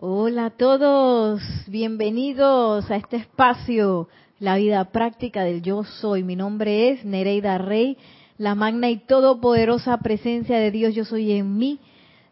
Hola 0.00 0.44
a 0.44 0.50
todos, 0.50 1.42
bienvenidos 1.66 2.88
a 2.88 2.94
este 2.94 3.16
espacio, 3.16 4.08
la 4.38 4.56
vida 4.56 4.84
práctica 4.92 5.42
del 5.42 5.60
yo 5.60 5.82
soy. 5.82 6.22
Mi 6.22 6.36
nombre 6.36 6.90
es 6.90 7.04
Nereida 7.04 7.58
Rey, 7.58 7.96
la 8.36 8.54
magna 8.54 8.90
y 8.90 8.98
todopoderosa 8.98 9.98
presencia 9.98 10.56
de 10.60 10.70
Dios 10.70 10.94
yo 10.94 11.04
soy 11.04 11.32
en 11.32 11.58
mí. 11.58 11.80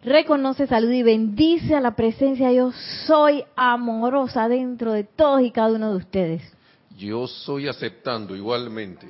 Reconoce, 0.04 0.68
saluda 0.68 0.94
y 0.94 1.02
bendice 1.02 1.74
a 1.74 1.80
la 1.80 1.96
presencia 1.96 2.52
yo 2.52 2.70
soy 3.04 3.42
amorosa 3.56 4.48
dentro 4.48 4.92
de 4.92 5.02
todos 5.02 5.42
y 5.42 5.50
cada 5.50 5.72
uno 5.72 5.90
de 5.90 5.96
ustedes. 5.96 6.56
Yo 6.96 7.26
soy 7.26 7.66
aceptando 7.66 8.36
igualmente. 8.36 9.08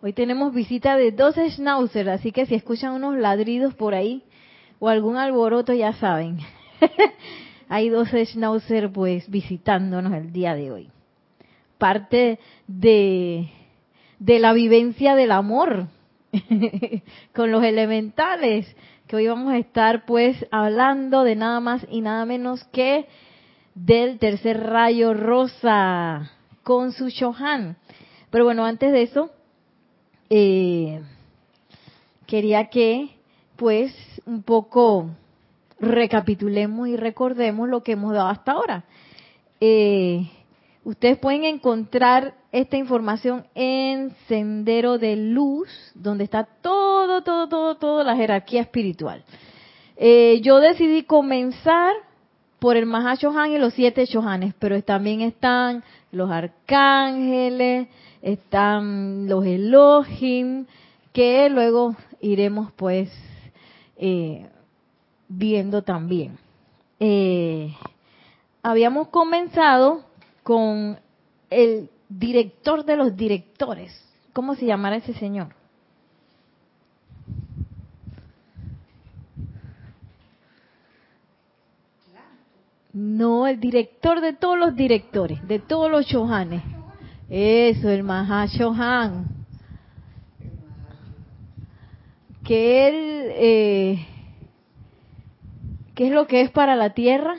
Hoy 0.00 0.12
tenemos 0.12 0.54
visita 0.54 0.96
de 0.96 1.10
dos 1.10 1.34
schnauzers, 1.34 2.10
así 2.10 2.30
que 2.30 2.46
si 2.46 2.54
escuchan 2.54 2.92
unos 2.92 3.16
ladridos 3.16 3.74
por 3.74 3.92
ahí 3.92 4.22
o 4.78 4.88
algún 4.88 5.16
alboroto 5.16 5.72
ya 5.72 5.92
saben. 5.94 6.38
hay 7.72 7.88
dos 7.88 8.10
schnauzer 8.10 8.92
pues 8.92 9.30
visitándonos 9.30 10.12
el 10.12 10.30
día 10.30 10.54
de 10.54 10.70
hoy. 10.70 10.90
Parte 11.78 12.38
de, 12.66 13.48
de 14.18 14.38
la 14.40 14.52
vivencia 14.52 15.14
del 15.14 15.32
amor 15.32 15.86
con 17.34 17.50
los 17.50 17.64
elementales, 17.64 18.66
que 19.06 19.16
hoy 19.16 19.26
vamos 19.26 19.54
a 19.54 19.56
estar 19.56 20.04
pues 20.04 20.36
hablando 20.50 21.24
de 21.24 21.34
nada 21.34 21.60
más 21.60 21.86
y 21.90 22.02
nada 22.02 22.26
menos 22.26 22.62
que 22.64 23.06
del 23.74 24.18
tercer 24.18 24.60
rayo 24.60 25.14
rosa 25.14 26.30
con 26.62 26.92
su 26.92 27.08
Shohan. 27.08 27.78
Pero 28.28 28.44
bueno, 28.44 28.66
antes 28.66 28.92
de 28.92 29.02
eso, 29.02 29.30
eh, 30.28 31.00
quería 32.26 32.68
que 32.68 33.16
pues 33.56 33.94
un 34.26 34.42
poco 34.42 35.08
recapitulemos 35.82 36.88
y 36.88 36.96
recordemos 36.96 37.68
lo 37.68 37.82
que 37.82 37.92
hemos 37.92 38.14
dado 38.14 38.28
hasta 38.28 38.52
ahora. 38.52 38.84
Eh, 39.60 40.30
ustedes 40.84 41.18
pueden 41.18 41.44
encontrar 41.44 42.34
esta 42.52 42.76
información 42.76 43.46
en 43.54 44.14
Sendero 44.28 44.98
de 44.98 45.16
Luz, 45.16 45.68
donde 45.94 46.24
está 46.24 46.44
todo, 46.44 47.22
todo, 47.22 47.48
todo, 47.48 47.76
todo 47.76 48.04
la 48.04 48.16
jerarquía 48.16 48.62
espiritual. 48.62 49.24
Eh, 49.96 50.40
yo 50.42 50.60
decidí 50.60 51.02
comenzar 51.02 51.92
por 52.58 52.76
el 52.76 52.86
Mahashohan 52.86 53.52
y 53.52 53.58
los 53.58 53.74
siete 53.74 54.06
Shohanes, 54.06 54.54
pero 54.58 54.80
también 54.82 55.20
están 55.20 55.82
los 56.12 56.30
arcángeles, 56.30 57.88
están 58.22 59.28
los 59.28 59.44
Elohim, 59.44 60.66
que 61.12 61.48
luego 61.50 61.96
iremos 62.20 62.70
pues 62.72 63.10
eh, 63.96 64.46
viendo 65.36 65.82
también. 65.82 66.38
Eh, 67.00 67.74
habíamos 68.62 69.08
comenzado 69.08 70.04
con 70.42 70.98
el 71.50 71.90
director 72.08 72.84
de 72.84 72.96
los 72.96 73.16
directores. 73.16 73.92
¿Cómo 74.32 74.54
se 74.54 74.66
llamará 74.66 74.96
ese 74.96 75.14
señor? 75.14 75.54
No, 82.92 83.46
el 83.46 83.58
director 83.58 84.20
de 84.20 84.34
todos 84.34 84.58
los 84.58 84.76
directores, 84.76 85.46
de 85.48 85.58
todos 85.58 85.90
los 85.90 86.04
Shohanes. 86.06 86.62
Eso, 87.30 87.88
el 87.88 88.02
Mahashohan. 88.02 89.26
Que 92.44 92.88
él 92.88 93.32
eh, 93.34 94.06
¿Qué 96.02 96.08
es 96.08 96.14
lo 96.14 96.26
que 96.26 96.40
es 96.40 96.50
para 96.50 96.74
la 96.74 96.94
tierra? 96.94 97.36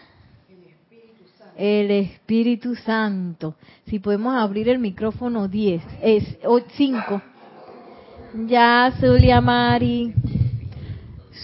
El 1.57 1.91
Espíritu 1.91 2.75
Santo. 2.77 3.55
Si 3.87 3.99
podemos 3.99 4.35
abrir 4.37 4.69
el 4.69 4.79
micrófono 4.79 5.49
10, 5.49 5.83
es 6.01 6.37
5. 6.77 7.21
Ya, 8.47 8.93
Zulia 9.01 9.41
Mari. 9.41 10.13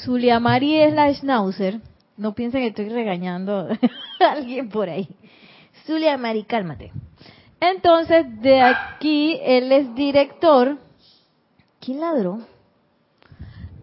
Zulia 0.06 0.40
Mari 0.40 0.78
es 0.78 0.94
la 0.94 1.14
Schnauzer. 1.14 1.82
No 2.16 2.34
piensen 2.34 2.62
que 2.62 2.68
estoy 2.68 2.88
regañando 2.88 3.68
a 4.22 4.32
alguien 4.32 4.70
por 4.70 4.88
ahí. 4.88 5.10
Zulia 5.86 6.18
Mari, 6.18 6.46
cálmate. 6.46 6.94
Entonces, 7.60 8.28
de 8.42 8.62
aquí, 8.62 9.38
él 9.44 9.74
es 9.74 9.94
director. 9.94 10.78
¿Quién 11.82 12.00
ladró? 12.00 12.40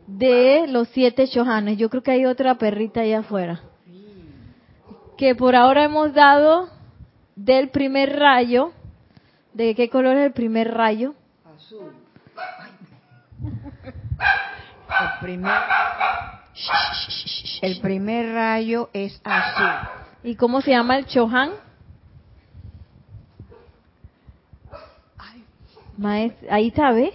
De 0.07 0.67
los 0.69 0.89
siete 0.89 1.29
chohanes. 1.29 1.79
Yo 1.79 1.91
creo 1.91 2.03
que 2.03 2.13
hay 2.13 2.27
otra 2.27 2.57
perrita 2.57 3.01
allá 3.01 3.21
afuera. 3.21 3.63
Que 5.17 5.35
por 5.35 5.57
ahora 5.57 5.85
hemos 5.85 6.13
dado 6.15 6.69
del 7.35 7.71
primer 7.71 8.19
rayo. 8.19 8.73
¿De 9.55 9.75
qué 9.75 9.89
color 9.89 10.17
es 10.17 10.27
el 10.27 10.33
primer 10.33 10.73
rayo? 10.75 11.15
Azul. 11.45 11.93
El 14.89 15.21
primer, 15.21 15.53
el 17.63 17.81
primer 17.81 18.35
rayo 18.35 18.91
es 18.93 19.21
azul. 19.25 19.89
¿Y 20.23 20.37
cómo 20.37 20.61
se 20.61 20.71
llama 20.71 20.97
el 20.97 21.07
chohan? 21.07 21.51
ahí 26.51 26.69
está, 26.69 26.93
¿ves? 26.93 27.15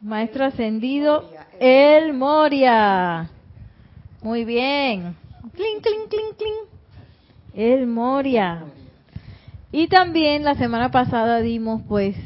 Maestro 0.00 0.46
ascendido, 0.46 1.28
el 1.58 2.14
Moria. 2.14 3.28
Muy 4.22 4.46
bien. 4.46 5.14
Cling, 5.54 5.80
cling, 5.82 6.08
cling, 6.08 6.34
cling. 6.38 6.54
El 7.52 7.86
Moria. 7.86 8.64
Y 9.70 9.88
también 9.88 10.42
la 10.42 10.54
semana 10.54 10.90
pasada 10.90 11.40
dimos 11.40 11.82
pues 11.86 12.16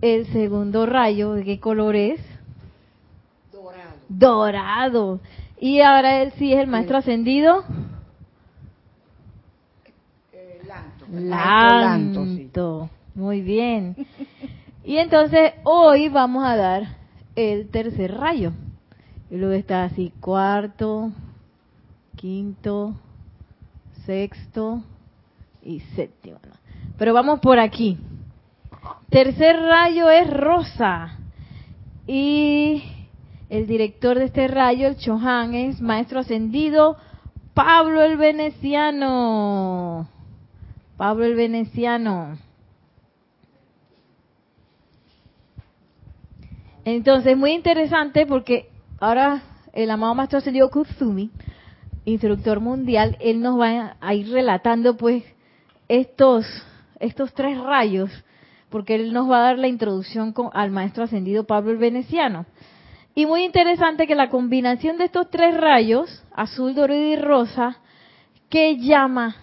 el 0.00 0.26
segundo 0.32 0.86
rayo. 0.86 1.34
¿De 1.34 1.44
qué 1.44 1.60
color 1.60 1.94
es? 1.94 2.20
Dorado. 3.52 3.94
Dorado. 4.08 5.20
Y 5.60 5.80
ahora 5.82 6.22
él 6.22 6.32
sí 6.36 6.52
es 6.52 6.58
el 6.58 6.66
maestro 6.66 6.96
ascendido. 6.96 7.64
Eh, 10.32 10.62
lanto. 10.66 11.06
Lanto. 11.12 12.90
Muy 13.14 13.40
bien. 13.40 13.94
Y 14.84 14.96
entonces 14.96 15.52
hoy 15.64 16.08
vamos 16.08 16.44
a 16.44 16.56
dar 16.56 16.96
el 17.36 17.68
tercer 17.68 18.14
rayo. 18.14 18.52
Y 19.30 19.36
luego 19.36 19.54
está 19.54 19.84
así, 19.84 20.12
cuarto, 20.20 21.12
quinto, 22.16 22.94
sexto 24.04 24.82
y 25.62 25.80
séptimo. 25.94 26.38
Pero 26.98 27.14
vamos 27.14 27.40
por 27.40 27.58
aquí. 27.58 27.98
Tercer 29.08 29.56
rayo 29.56 30.10
es 30.10 30.28
rosa. 30.28 31.18
Y 32.06 32.82
el 33.48 33.66
director 33.66 34.18
de 34.18 34.24
este 34.24 34.48
rayo, 34.48 34.88
el 34.88 34.96
Chohan, 34.96 35.54
es 35.54 35.80
maestro 35.80 36.20
ascendido 36.20 36.96
Pablo 37.54 38.02
el 38.02 38.16
Veneciano. 38.16 40.08
Pablo 40.96 41.24
el 41.24 41.34
Veneciano. 41.34 42.38
Entonces, 46.84 47.36
muy 47.36 47.52
interesante 47.52 48.26
porque 48.26 48.68
ahora 48.98 49.42
el 49.72 49.90
amado 49.90 50.14
Maestro 50.14 50.38
Ascendido 50.38 50.70
Kuzumi, 50.70 51.30
instructor 52.04 52.60
mundial, 52.60 53.16
él 53.20 53.40
nos 53.40 53.58
va 53.58 53.96
a 54.00 54.14
ir 54.14 54.30
relatando 54.32 54.96
pues 54.96 55.22
estos, 55.88 56.46
estos 56.98 57.32
tres 57.34 57.58
rayos, 57.58 58.10
porque 58.68 58.96
él 58.96 59.12
nos 59.12 59.30
va 59.30 59.38
a 59.38 59.42
dar 59.42 59.58
la 59.58 59.68
introducción 59.68 60.32
con, 60.32 60.50
al 60.54 60.70
Maestro 60.70 61.04
Ascendido 61.04 61.44
Pablo 61.44 61.70
el 61.70 61.78
Veneciano. 61.78 62.46
Y 63.14 63.26
muy 63.26 63.44
interesante 63.44 64.06
que 64.06 64.14
la 64.14 64.30
combinación 64.30 64.96
de 64.96 65.04
estos 65.04 65.30
tres 65.30 65.54
rayos, 65.54 66.24
azul, 66.34 66.74
dorado 66.74 67.00
y 67.00 67.16
rosa, 67.16 67.76
¿qué 68.48 68.78
llama, 68.78 69.36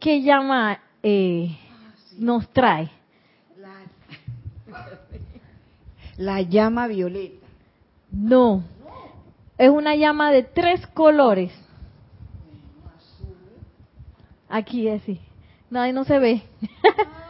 qué 0.00 0.22
llama 0.22 0.80
eh, 1.02 1.56
nos 2.18 2.48
trae? 2.52 2.90
La 6.16 6.40
llama 6.42 6.86
violeta. 6.86 7.46
No, 8.10 8.62
es 9.58 9.70
una 9.70 9.94
llama 9.96 10.30
de 10.30 10.42
tres 10.42 10.86
colores. 10.88 11.52
Aquí 14.48 14.88
así. 14.88 15.20
No, 15.70 15.80
ahí 15.80 15.92
no 15.92 16.04
se 16.04 16.18
ve. 16.18 16.42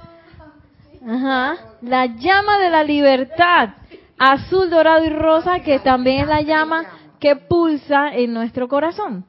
Ajá. 1.06 1.56
La 1.80 2.06
llama 2.06 2.58
de 2.58 2.70
la 2.70 2.82
libertad, 2.82 3.70
azul, 4.18 4.70
dorado 4.70 5.04
y 5.04 5.10
rosa, 5.10 5.60
que 5.60 5.78
también 5.78 6.20
es 6.20 6.28
la 6.28 6.42
llama 6.42 6.84
que 7.20 7.36
pulsa 7.36 8.14
en 8.14 8.34
nuestro 8.34 8.68
corazón. 8.68 9.24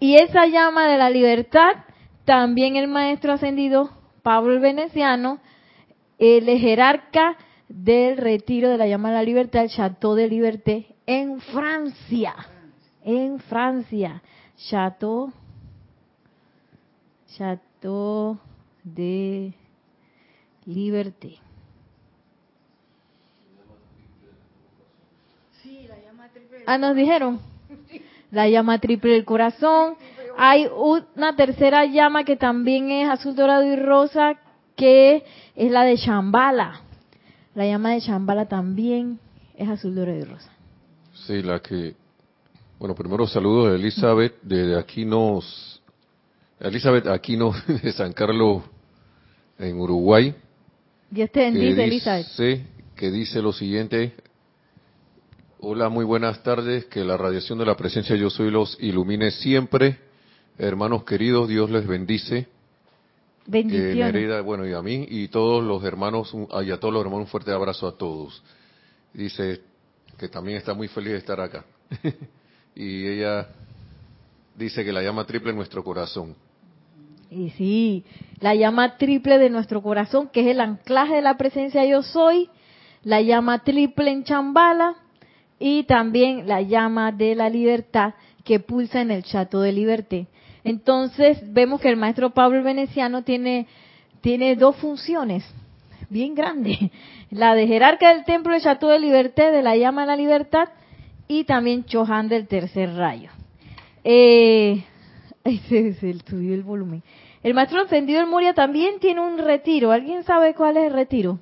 Y 0.00 0.16
esa 0.16 0.46
llama 0.46 0.86
de 0.86 0.98
la 0.98 1.10
libertad, 1.10 1.72
también 2.24 2.76
el 2.76 2.88
maestro 2.88 3.32
ascendido 3.32 3.90
Pablo 4.22 4.54
el 4.54 4.60
Veneciano, 4.60 5.38
el 6.18 6.46
jerarca 6.58 7.36
del 7.74 8.16
retiro 8.16 8.68
de 8.68 8.78
la 8.78 8.86
llama 8.86 9.08
de 9.08 9.16
la 9.16 9.22
libertad, 9.24 9.64
el 9.64 9.70
Chateau 9.70 10.14
de 10.14 10.28
Liberté, 10.28 10.94
en 11.06 11.40
Francia. 11.40 12.34
En 13.02 13.40
Francia. 13.40 14.22
Chateau, 14.56 15.32
Chateau 17.36 18.38
de 18.84 19.52
Liberté. 20.66 21.38
Ah, 26.66 26.78
nos 26.78 26.94
dijeron. 26.94 27.40
La 28.30 28.48
llama 28.48 28.78
triple 28.78 29.12
del 29.12 29.24
corazón. 29.24 29.96
Hay 30.38 30.66
una 30.66 31.36
tercera 31.36 31.84
llama 31.84 32.24
que 32.24 32.36
también 32.36 32.90
es 32.90 33.08
azul, 33.08 33.34
dorado 33.34 33.64
y 33.64 33.76
rosa, 33.76 34.34
que 34.76 35.24
es 35.56 35.70
la 35.70 35.82
de 35.82 35.98
Chambala. 35.98 36.83
La 37.54 37.66
llama 37.66 37.92
de 37.92 38.00
Chambala 38.00 38.46
también 38.46 39.20
es 39.56 39.68
azul, 39.68 39.94
dorado 39.94 40.18
y 40.18 40.24
rosa. 40.24 40.50
Sí, 41.26 41.42
la 41.42 41.60
que... 41.60 41.94
Bueno, 42.78 42.94
primero 42.94 43.26
saludos 43.26 43.70
a 43.70 43.74
Elizabeth 43.76 44.42
de 44.42 44.76
Aquinos, 44.76 45.80
Elizabeth 46.60 47.06
Aquino 47.06 47.52
de 47.82 47.92
San 47.92 48.12
Carlos 48.12 48.62
en 49.58 49.78
Uruguay. 49.78 50.34
Dios 51.10 51.30
te 51.30 51.40
que 51.40 51.50
bendice, 51.50 51.84
Elizabeth. 51.84 52.26
dice, 52.26 52.66
que 52.96 53.10
dice 53.10 53.40
lo 53.40 53.52
siguiente. 53.52 54.14
Hola, 55.60 55.88
muy 55.88 56.04
buenas 56.04 56.42
tardes. 56.42 56.86
Que 56.86 57.04
la 57.04 57.16
radiación 57.16 57.58
de 57.58 57.66
la 57.66 57.76
presencia 57.76 58.16
Yo 58.16 58.30
Soy 58.30 58.50
los 58.50 58.76
ilumine 58.80 59.30
siempre. 59.30 59.98
Hermanos 60.58 61.04
queridos, 61.04 61.48
Dios 61.48 61.70
les 61.70 61.86
bendice. 61.86 62.48
Bendiciones. 63.46 63.96
Nereida, 63.96 64.40
bueno, 64.40 64.66
y 64.66 64.72
a 64.72 64.80
mí 64.80 65.06
y 65.08 65.28
todos 65.28 65.62
los 65.62 65.84
hermanos, 65.84 66.32
un- 66.32 66.48
y 66.64 66.70
a 66.70 66.78
todos 66.80 66.94
los 66.94 67.02
hermanos, 67.02 67.26
un 67.26 67.30
fuerte 67.30 67.50
abrazo 67.52 67.86
a 67.86 67.96
todos. 67.96 68.42
Dice 69.12 69.60
que 70.18 70.28
también 70.28 70.58
está 70.58 70.74
muy 70.74 70.88
feliz 70.88 71.12
de 71.12 71.18
estar 71.18 71.40
acá. 71.40 71.64
y 72.74 73.06
ella 73.06 73.48
dice 74.56 74.84
que 74.84 74.92
la 74.92 75.02
llama 75.02 75.26
triple 75.26 75.50
en 75.50 75.56
nuestro 75.56 75.84
corazón. 75.84 76.34
Y 77.30 77.50
sí, 77.50 78.04
la 78.40 78.54
llama 78.54 78.96
triple 78.96 79.38
de 79.38 79.50
nuestro 79.50 79.82
corazón, 79.82 80.28
que 80.28 80.42
es 80.42 80.46
el 80.46 80.60
anclaje 80.60 81.16
de 81.16 81.22
la 81.22 81.36
presencia 81.36 81.84
yo 81.84 82.02
soy, 82.02 82.48
la 83.02 83.20
llama 83.20 83.64
triple 83.64 84.10
en 84.10 84.24
Chambala 84.24 84.94
y 85.58 85.82
también 85.84 86.46
la 86.46 86.62
llama 86.62 87.12
de 87.12 87.34
la 87.34 87.50
libertad 87.50 88.14
que 88.44 88.60
pulsa 88.60 89.00
en 89.00 89.10
el 89.10 89.24
chato 89.24 89.60
de 89.60 89.72
liberté. 89.72 90.26
Entonces 90.64 91.38
vemos 91.52 91.80
que 91.80 91.90
el 91.90 91.96
maestro 91.96 92.30
Pablo 92.30 92.62
Veneciano 92.62 93.22
tiene, 93.22 93.66
tiene 94.22 94.56
dos 94.56 94.76
funciones 94.76 95.44
bien 96.08 96.34
grandes. 96.34 96.78
La 97.30 97.54
de 97.54 97.66
jerarca 97.66 98.14
del 98.14 98.24
templo 98.24 98.52
del 98.52 98.62
chato 98.62 98.88
de 98.88 98.98
liberté, 98.98 99.50
de 99.50 99.62
la 99.62 99.76
llama 99.76 100.02
de 100.02 100.06
la 100.06 100.16
libertad, 100.16 100.68
y 101.28 101.44
también 101.44 101.84
Chohan 101.84 102.28
del 102.28 102.46
tercer 102.46 102.94
rayo. 102.94 103.30
Eh, 104.04 104.84
se, 105.68 105.94
se 105.94 106.18
subió 106.26 106.54
el 106.54 106.62
volumen. 106.62 107.02
El 107.42 107.54
maestro 107.54 107.82
encendido 107.82 108.20
del 108.20 108.28
Moria 108.28 108.54
también 108.54 109.00
tiene 109.00 109.20
un 109.20 109.36
retiro. 109.36 109.90
¿Alguien 109.90 110.22
sabe 110.24 110.54
cuál 110.54 110.78
es 110.78 110.84
el 110.84 110.92
retiro? 110.92 111.38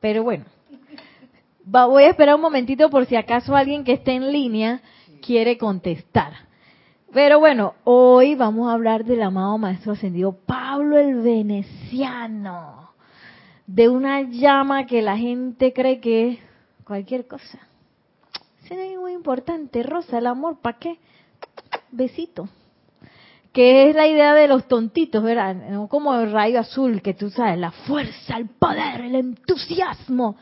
Pero 0.00 0.22
bueno, 0.22 0.44
va- 1.72 1.86
voy 1.86 2.04
a 2.04 2.10
esperar 2.10 2.34
un 2.36 2.40
momentito 2.40 2.90
por 2.90 3.06
si 3.06 3.16
acaso 3.16 3.54
alguien 3.54 3.84
que 3.84 3.92
esté 3.92 4.12
en 4.12 4.32
línea 4.32 4.80
quiere 5.22 5.56
contestar. 5.58 6.32
Pero 7.12 7.38
bueno, 7.38 7.74
hoy 7.84 8.34
vamos 8.34 8.68
a 8.68 8.72
hablar 8.72 9.04
del 9.04 9.22
amado 9.22 9.56
maestro 9.56 9.92
ascendido 9.92 10.32
Pablo 10.46 10.98
el 10.98 11.20
Veneciano, 11.20 12.90
de 13.66 13.88
una 13.88 14.22
llama 14.22 14.86
que 14.86 15.00
la 15.00 15.16
gente 15.16 15.72
cree 15.72 16.00
que 16.00 16.28
es 16.30 16.38
cualquier 16.84 17.26
cosa. 17.26 17.60
Eso 18.64 18.74
es 18.74 18.98
muy 18.98 19.12
importante, 19.12 19.82
Rosa, 19.82 20.18
el 20.18 20.26
amor, 20.26 20.58
¿para 20.60 20.78
qué? 20.78 20.98
Besito. 21.92 22.48
Que 23.52 23.88
es 23.88 23.94
la 23.94 24.08
idea 24.08 24.34
de 24.34 24.48
los 24.48 24.66
tontitos, 24.66 25.22
¿verdad? 25.22 25.86
Como 25.88 26.14
el 26.16 26.32
rayo 26.32 26.58
azul, 26.58 27.00
que 27.02 27.14
tú 27.14 27.30
sabes, 27.30 27.56
la 27.58 27.70
fuerza, 27.70 28.36
el 28.36 28.48
poder, 28.48 29.02
el 29.02 29.14
entusiasmo. 29.14 30.36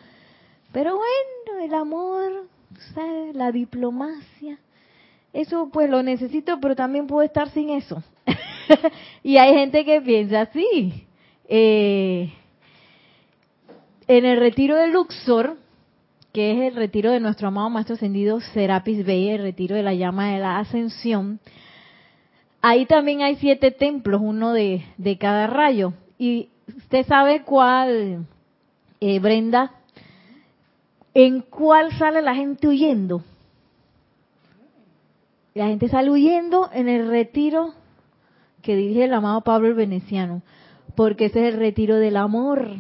Pero 0.73 0.97
bueno, 0.97 1.65
el 1.65 1.75
amor, 1.75 2.47
¿sabes? 2.95 3.35
La 3.35 3.53
diplomacia. 3.53 4.59
Eso 5.33 5.71
pues 5.73 5.89
lo 5.89 6.03
necesito, 6.03 6.59
pero 6.61 6.75
también 6.75 7.07
puedo 7.07 7.23
estar 7.23 7.51
sin 7.51 7.71
eso. 7.71 8.03
y 9.23 9.37
hay 9.37 9.55
gente 9.55 9.85
que 9.85 10.01
piensa 10.01 10.43
así. 10.43 11.07
Eh, 11.49 12.33
en 14.09 14.25
el 14.25 14.39
retiro 14.39 14.77
de 14.77 14.89
Luxor, 14.89 15.57
que 16.33 16.53
es 16.53 16.73
el 16.73 16.77
retiro 16.77 17.11
de 17.11 17.21
nuestro 17.21 17.49
amado 17.49 17.71
Maestro 17.71 17.95
Ascendido 17.95 18.41
Serapis 18.41 19.05
Bey, 19.05 19.29
el 19.29 19.43
retiro 19.43 19.77
de 19.77 19.83
la 19.83 19.95
llama 19.95 20.33
de 20.33 20.39
la 20.39 20.59
ascensión, 20.59 21.41
ahí 22.63 22.87
también 22.87 23.23
hay 23.23 23.37
siete 23.37 23.71
templos, 23.71 24.21
uno 24.23 24.53
de, 24.53 24.85
de 24.97 25.19
cada 25.19 25.47
rayo. 25.47 25.93
Y 26.19 26.49
usted 26.69 27.07
sabe 27.07 27.43
cuál, 27.43 28.27
eh, 29.01 29.19
Brenda, 29.19 29.73
en 31.15 31.41
cuál 31.41 31.93
sale 31.99 32.23
la 32.23 32.35
gente 32.35 32.69
huyendo. 32.69 33.23
La 35.55 35.67
gente 35.67 35.89
sale 35.89 36.11
huyendo 36.11 36.71
en 36.73 36.89
el 36.89 37.09
retiro 37.09 37.75
que 38.63 38.77
dirige 38.77 39.05
el 39.05 39.15
amado 39.15 39.43
Pablo 39.43 39.69
el 39.69 39.75
Veneciano, 39.75 40.43
porque 40.95 41.27
ese 41.27 41.47
es 41.47 41.55
el 41.55 41.61
retiro 41.61 41.97
del 41.97 42.17
amor. 42.17 42.77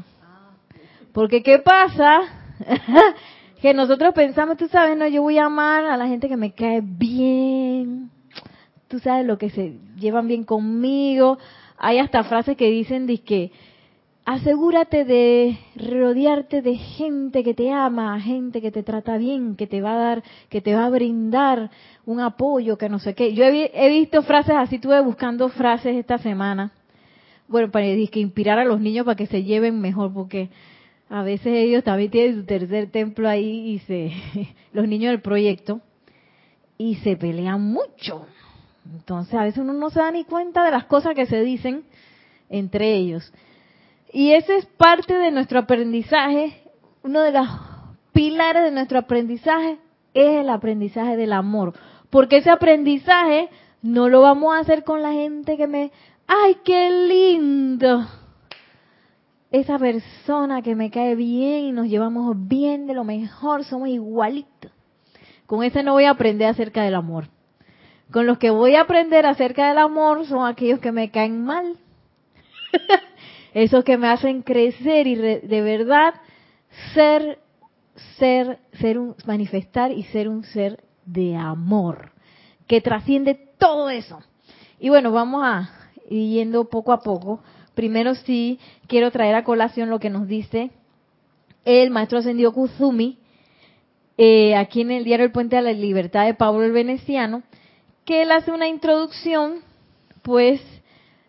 Porque 1.13 1.43
¿qué 1.43 1.59
pasa? 1.59 2.21
que 3.61 3.75
nosotros 3.75 4.15
pensamos, 4.15 4.57
tú 4.57 4.69
sabes, 4.69 4.97
no, 4.97 5.07
yo 5.07 5.23
voy 5.23 5.39
a 5.39 5.47
amar 5.47 5.85
a 5.85 5.97
la 5.97 6.07
gente 6.07 6.29
que 6.29 6.37
me 6.37 6.53
cae 6.53 6.81
bien, 6.83 8.11
tú 8.89 8.99
sabes 8.99 9.27
lo 9.27 9.39
que 9.39 9.51
se 9.51 9.79
llevan 9.97 10.27
bien 10.29 10.45
conmigo. 10.45 11.39
Hay 11.79 11.99
hasta 11.99 12.25
frases 12.25 12.57
que 12.57 12.71
dicen 12.71 13.07
que 13.19 13.53
asegúrate 14.25 15.05
de 15.05 15.59
rodearte 15.77 16.63
de 16.63 16.77
gente 16.77 17.43
que 17.43 17.55
te 17.55 17.71
ama, 17.73 18.21
gente 18.21 18.61
que 18.61 18.71
te 18.71 18.83
trata 18.83 19.17
bien, 19.19 19.57
que 19.57 19.67
te 19.67 19.81
va 19.81 19.93
a 19.93 19.97
dar, 19.97 20.23
que 20.49 20.61
te 20.61 20.75
va 20.75 20.87
a 20.87 20.91
brindar 20.91 21.71
un 22.07 22.21
apoyo, 22.21 22.79
que 22.79 22.89
no 22.89 22.99
sé 22.99 23.15
qué. 23.15 23.35
Yo 23.35 23.45
he, 23.45 23.51
vi- 23.51 23.71
he 23.75 23.89
visto 23.89 24.23
frases 24.23 24.55
así, 24.57 24.77
estuve 24.77 25.01
buscando 25.01 25.49
frases 25.49 25.97
esta 25.97 26.19
semana. 26.19 26.73
Bueno, 27.49 27.71
para 27.71 27.85
que 27.87 28.21
inspirar 28.21 28.59
a 28.59 28.65
los 28.65 28.81
niños 28.81 29.05
para 29.05 29.17
que 29.17 29.27
se 29.27 29.43
lleven 29.43 29.81
mejor, 29.81 30.13
porque 30.13 30.49
a 31.11 31.23
veces 31.23 31.53
ellos 31.55 31.85
también 31.85 32.11
tienen 32.11 32.37
su 32.37 32.45
tercer 32.45 32.91
templo 32.91 33.29
ahí 33.29 33.73
y 33.75 33.79
se, 33.81 34.13
los 34.73 34.87
niños 34.89 35.11
del 35.11 35.21
proyecto, 35.21 35.81
y 36.79 36.95
se 36.97 37.17
pelean 37.17 37.61
mucho. 37.61 38.27
Entonces 38.93 39.35
a 39.35 39.45
veces 39.45 39.59
uno 39.59 39.73
no 39.73 39.91
se 39.91 40.01
da 40.01 40.11
ni 40.11 40.25
cuenta 40.25 40.65
de 40.65 40.71
las 40.71 40.85
cosas 40.85 41.15
que 41.15 41.27
se 41.27 41.43
dicen 41.43 41.83
entre 42.49 42.95
ellos. 42.95 43.33
Y 44.13 44.33
ese 44.33 44.57
es 44.59 44.67
parte 44.67 45.15
de 45.15 45.31
nuestro 45.31 45.59
aprendizaje, 45.59 46.63
uno 47.03 47.23
de 47.23 47.33
los 47.33 47.49
pilares 48.13 48.63
de 48.63 48.71
nuestro 48.71 48.99
aprendizaje 48.99 49.79
es 50.13 50.41
el 50.41 50.51
aprendizaje 50.51 51.17
del 51.17 51.33
amor. 51.33 51.73
Porque 52.11 52.37
ese 52.37 52.51
aprendizaje 52.51 53.49
no 53.81 54.11
lo 54.11 54.21
vamos 54.21 54.55
a 54.55 54.59
hacer 54.59 54.85
con 54.85 55.01
la 55.01 55.13
gente 55.13 55.57
que 55.57 55.67
me, 55.67 55.93
ay, 56.27 56.59
qué 56.63 56.91
lindo. 57.09 58.07
Esa 59.51 59.79
persona 59.79 60.61
que 60.61 60.75
me 60.75 60.91
cae 60.91 61.15
bien 61.15 61.65
y 61.65 61.73
nos 61.73 61.89
llevamos 61.89 62.35
bien 62.37 62.87
de 62.87 62.95
lo 62.95 63.05
mejor, 63.05 63.65
somos 63.65 63.89
igualitos. 63.89 64.71
Con 65.47 65.65
ese 65.65 65.83
no 65.83 65.93
voy 65.93 66.05
a 66.05 66.11
aprender 66.11 66.49
acerca 66.49 66.83
del 66.83 66.95
amor. 66.95 67.29
Con 68.11 68.27
los 68.27 68.37
que 68.37 68.51
voy 68.51 68.75
a 68.75 68.83
aprender 68.83 69.25
acerca 69.25 69.69
del 69.69 69.79
amor 69.79 70.27
son 70.27 70.47
aquellos 70.47 70.81
que 70.81 70.93
me 70.93 71.11
caen 71.11 71.45
mal. 71.45 71.77
Esos 73.55 73.85
que 73.85 73.99
me 73.99 74.09
hacen 74.09 74.43
crecer 74.43 75.07
y 75.07 75.15
re- 75.15 75.41
de 75.41 75.63
verdad 75.63 76.15
ser, 76.95 77.39
ser, 78.19 78.59
ser 78.81 78.99
un, 78.99 79.15
manifestar 79.27 79.93
y 79.93 80.05
ser 80.05 80.29
un 80.29 80.45
ser 80.45 80.83
de 81.05 81.37
amor, 81.37 82.13
que 82.67 82.81
trasciende 82.81 83.35
todo 83.59 83.91
eso. 83.91 84.21
Y 84.81 84.89
bueno, 84.89 85.13
vamos 85.13 85.43
a 85.45 85.71
ir 86.09 86.31
yendo 86.35 86.69
poco 86.69 86.93
a 86.93 87.01
poco. 87.03 87.41
Primero 87.75 88.15
sí 88.15 88.59
quiero 88.87 89.11
traer 89.11 89.35
a 89.35 89.45
colación 89.45 89.91
lo 89.91 89.99
que 89.99 90.11
nos 90.11 90.27
dice 90.29 90.71
el 91.65 91.91
maestro 91.91 92.19
ascendido 92.19 92.53
Kuzumi, 92.53 93.19
eh, 94.19 94.57
aquí 94.57 94.81
en 94.81 94.91
el 94.91 95.05
diario 95.05 95.25
El 95.27 95.33
Puente 95.33 95.57
a 95.57 95.63
la 95.63 95.73
Libertad 95.73 96.27
de 96.27 96.35
Pablo 96.35 96.65
el 96.65 96.73
Veneciano, 96.73 97.43
que 98.05 98.23
él 98.23 98.33
hace 98.33 98.51
una 98.51 98.67
introducción, 98.67 99.61
pues, 100.23 100.61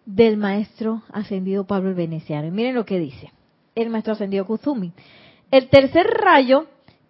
del 0.05 0.37
maestro 0.37 1.03
ascendido 1.11 1.65
Pablo 1.65 1.89
el 1.89 1.95
Veneciano. 1.95 2.47
Y 2.47 2.51
miren 2.51 2.75
lo 2.75 2.85
que 2.85 2.99
dice 2.99 3.31
el 3.75 3.89
maestro 3.89 4.13
ascendido 4.13 4.45
Kuzumi. 4.45 4.91
El 5.51 5.69
tercer 5.69 6.05
rayo 6.05 6.67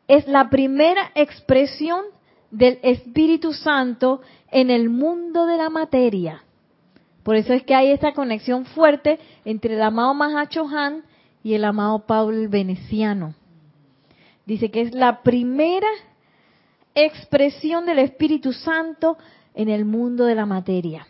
es 0.07 0.27
la 0.27 0.49
primera 0.49 1.11
expresión 1.15 2.05
del 2.51 2.79
Espíritu 2.83 3.53
Santo 3.53 4.21
en 4.51 4.69
el 4.69 4.89
mundo 4.89 5.45
de 5.45 5.57
la 5.57 5.69
materia. 5.69 6.43
Por 7.23 7.35
eso 7.35 7.53
es 7.53 7.63
que 7.63 7.73
hay 7.73 7.91
esta 7.91 8.13
conexión 8.13 8.65
fuerte 8.65 9.19
entre 9.45 9.75
el 9.75 9.81
amado 9.81 10.13
Mahacho 10.13 10.67
Han 10.67 11.03
y 11.43 11.53
el 11.53 11.63
amado 11.65 11.99
Pablo 11.99 12.37
el 12.37 12.49
Veneciano. 12.49 13.33
Dice 14.45 14.71
que 14.71 14.81
es 14.81 14.93
la 14.93 15.23
primera 15.23 15.87
expresión 16.95 17.85
del 17.85 17.99
Espíritu 17.99 18.51
Santo 18.51 19.17
en 19.55 19.69
el 19.69 19.85
mundo 19.85 20.25
de 20.25 20.35
la 20.35 20.45
materia. 20.45 21.07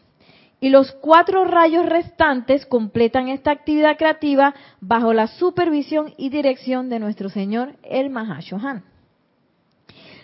Y 0.64 0.70
los 0.70 0.94
cuatro 0.94 1.44
rayos 1.44 1.86
restantes 1.86 2.66
completan 2.66 3.28
esta 3.28 3.52
actividad 3.52 3.98
creativa 3.98 4.56
bajo 4.80 5.12
la 5.12 5.28
supervisión 5.28 6.14
y 6.16 6.30
dirección 6.30 6.88
de 6.88 7.00
nuestro 7.00 7.28
Señor 7.28 7.74
el 7.84 8.10
Mahashohan. 8.10 8.86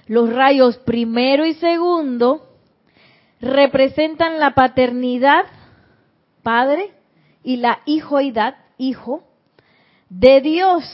Los 0.08 0.34
rayos 0.34 0.78
primero 0.78 1.46
y 1.46 1.56
segundo 1.56 2.48
representan 3.42 4.40
la 4.40 4.56
paternidad, 4.56 5.44
padre, 6.42 6.94
y 7.44 7.58
la 7.58 7.82
hijoidad, 7.84 8.56
hijo, 8.78 9.26
de 10.08 10.40
Dios, 10.40 10.86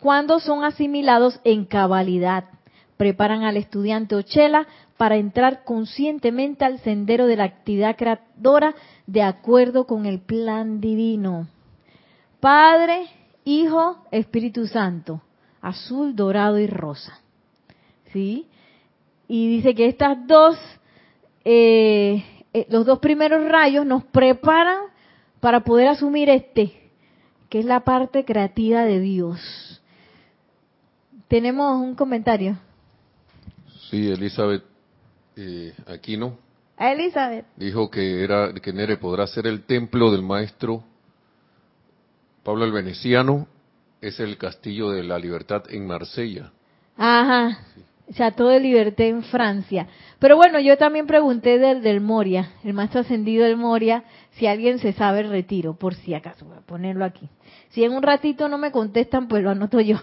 cuando 0.00 0.40
son 0.40 0.64
asimilados 0.64 1.38
en 1.44 1.66
cabalidad. 1.66 2.44
Preparan 2.96 3.42
al 3.42 3.58
estudiante 3.58 4.14
Ochela 4.14 4.66
para 5.02 5.16
entrar 5.16 5.64
conscientemente 5.64 6.64
al 6.64 6.78
sendero 6.78 7.26
de 7.26 7.34
la 7.34 7.42
actividad 7.42 7.96
creadora 7.96 8.72
de 9.08 9.20
acuerdo 9.24 9.84
con 9.84 10.06
el 10.06 10.20
plan 10.20 10.80
divino. 10.80 11.48
Padre, 12.38 13.08
Hijo, 13.42 14.06
Espíritu 14.12 14.68
Santo, 14.68 15.20
azul, 15.60 16.14
dorado 16.14 16.56
y 16.60 16.68
rosa. 16.68 17.18
¿Sí? 18.12 18.46
Y 19.26 19.48
dice 19.48 19.74
que 19.74 19.88
estas 19.88 20.24
dos, 20.28 20.56
eh, 21.44 22.24
eh, 22.52 22.66
los 22.70 22.86
dos 22.86 23.00
primeros 23.00 23.44
rayos 23.48 23.84
nos 23.84 24.04
preparan 24.04 24.82
para 25.40 25.64
poder 25.64 25.88
asumir 25.88 26.30
este, 26.30 26.92
que 27.48 27.58
es 27.58 27.64
la 27.64 27.80
parte 27.80 28.24
creativa 28.24 28.84
de 28.84 29.00
Dios. 29.00 29.82
Tenemos 31.26 31.82
un 31.82 31.96
comentario. 31.96 32.56
Sí, 33.90 34.08
Elizabeth 34.08 34.70
eh, 35.36 35.74
Aquino 35.86 36.38
Elizabeth. 36.78 37.46
dijo 37.56 37.90
que 37.90 38.24
era 38.24 38.52
que 38.54 38.72
Nere 38.72 38.96
podrá 38.96 39.26
ser 39.26 39.46
el 39.46 39.64
templo 39.64 40.10
del 40.10 40.22
maestro 40.22 40.82
Pablo 42.42 42.64
el 42.64 42.72
Veneciano, 42.72 43.46
es 44.00 44.18
el 44.18 44.36
castillo 44.36 44.90
de 44.90 45.04
la 45.04 45.18
libertad 45.18 45.62
en 45.68 45.86
Marsella. 45.86 46.50
Ajá. 46.96 47.58
Chateau 48.12 48.48
de 48.48 48.58
Liberté 48.58 49.08
en 49.08 49.22
Francia. 49.22 49.86
Pero 50.18 50.36
bueno, 50.36 50.58
yo 50.58 50.76
también 50.76 51.06
pregunté 51.06 51.58
del, 51.58 51.82
del 51.82 52.00
Moria, 52.00 52.50
el 52.64 52.74
maestro 52.74 53.00
ascendido 53.00 53.44
del 53.44 53.56
Moria, 53.56 54.04
si 54.32 54.46
alguien 54.46 54.80
se 54.80 54.92
sabe 54.92 55.20
el 55.20 55.30
retiro, 55.30 55.74
por 55.74 55.94
si 55.94 56.14
acaso, 56.14 56.44
voy 56.44 56.58
a 56.58 56.62
ponerlo 56.62 57.04
aquí. 57.04 57.28
Si 57.70 57.84
en 57.84 57.92
un 57.92 58.02
ratito 58.02 58.48
no 58.48 58.58
me 58.58 58.72
contestan, 58.72 59.28
pues 59.28 59.42
lo 59.42 59.50
anoto 59.50 59.80
yo. 59.80 59.98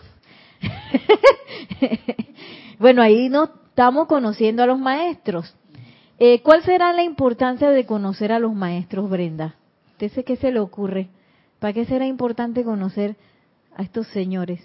bueno, 2.79 3.01
ahí 3.01 3.27
nos 3.27 3.49
estamos 3.79 4.07
conociendo 4.07 4.61
a 4.61 4.65
los 4.65 4.77
maestros. 4.77 5.55
Eh, 6.19 6.41
¿Cuál 6.41 6.63
será 6.63 6.91
la 6.91 7.01
importancia 7.01 7.69
de 7.69 7.85
conocer 7.85 8.33
a 8.33 8.39
los 8.39 8.53
maestros, 8.53 9.09
Brenda? 9.09 9.55
¿Usted 9.91 10.25
qué 10.25 10.35
se 10.35 10.51
le 10.51 10.59
ocurre? 10.59 11.07
¿Para 11.59 11.71
qué 11.71 11.85
será 11.85 12.05
importante 12.05 12.65
conocer 12.65 13.15
a 13.77 13.83
estos 13.83 14.05
señores? 14.07 14.59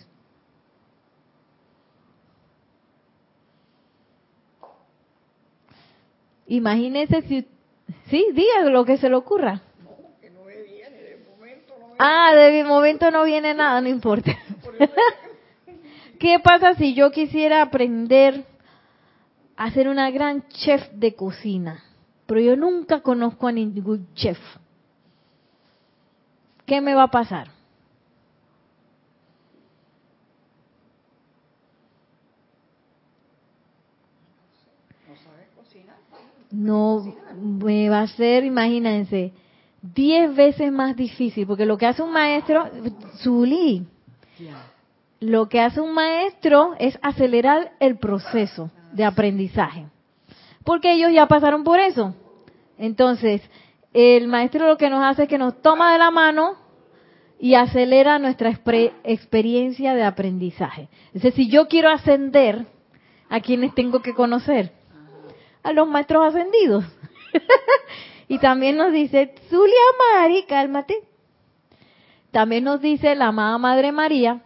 Imagínese 6.48 7.22
si... 7.22 7.46
Sí, 8.10 8.26
diga 8.32 8.68
lo 8.68 8.84
que 8.84 8.96
se 8.96 9.08
le 9.08 9.14
ocurra. 9.14 9.62
Ah, 12.00 12.34
de 12.34 12.64
momento 12.64 13.12
no 13.12 13.22
viene 13.22 13.54
nada, 13.54 13.80
no 13.80 13.88
importa. 13.88 14.36
¿Qué 16.18 16.40
pasa 16.40 16.74
si 16.74 16.94
yo 16.94 17.12
quisiera 17.12 17.62
aprender 17.62 18.44
a 19.56 19.70
ser 19.70 19.88
una 19.88 20.10
gran 20.10 20.46
chef 20.48 20.90
de 20.92 21.14
cocina? 21.14 21.82
Pero 22.26 22.40
yo 22.40 22.56
nunca 22.56 23.00
conozco 23.00 23.46
a 23.46 23.52
ningún 23.52 24.08
chef. 24.14 24.38
¿Qué 26.66 26.80
me 26.80 26.94
va 26.94 27.04
a 27.04 27.10
pasar? 27.10 27.48
No, 36.50 37.04
me 37.36 37.90
va 37.90 38.02
a 38.02 38.06
ser, 38.06 38.44
imagínense, 38.44 39.32
diez 39.82 40.34
veces 40.34 40.70
más 40.70 40.96
difícil, 40.96 41.46
porque 41.46 41.66
lo 41.66 41.76
que 41.76 41.86
hace 41.86 42.00
un 42.00 42.12
maestro, 42.12 42.70
Zuli, 43.16 43.84
lo 45.18 45.48
que 45.48 45.60
hace 45.60 45.80
un 45.80 45.92
maestro 45.92 46.74
es 46.78 46.96
acelerar 47.02 47.72
el 47.80 47.98
proceso 47.98 48.70
de 48.94 49.04
aprendizaje, 49.04 49.86
porque 50.64 50.92
ellos 50.92 51.12
ya 51.12 51.26
pasaron 51.26 51.64
por 51.64 51.80
eso. 51.80 52.14
Entonces, 52.78 53.42
el 53.92 54.28
maestro 54.28 54.66
lo 54.66 54.76
que 54.76 54.88
nos 54.88 55.04
hace 55.04 55.24
es 55.24 55.28
que 55.28 55.38
nos 55.38 55.60
toma 55.60 55.92
de 55.92 55.98
la 55.98 56.10
mano 56.10 56.56
y 57.38 57.54
acelera 57.54 58.18
nuestra 58.18 58.50
experiencia 58.50 59.94
de 59.94 60.04
aprendizaje. 60.04 60.88
Entonces, 61.06 61.34
si 61.34 61.48
yo 61.48 61.68
quiero 61.68 61.90
ascender, 61.90 62.66
¿a 63.28 63.40
quienes 63.40 63.74
tengo 63.74 64.00
que 64.00 64.14
conocer? 64.14 64.72
A 65.62 65.72
los 65.72 65.88
maestros 65.88 66.26
ascendidos. 66.26 66.84
y 68.28 68.38
también 68.38 68.76
nos 68.76 68.92
dice, 68.92 69.34
Zulia 69.50 69.74
Mari, 69.98 70.44
cálmate. 70.44 71.02
También 72.30 72.64
nos 72.64 72.80
dice 72.80 73.14
la 73.14 73.28
amada 73.28 73.58
Madre 73.58 73.92
María 73.92 74.42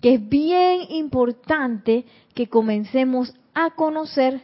que 0.00 0.14
es 0.14 0.28
bien 0.28 0.82
importante 0.90 2.04
que 2.38 2.48
comencemos 2.48 3.34
a 3.52 3.70
conocer 3.70 4.42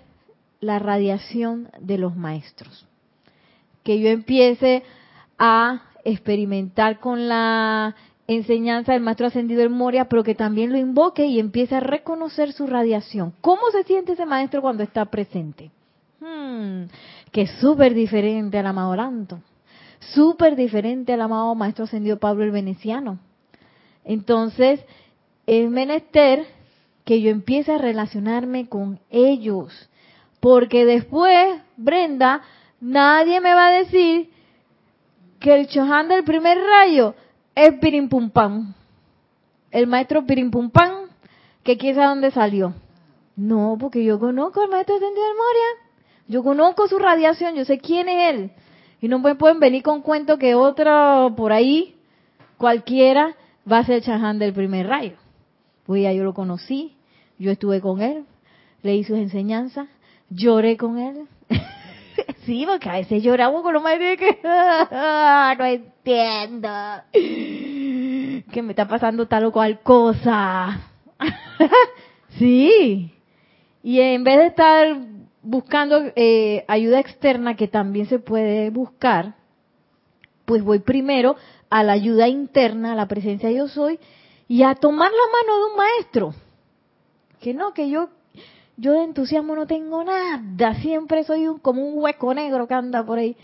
la 0.58 0.80
radiación 0.80 1.68
de 1.78 1.96
los 1.96 2.16
maestros. 2.16 2.88
Que 3.84 4.00
yo 4.00 4.08
empiece 4.08 4.82
a 5.38 5.80
experimentar 6.04 6.98
con 6.98 7.28
la 7.28 7.94
enseñanza 8.26 8.94
del 8.94 9.02
maestro 9.02 9.28
ascendido 9.28 9.60
del 9.60 9.70
Moria, 9.70 10.08
pero 10.08 10.24
que 10.24 10.34
también 10.34 10.72
lo 10.72 10.78
invoque 10.78 11.26
y 11.26 11.38
empiece 11.38 11.76
a 11.76 11.80
reconocer 11.80 12.52
su 12.52 12.66
radiación. 12.66 13.32
¿Cómo 13.40 13.62
se 13.70 13.84
siente 13.84 14.14
ese 14.14 14.26
maestro 14.26 14.60
cuando 14.60 14.82
está 14.82 15.04
presente? 15.04 15.70
Hmm, 16.18 16.86
que 17.30 17.42
es 17.42 17.50
súper 17.60 17.94
diferente 17.94 18.58
al 18.58 18.66
amado 18.66 18.96
Lanto, 18.96 19.38
súper 20.00 20.56
diferente 20.56 21.12
al 21.12 21.20
amado 21.20 21.54
maestro 21.54 21.84
ascendido 21.84 22.18
Pablo 22.18 22.42
el 22.42 22.50
Veneciano. 22.50 23.20
Entonces, 24.04 24.84
es 25.46 25.70
menester 25.70 26.44
que 27.04 27.20
yo 27.20 27.30
empiece 27.30 27.72
a 27.72 27.78
relacionarme 27.78 28.68
con 28.68 28.98
ellos, 29.10 29.88
porque 30.40 30.84
después, 30.84 31.60
Brenda, 31.76 32.42
nadie 32.80 33.40
me 33.40 33.54
va 33.54 33.68
a 33.68 33.78
decir 33.78 34.30
que 35.40 35.54
el 35.54 35.68
Chohan 35.68 36.08
del 36.08 36.24
primer 36.24 36.58
rayo 36.58 37.14
es 37.54 37.74
Pirimpumpam. 37.74 38.74
El 39.70 39.86
maestro 39.86 40.24
Pirimpumpam, 40.24 41.08
que 41.62 41.76
quién 41.76 41.94
sabe 41.94 42.08
dónde 42.08 42.30
salió. 42.30 42.74
No, 43.36 43.76
porque 43.78 44.04
yo 44.04 44.18
conozco 44.18 44.62
al 44.62 44.70
maestro 44.70 44.96
ascendido 44.96 45.24
del 45.24 45.36
Moria. 45.36 45.90
Yo 46.28 46.42
conozco 46.42 46.88
su 46.88 46.98
radiación, 46.98 47.54
yo 47.54 47.64
sé 47.64 47.78
quién 47.78 48.08
es 48.08 48.34
él. 48.34 48.50
Y 49.00 49.08
no 49.08 49.18
me 49.18 49.34
pueden 49.34 49.60
venir 49.60 49.82
con 49.82 50.00
cuento 50.00 50.38
que 50.38 50.54
otro 50.54 51.34
por 51.36 51.52
ahí, 51.52 51.96
cualquiera, 52.56 53.36
va 53.70 53.78
a 53.78 53.84
ser 53.84 54.02
Chaján 54.02 54.38
del 54.38 54.54
primer 54.54 54.86
rayo. 54.86 55.23
Pues 55.86 56.02
ya 56.02 56.12
yo 56.12 56.24
lo 56.24 56.34
conocí, 56.34 56.96
yo 57.38 57.50
estuve 57.50 57.80
con 57.80 58.00
él, 58.00 58.24
leí 58.82 59.04
sus 59.04 59.18
enseñanzas, 59.18 59.88
lloré 60.30 60.76
con 60.76 60.98
él. 60.98 61.26
sí, 62.46 62.64
porque 62.66 62.88
a 62.88 62.94
veces 62.94 63.22
lloramos 63.22 63.62
con 63.62 63.74
los 63.74 63.82
maestros 63.82 64.16
que 64.18 64.38
no 65.58 65.64
entiendo 65.64 66.70
que 68.54 68.62
me 68.62 68.70
está 68.70 68.86
pasando 68.86 69.26
tal 69.26 69.46
o 69.46 69.52
cual 69.52 69.80
cosa. 69.80 70.80
sí. 72.38 73.12
Y 73.82 74.00
en 74.00 74.24
vez 74.24 74.38
de 74.38 74.46
estar 74.46 74.96
buscando 75.42 76.00
eh, 76.16 76.64
ayuda 76.68 77.00
externa 77.00 77.56
que 77.56 77.68
también 77.68 78.06
se 78.06 78.18
puede 78.18 78.70
buscar, 78.70 79.34
pues 80.44 80.62
voy 80.62 80.78
primero 80.78 81.36
a 81.68 81.82
la 81.82 81.92
ayuda 81.92 82.28
interna, 82.28 82.92
a 82.92 82.96
la 82.96 83.08
presencia 83.08 83.50
yo 83.50 83.68
soy, 83.68 83.98
y 84.54 84.62
a 84.62 84.76
tomar 84.76 85.10
la 85.10 85.32
mano 85.32 85.58
de 85.58 85.72
un 85.72 85.76
maestro. 85.76 86.34
Que 87.40 87.52
no, 87.52 87.74
que 87.74 87.90
yo, 87.90 88.10
yo 88.76 88.92
de 88.92 89.02
entusiasmo 89.02 89.56
no 89.56 89.66
tengo 89.66 90.04
nada, 90.04 90.76
siempre 90.76 91.24
soy 91.24 91.48
un, 91.48 91.58
como 91.58 91.82
un 91.82 92.00
hueco 92.00 92.32
negro 92.32 92.68
que 92.68 92.74
anda 92.74 93.04
por 93.04 93.18
ahí, 93.18 93.36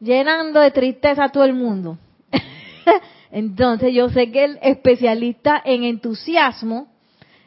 llenando 0.00 0.58
de 0.58 0.72
tristeza 0.72 1.22
a 1.22 1.28
todo 1.28 1.44
el 1.44 1.54
mundo. 1.54 1.96
Entonces 3.30 3.94
yo 3.94 4.08
sé 4.08 4.32
que 4.32 4.46
el 4.46 4.58
especialista 4.60 5.62
en 5.64 5.84
entusiasmo, 5.84 6.88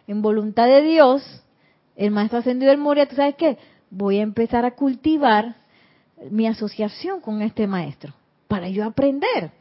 en 0.07 0.21
voluntad 0.21 0.67
de 0.67 0.81
Dios, 0.81 1.43
el 1.97 2.11
maestro 2.11 2.39
ascendido 2.39 2.69
del 2.69 2.79
Moria, 2.79 3.09
¿tú 3.09 3.17
sabes 3.17 3.35
qué? 3.35 3.57
voy 3.89 4.19
a 4.19 4.21
empezar 4.21 4.63
a 4.63 4.71
cultivar 4.71 5.57
mi 6.29 6.47
asociación 6.47 7.19
con 7.19 7.41
este 7.41 7.67
maestro, 7.67 8.13
para 8.47 8.69
yo 8.69 8.85
aprender. 8.85 9.51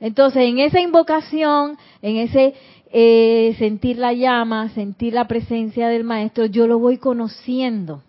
Entonces, 0.00 0.42
en 0.42 0.58
esa 0.58 0.80
invocación, 0.80 1.76
en 2.02 2.16
ese 2.16 2.54
eh, 2.92 3.54
sentir 3.58 3.98
la 3.98 4.12
llama, 4.12 4.70
sentir 4.70 5.12
la 5.12 5.28
presencia 5.28 5.88
del 5.88 6.04
maestro, 6.04 6.46
yo 6.46 6.66
lo 6.66 6.78
voy 6.78 6.98
conociendo. 6.98 8.02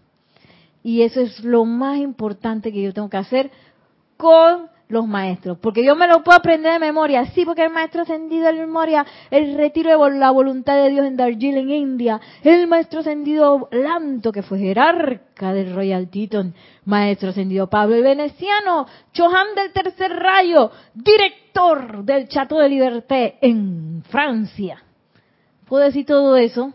Y 0.84 1.04
eso 1.04 1.22
es 1.22 1.44
lo 1.44 1.66
más 1.66 2.00
importante 2.00 2.72
que 2.72 2.82
yo 2.82 2.94
tengo 2.94 3.10
que 3.10 3.18
hacer 3.18 3.52
con 4.18 4.71
los 4.92 5.08
maestros, 5.08 5.58
porque 5.60 5.84
yo 5.84 5.96
me 5.96 6.08
lo 6.08 6.24
puedo 6.24 6.38
aprender 6.38 6.74
de 6.74 6.80
memoria, 6.80 7.26
sí, 7.28 7.46
porque 7.46 7.64
el 7.64 7.72
maestro 7.72 8.02
ascendido 8.02 8.46
de 8.46 8.54
memoria, 8.54 9.06
el 9.30 9.56
retiro 9.56 9.90
de 9.90 10.20
la 10.20 10.32
voluntad 10.32 10.76
de 10.76 10.90
Dios 10.90 11.06
en 11.06 11.16
Darjeeling, 11.16 11.70
India, 11.70 12.20
el 12.44 12.68
maestro 12.68 13.00
ascendido 13.00 13.70
Lanto, 13.72 14.32
que 14.32 14.44
fue 14.44 14.60
jerarca 14.60 15.54
del 15.54 15.74
Royal 15.74 16.10
Teton, 16.10 16.54
maestro 16.86 17.30
ascendido 17.30 17.68
Pablo 17.68 17.96
el 17.96 18.04
Veneciano, 18.04 18.86
Chohan 19.14 19.56
del 19.56 19.72
Tercer 19.72 20.12
Rayo, 20.12 20.72
director 20.94 22.04
del 22.04 22.28
Chateau 22.28 22.60
de 22.60 22.70
Liberté 22.70 23.38
en 23.42 24.04
Francia. 24.10 24.84
Puedo 25.68 25.86
decir 25.86 26.06
todo 26.06 26.36
eso 26.36 26.74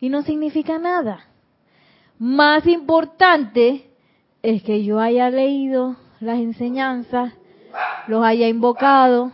y 0.00 0.10
no 0.10 0.22
significa 0.22 0.78
nada. 0.78 1.24
Más 2.18 2.66
importante 2.66 3.88
es 4.42 4.62
que 4.62 4.84
yo 4.84 5.00
haya 5.00 5.30
leído 5.30 5.96
las 6.20 6.38
enseñanzas, 6.38 7.32
los 8.06 8.24
haya 8.24 8.48
invocado, 8.48 9.32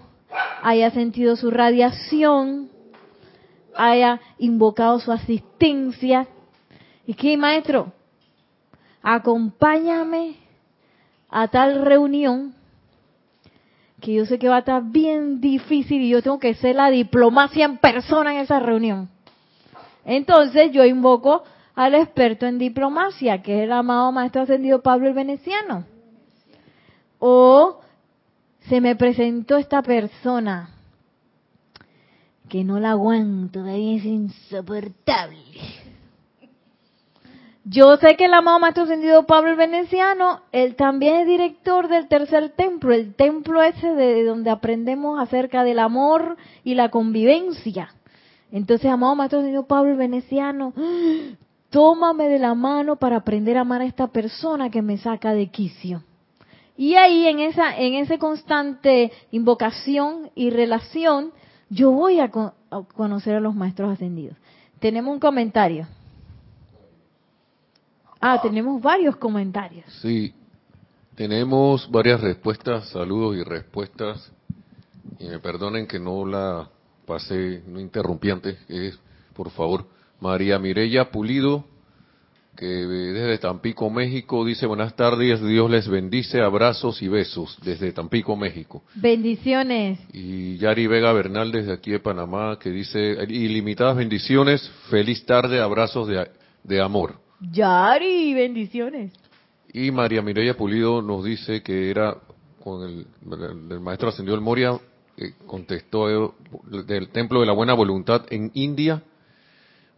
haya 0.63 0.91
sentido 0.91 1.37
su 1.37 1.51
radiación, 1.51 2.71
haya 3.77 4.21
invocado 4.39 4.99
su 5.01 5.13
asistencia. 5.13 6.27
¿Y 7.07 7.15
qué, 7.15 7.37
maestro? 7.37 7.93
Acompáñame 9.03 10.37
a 11.29 11.49
tal 11.49 11.85
reunión 11.85 12.55
que 14.01 14.15
yo 14.15 14.27
sé 14.27 14.39
que 14.39 14.49
va 14.49 14.57
a 14.57 14.59
estar 14.61 14.83
bien 14.83 15.41
difícil 15.41 16.03
y 16.03 16.11
yo 16.11 16.23
tengo 16.23 16.39
que 16.39 16.55
ser 16.55 16.77
la 16.77 16.91
diplomacia 16.91 17.65
en 17.65 17.79
persona 17.79 18.35
en 18.35 18.41
esa 18.41 18.61
reunión. 18.61 19.09
Entonces 20.05 20.73
yo 20.73 20.85
invoco 20.85 21.43
al 21.75 21.95
experto 21.95 22.47
en 22.47 22.59
diplomacia, 22.59 23.43
que 23.43 23.57
es 23.57 23.65
el 23.65 23.73
amado 23.73 24.13
maestro 24.13 24.43
ascendido 24.43 24.83
Pablo 24.83 25.09
el 25.09 25.15
Veneciano. 25.15 25.94
O 27.19 27.81
se 28.69 28.81
me 28.81 28.97
presentó 28.97 29.57
esta 29.57 29.83
persona 29.83 30.71
que 32.49 32.65
no 32.65 32.79
la 32.79 32.91
aguanto, 32.91 33.67
es 33.67 34.05
insoportable. 34.05 35.39
Yo 37.67 37.97
sé 37.97 38.17
que 38.17 38.27
el 38.27 38.35
amado 38.35 38.59
Maestro 38.59 38.83
Ascendido 38.83 39.25
Pablo 39.25 39.51
el 39.51 39.57
Veneciano, 39.57 40.43
él 40.53 40.77
también 40.77 41.17
es 41.17 41.27
director 41.27 41.89
del 41.89 42.09
tercer 42.09 42.51
templo, 42.51 42.93
el 42.93 43.15
templo 43.15 43.63
ese 43.63 43.95
de 43.95 44.23
donde 44.25 44.51
aprendemos 44.51 45.19
acerca 45.19 45.65
del 45.65 45.79
amor 45.79 46.37
y 46.63 46.75
la 46.75 46.91
convivencia. 46.91 47.95
Entonces, 48.53 48.91
amado 48.91 49.15
Maestro 49.15 49.39
Ascendido 49.39 49.67
Pablo 49.67 49.93
el 49.93 49.97
Veneciano, 49.97 50.75
tómame 51.71 52.29
de 52.29 52.39
la 52.39 52.55
mano 52.55 52.97
para 52.97 53.17
aprender 53.17 53.57
a 53.57 53.63
amar 53.63 53.81
a 53.81 53.87
esta 53.87 54.09
persona 54.09 54.69
que 54.69 54.83
me 54.83 54.99
saca 54.99 55.33
de 55.33 55.47
quicio. 55.47 56.03
Y 56.77 56.95
ahí 56.97 57.29
en 57.29 57.39
esa 57.41 57.77
en 57.77 57.95
ese 57.95 58.19
constante 58.19 59.13
invocación 59.31 60.31
y 60.35 60.51
relación, 60.51 61.33
yo 61.71 61.93
voy 61.93 62.21
a, 62.21 62.25
a 62.25 62.83
conocer 62.95 63.37
a 63.37 63.41
los 63.41 63.55
maestros 63.55 63.93
ascendidos. 63.93 64.37
Tenemos 64.81 65.13
un 65.13 65.21
comentario. 65.21 65.87
Ah, 68.21 68.41
tenemos 68.41 68.81
varios 68.81 69.17
comentarios. 69.17 69.85
Sí, 70.01 70.35
tenemos 71.15 71.91
varias 71.91 72.21
respuestas, 72.21 72.89
saludos 72.89 73.37
y 73.37 73.43
respuestas. 73.45 74.33
Y 75.19 75.29
me 75.29 75.39
perdonen 75.39 75.87
que 75.87 76.01
no 76.01 76.27
la 76.27 76.69
pasé, 77.07 77.63
no 77.67 77.79
interrumpí 77.79 78.31
antes, 78.31 78.59
es, 78.69 78.99
por 79.35 79.51
favor, 79.51 79.87
María 80.21 80.59
Mireya 80.59 81.11
Pulido, 81.11 81.65
que 82.57 82.67
desde 82.67 83.39
Tampico, 83.39 83.91
México, 83.91 84.45
dice 84.45 84.67
buenas 84.67 84.95
tardes, 84.95 85.43
Dios 85.43 85.71
les 85.71 85.89
bendice, 85.89 86.41
abrazos 86.41 87.03
y 87.03 87.09
besos 87.09 87.59
desde 87.65 87.93
Tampico, 87.93 88.37
México. 88.37 88.83
Bendiciones. 88.95 89.99
Y 90.13 90.57
Yari 90.59 90.87
Vega 90.87 91.13
Bernal 91.13 91.53
desde 91.53 91.73
aquí 91.73 91.91
de 91.91 92.01
Panamá, 92.01 92.59
que 92.61 92.71
dice 92.71 93.17
ilimitadas 93.29 93.97
bendiciones, 93.97 94.71
feliz 94.91 95.25
tarde, 95.27 95.61
abrazos 95.61 96.09
de, 96.09 96.29
de 96.63 96.81
amor. 96.81 97.17
Yari, 97.41 98.35
bendiciones. 98.35 99.13
Y 99.73 99.91
María 99.91 100.23
Mireya 100.23 100.57
Pulido 100.57 101.03
nos 101.03 101.25
dice 101.25 101.63
que 101.63 101.91
era 101.91 102.17
con 102.63 102.83
el, 102.83 103.07
el 103.71 103.81
maestro 103.81 104.09
ascendió 104.09 104.35
el 104.35 104.41
Moria, 104.41 104.79
eh, 105.17 105.33
contestó 105.47 106.09
eh, 106.09 106.31
del 106.87 107.09
Templo 107.11 107.41
de 107.41 107.47
la 107.47 107.53
Buena 107.53 107.75
Voluntad 107.75 108.23
en 108.31 108.51
India, 108.55 109.03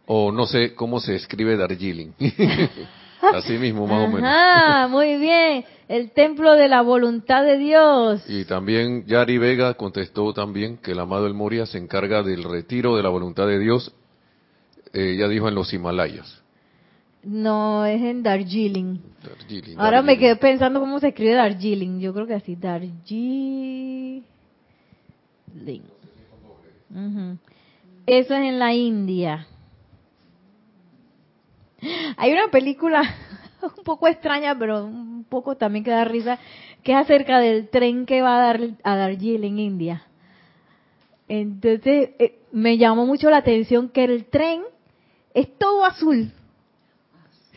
o 0.07 0.31
no 0.31 0.47
sé 0.47 0.73
cómo 0.73 0.99
se 0.99 1.15
escribe 1.15 1.55
Darjeeling. 1.55 2.13
Así 3.21 3.53
mismo, 3.53 3.85
más 3.87 4.07
o 4.07 4.07
menos. 4.07 4.23
Ah, 4.25 4.87
muy 4.91 5.17
bien. 5.17 5.65
El 5.87 6.11
templo 6.11 6.53
de 6.53 6.67
la 6.67 6.81
voluntad 6.81 7.43
de 7.43 7.57
Dios. 7.57 8.23
Y 8.27 8.45
también 8.45 9.05
Yari 9.05 9.37
Vega 9.37 9.73
contestó 9.73 10.33
también 10.33 10.77
que 10.77 10.91
el 10.91 10.99
amado 10.99 11.27
El 11.27 11.33
Moria 11.33 11.65
se 11.65 11.77
encarga 11.77 12.23
del 12.23 12.43
retiro 12.43 12.95
de 12.95 13.03
la 13.03 13.09
voluntad 13.09 13.47
de 13.47 13.59
Dios, 13.59 13.93
eh, 14.93 15.17
ya 15.19 15.27
dijo 15.27 15.47
en 15.47 15.55
los 15.55 15.73
Himalayas. 15.73 16.41
No, 17.23 17.85
es 17.85 18.01
en 18.01 18.23
Darjeeling. 18.23 18.99
Darjeeling, 19.21 19.77
Ahora 19.77 20.01
me 20.01 20.17
quedé 20.17 20.37
pensando 20.37 20.79
cómo 20.79 20.99
se 20.99 21.09
escribe 21.09 21.33
Darjeeling. 21.33 21.99
Yo 21.99 22.13
creo 22.13 22.27
que 22.27 22.35
así, 22.35 22.55
Darjeeling. 22.55 24.23
Ujú. 26.89 27.37
Eso 28.05 28.33
es 28.35 28.41
en 28.41 28.59
la 28.59 28.73
India. 28.73 29.47
Hay 32.17 32.31
una 32.31 32.47
película 32.51 33.01
un 33.77 33.83
poco 33.83 34.07
extraña, 34.07 34.57
pero 34.57 34.85
un 34.85 35.25
poco 35.25 35.55
también 35.55 35.83
que 35.83 35.91
da 35.91 36.05
risa, 36.05 36.39
que 36.83 36.93
es 36.93 36.97
acerca 36.97 37.39
del 37.39 37.69
tren 37.69 38.05
que 38.05 38.21
va 38.21 38.37
a, 38.37 38.47
dar, 38.47 38.61
a 38.83 38.95
Darjeeling, 38.95 39.57
India. 39.57 40.03
Entonces, 41.27 42.11
eh, 42.19 42.39
me 42.51 42.77
llamó 42.77 43.05
mucho 43.05 43.29
la 43.29 43.37
atención 43.37 43.89
que 43.89 44.05
el 44.05 44.25
tren 44.25 44.61
es 45.33 45.57
todo 45.57 45.83
azul. 45.85 46.31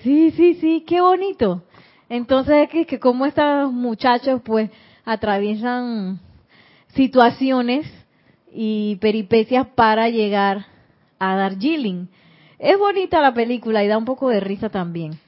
Sí, 0.03 0.33
sí, 0.33 0.55
sí, 0.55 0.85
qué 0.87 1.01
bonito. 1.01 1.63
Entonces, 2.09 2.69
que, 2.69 2.87
que 2.87 2.99
como 2.99 3.27
estos 3.27 3.73
muchachos 3.73 4.41
pues 4.45 4.71
atraviesan 5.05 6.19
situaciones 6.95 7.87
y 8.53 8.97
peripecias 8.97 9.67
para 9.69 10.09
llegar 10.09 10.67
a 11.21 11.37
Darjeeling. 11.37 12.09
Es 12.61 12.79
bonita 12.79 13.23
la 13.23 13.33
película 13.33 13.83
y 13.83 13.89
da 13.89 13.97
un 13.97 14.05
poco 14.05 14.29
de 14.29 14.39
risa 14.39 14.69
también. 14.69 15.19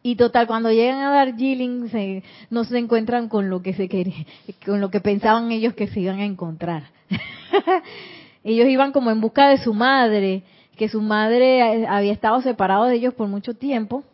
Y 0.00 0.14
total, 0.14 0.46
cuando 0.46 0.70
llegan 0.70 1.00
a 1.00 1.10
Darjeeling 1.10 1.88
se, 1.88 2.22
no 2.50 2.62
se 2.62 2.78
encuentran 2.78 3.28
con 3.28 3.50
lo 3.50 3.62
que 3.62 3.74
se 3.74 3.88
quería, 3.88 4.24
con 4.64 4.80
lo 4.80 4.90
que 4.90 5.00
pensaban 5.00 5.50
ellos 5.50 5.74
que 5.74 5.88
se 5.88 5.98
iban 5.98 6.20
a 6.20 6.24
encontrar. 6.24 6.84
ellos 8.44 8.68
iban 8.68 8.92
como 8.92 9.10
en 9.10 9.20
busca 9.20 9.48
de 9.48 9.58
su 9.58 9.74
madre, 9.74 10.44
que 10.76 10.88
su 10.88 11.00
madre 11.00 11.84
había 11.88 12.12
estado 12.12 12.40
separado 12.42 12.84
de 12.84 12.94
ellos 12.94 13.14
por 13.14 13.26
mucho 13.26 13.54
tiempo. 13.54 14.04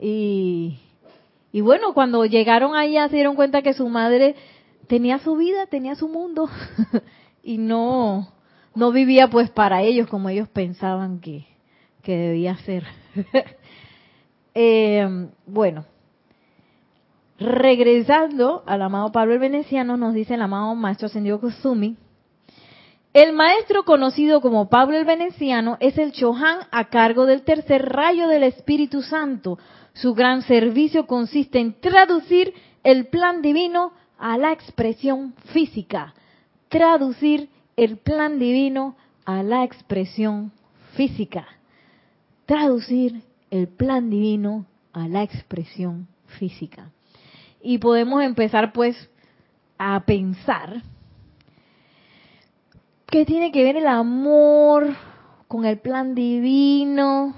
Y, 0.00 0.78
y 1.52 1.60
bueno, 1.60 1.94
cuando 1.94 2.24
llegaron 2.24 2.74
allá 2.74 3.08
se 3.08 3.16
dieron 3.16 3.36
cuenta 3.36 3.62
que 3.62 3.72
su 3.72 3.88
madre 3.88 4.34
tenía 4.88 5.20
su 5.20 5.36
vida, 5.36 5.66
tenía 5.66 5.94
su 5.94 6.08
mundo 6.08 6.50
y 7.44 7.58
no 7.58 8.32
no 8.78 8.92
vivía 8.92 9.28
pues 9.28 9.50
para 9.50 9.82
ellos 9.82 10.06
como 10.06 10.28
ellos 10.28 10.48
pensaban 10.48 11.18
que, 11.18 11.46
que 12.02 12.16
debía 12.16 12.56
ser. 12.58 12.84
eh, 14.54 15.28
bueno, 15.46 15.84
regresando 17.40 18.62
al 18.66 18.82
amado 18.82 19.10
Pablo 19.10 19.34
el 19.34 19.40
Veneciano, 19.40 19.96
nos 19.96 20.14
dice 20.14 20.34
el 20.34 20.42
amado 20.42 20.76
Maestro 20.76 21.06
Ascendido 21.06 21.40
Kusumi, 21.40 21.96
el 23.14 23.32
maestro 23.32 23.82
conocido 23.82 24.40
como 24.40 24.68
Pablo 24.68 24.96
el 24.96 25.04
Veneciano 25.04 25.76
es 25.80 25.98
el 25.98 26.12
Chohan 26.12 26.60
a 26.70 26.84
cargo 26.84 27.26
del 27.26 27.42
tercer 27.42 27.84
rayo 27.88 28.28
del 28.28 28.44
Espíritu 28.44 29.02
Santo. 29.02 29.58
Su 29.92 30.14
gran 30.14 30.42
servicio 30.42 31.08
consiste 31.08 31.58
en 31.58 31.80
traducir 31.80 32.54
el 32.84 33.08
plan 33.08 33.42
divino 33.42 33.92
a 34.18 34.38
la 34.38 34.52
expresión 34.52 35.34
física. 35.52 36.14
Traducir 36.68 37.48
el 37.78 37.96
plan 37.96 38.40
divino 38.40 38.96
a 39.24 39.44
la 39.44 39.62
expresión 39.62 40.50
física. 40.94 41.46
Traducir 42.44 43.22
el 43.52 43.68
plan 43.68 44.10
divino 44.10 44.66
a 44.92 45.06
la 45.06 45.22
expresión 45.22 46.08
física. 46.26 46.90
Y 47.62 47.78
podemos 47.78 48.22
empezar 48.24 48.72
pues 48.72 48.96
a 49.78 50.00
pensar 50.00 50.82
qué 53.06 53.24
tiene 53.24 53.52
que 53.52 53.62
ver 53.62 53.76
el 53.76 53.86
amor 53.86 54.96
con 55.46 55.64
el 55.64 55.78
plan 55.78 56.16
divino, 56.16 57.34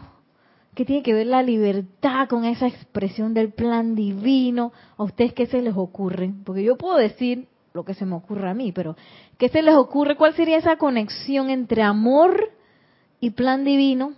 ¿Qué 0.74 0.84
tiene 0.86 1.02
que 1.02 1.12
ver 1.12 1.26
la 1.26 1.42
libertad 1.42 2.28
con 2.28 2.44
esa 2.44 2.66
expresión 2.66 3.34
del 3.34 3.52
plan 3.52 3.94
divino? 3.94 4.72
¿A 4.96 5.02
ustedes 5.02 5.34
qué 5.34 5.46
se 5.46 5.60
les 5.60 5.76
ocurre? 5.76 6.32
Porque 6.44 6.62
yo 6.62 6.78
puedo 6.78 6.96
decir 6.96 7.48
lo 7.72 7.84
que 7.84 7.94
se 7.94 8.04
me 8.04 8.16
ocurre 8.16 8.48
a 8.48 8.54
mí, 8.54 8.72
pero 8.72 8.96
¿qué 9.38 9.48
se 9.48 9.62
les 9.62 9.74
ocurre? 9.74 10.16
¿Cuál 10.16 10.34
sería 10.34 10.58
esa 10.58 10.76
conexión 10.76 11.50
entre 11.50 11.82
amor 11.82 12.52
y 13.20 13.30
plan 13.30 13.64
divino? 13.64 14.14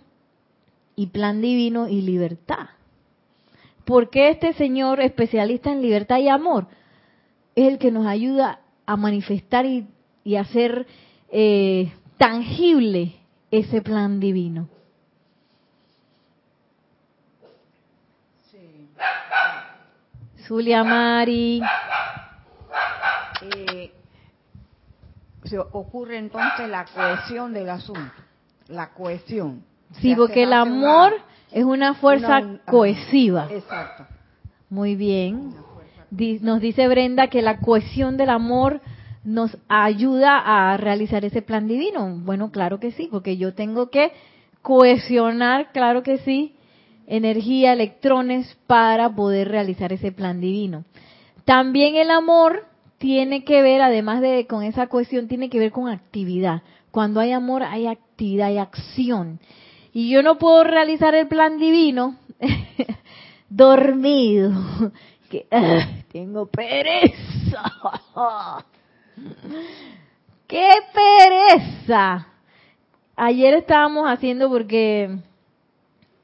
Y 0.95 1.07
plan 1.07 1.41
divino 1.41 1.87
y 1.87 2.01
libertad. 2.01 2.69
¿Por 3.85 4.09
qué 4.09 4.29
este 4.29 4.53
señor 4.53 5.01
especialista 5.01 5.71
en 5.71 5.81
libertad 5.81 6.19
y 6.19 6.29
amor 6.29 6.67
es 7.55 7.67
el 7.67 7.77
que 7.77 7.91
nos 7.91 8.07
ayuda 8.07 8.59
a 8.85 8.95
manifestar 8.95 9.65
y, 9.65 9.87
y 10.23 10.35
hacer 10.35 10.87
eh, 11.29 11.91
tangible 12.17 13.13
ese 13.51 13.81
plan 13.81 14.19
divino? 14.19 14.69
Zulia 20.47 20.83
Mari. 20.83 21.61
Eh, 23.55 23.91
se 25.43 25.59
ocurre 25.59 26.17
entonces 26.17 26.69
la 26.69 26.85
cohesión 26.85 27.53
del 27.53 27.69
asunto, 27.69 28.11
la 28.67 28.89
cohesión. 28.93 29.63
Sí, 29.99 30.15
porque 30.15 30.43
el 30.43 30.53
amor 30.53 31.13
una- 31.13 31.23
es 31.51 31.63
una 31.65 31.93
fuerza 31.95 32.39
una- 32.39 32.59
cohesiva. 32.59 33.47
Exacto. 33.51 34.05
Muy 34.69 34.95
bien. 34.95 35.53
Nos 36.41 36.61
dice 36.61 36.87
Brenda 36.87 37.27
que 37.27 37.41
la 37.41 37.57
cohesión 37.59 38.17
del 38.17 38.29
amor 38.29 38.81
nos 39.23 39.57
ayuda 39.67 40.37
a 40.37 40.77
realizar 40.77 41.25
ese 41.25 41.41
plan 41.41 41.67
divino. 41.67 42.17
Bueno, 42.19 42.51
claro 42.51 42.79
que 42.79 42.91
sí, 42.91 43.07
porque 43.11 43.37
yo 43.37 43.53
tengo 43.53 43.89
que 43.89 44.11
cohesionar, 44.61 45.71
claro 45.71 46.03
que 46.03 46.17
sí, 46.19 46.55
energía, 47.07 47.73
electrones 47.73 48.57
para 48.67 49.09
poder 49.09 49.49
realizar 49.49 49.91
ese 49.91 50.11
plan 50.11 50.39
divino. 50.39 50.85
También 51.45 51.95
el 51.95 52.09
amor 52.11 52.65
tiene 53.03 53.43
que 53.43 53.61
ver, 53.61 53.81
además 53.81 54.21
de 54.21 54.47
con 54.47 54.63
esa 54.63 54.87
cohesión, 54.87 55.27
tiene 55.27 55.49
que 55.49 55.59
ver 55.59 55.73
con 55.73 55.89
actividad. 55.89 56.63
Cuando 56.89 57.19
hay 57.19 57.33
amor 57.33 57.61
hay 57.61 57.85
actividad, 57.85 58.47
hay 58.47 58.59
acción. 58.59 59.41
Y 59.91 60.09
yo 60.09 60.23
no 60.23 60.37
puedo 60.37 60.63
realizar 60.63 61.13
el 61.13 61.27
plan 61.27 61.57
divino 61.57 62.15
dormido. 63.49 64.53
Que, 65.29 65.47
tengo 66.11 66.45
pereza. 66.45 67.63
¡Qué 70.47 70.69
pereza! 70.93 72.27
Ayer 73.15 73.55
estábamos 73.55 74.07
haciendo 74.07 74.47
porque 74.47 75.17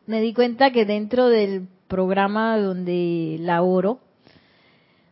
me 0.05 0.21
di 0.21 0.33
cuenta 0.35 0.71
que 0.71 0.85
dentro 0.85 1.27
del 1.27 1.67
programa 1.87 2.57
donde 2.59 3.37
laboro 3.39 3.99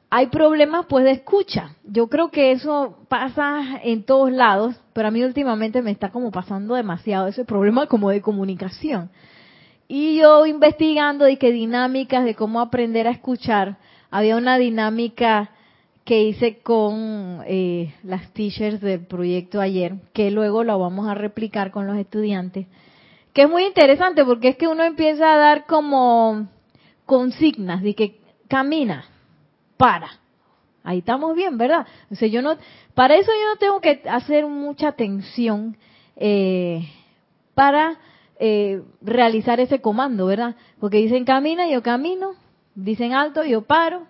hay 0.09 0.27
problemas 0.27 0.85
pues 0.87 1.03
de 1.03 1.11
escucha. 1.11 1.75
Yo 1.83 2.07
creo 2.07 2.29
que 2.29 2.51
eso 2.51 2.97
pasa 3.09 3.79
en 3.83 4.03
todos 4.03 4.31
lados, 4.31 4.75
pero 4.93 5.09
a 5.09 5.11
mí 5.11 5.23
últimamente 5.23 5.81
me 5.81 5.91
está 5.91 6.09
como 6.09 6.31
pasando 6.31 6.75
demasiado 6.75 7.27
ese 7.27 7.45
problema 7.45 7.87
como 7.87 8.09
de 8.09 8.21
comunicación. 8.21 9.09
Y 9.87 10.17
yo 10.17 10.45
investigando 10.45 11.25
de 11.25 11.37
qué 11.37 11.51
dinámicas 11.51 12.25
de 12.25 12.35
cómo 12.35 12.59
aprender 12.61 13.07
a 13.07 13.11
escuchar, 13.11 13.77
había 14.09 14.37
una 14.37 14.57
dinámica 14.57 15.51
que 16.03 16.23
hice 16.23 16.59
con 16.59 17.41
eh, 17.45 17.93
las 18.03 18.31
teachers 18.31 18.79
del 18.79 19.05
proyecto 19.05 19.59
ayer, 19.59 19.95
que 20.13 20.31
luego 20.31 20.63
lo 20.63 20.79
vamos 20.79 21.07
a 21.09 21.15
replicar 21.15 21.71
con 21.71 21.85
los 21.85 21.97
estudiantes, 21.97 22.67
que 23.33 23.41
es 23.43 23.49
muy 23.49 23.65
interesante 23.65 24.23
porque 24.23 24.49
es 24.49 24.55
que 24.55 24.69
uno 24.69 24.83
empieza 24.85 25.33
a 25.33 25.37
dar 25.37 25.65
como 25.65 26.47
consignas 27.05 27.83
de 27.83 27.93
que 27.93 28.21
camina, 28.47 29.05
para. 29.77 30.09
Ahí 30.83 30.99
estamos 30.99 31.35
bien, 31.35 31.57
¿verdad? 31.57 31.85
O 32.11 32.15
sea, 32.15 32.27
yo 32.27 32.41
no, 32.41 32.55
para 32.93 33.15
eso 33.15 33.31
yo 33.31 33.49
no 33.49 33.55
tengo 33.57 33.81
que 33.81 34.01
hacer 34.09 34.45
mucha 34.45 34.89
atención 34.89 35.77
eh, 36.15 36.89
para 37.53 37.97
eh, 38.39 38.81
realizar 39.01 39.59
ese 39.59 39.81
comando, 39.81 40.27
¿verdad? 40.27 40.55
Porque 40.79 40.97
dicen 40.97 41.25
camina, 41.25 41.67
yo 41.69 41.83
camino, 41.83 42.31
dicen 42.75 43.13
alto, 43.13 43.43
yo 43.43 43.63
paro, 43.63 44.03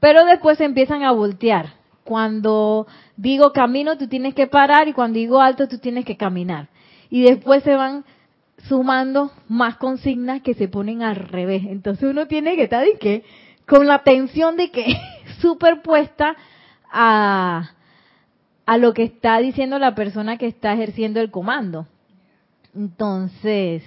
pero 0.00 0.24
después 0.24 0.60
empiezan 0.60 1.02
a 1.02 1.12
voltear. 1.12 1.74
Cuando 2.04 2.86
digo 3.16 3.52
camino, 3.52 3.98
tú 3.98 4.08
tienes 4.08 4.34
que 4.34 4.46
parar 4.46 4.88
y 4.88 4.94
cuando 4.94 5.18
digo 5.18 5.40
alto, 5.40 5.68
tú 5.68 5.78
tienes 5.78 6.04
que 6.04 6.16
caminar. 6.16 6.68
Y 7.10 7.22
después 7.22 7.62
se 7.64 7.74
van 7.74 8.04
sumando 8.68 9.30
más 9.48 9.76
consignas 9.76 10.42
que 10.42 10.54
se 10.54 10.68
ponen 10.68 11.02
al 11.02 11.16
revés. 11.16 11.64
Entonces 11.66 12.08
uno 12.08 12.26
tiene 12.26 12.56
que 12.56 12.64
estar 12.64 12.84
de 12.84 12.98
que 12.98 13.24
con 13.68 13.86
la 13.86 13.94
atención 13.94 14.56
de 14.56 14.70
que 14.70 14.86
superpuesta 15.40 16.36
a 16.90 17.70
a 18.68 18.76
lo 18.76 18.92
que 18.92 19.02
está 19.02 19.38
diciendo 19.38 19.78
la 19.78 19.94
persona 19.94 20.36
que 20.36 20.46
está 20.46 20.74
ejerciendo 20.74 21.20
el 21.20 21.30
comando. 21.30 21.86
Entonces, 22.76 23.82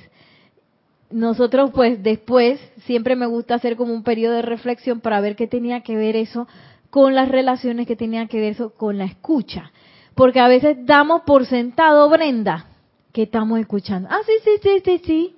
nosotros 1.12 1.70
pues 1.72 2.02
después 2.02 2.60
siempre 2.88 3.16
me 3.16 3.28
gusta 3.28 3.54
hacer 3.54 3.76
como 3.76 3.94
un 3.94 4.02
periodo 4.02 4.38
de 4.38 4.42
reflexión 4.42 5.00
para 5.00 5.22
ver 5.22 5.36
qué 5.36 5.46
tenía 5.46 5.82
que 5.82 5.96
ver 5.96 6.16
eso 6.16 6.48
con 6.90 7.14
las 7.14 7.30
relaciones, 7.30 7.86
qué 7.86 7.96
tenía 7.96 8.26
que 8.26 8.40
ver 8.40 8.54
eso 8.54 8.72
con 8.74 8.98
la 8.98 9.06
escucha. 9.06 9.72
Porque 10.16 10.40
a 10.40 10.48
veces 10.48 10.78
damos 10.84 11.22
por 11.28 11.46
sentado, 11.46 12.10
Brenda, 12.10 12.66
que 13.14 13.22
estamos 13.22 13.60
escuchando. 13.60 14.10
Ah, 14.12 14.22
sí, 14.26 14.34
sí, 14.44 14.52
sí, 14.64 14.82
sí, 14.84 15.02
sí. 15.06 15.36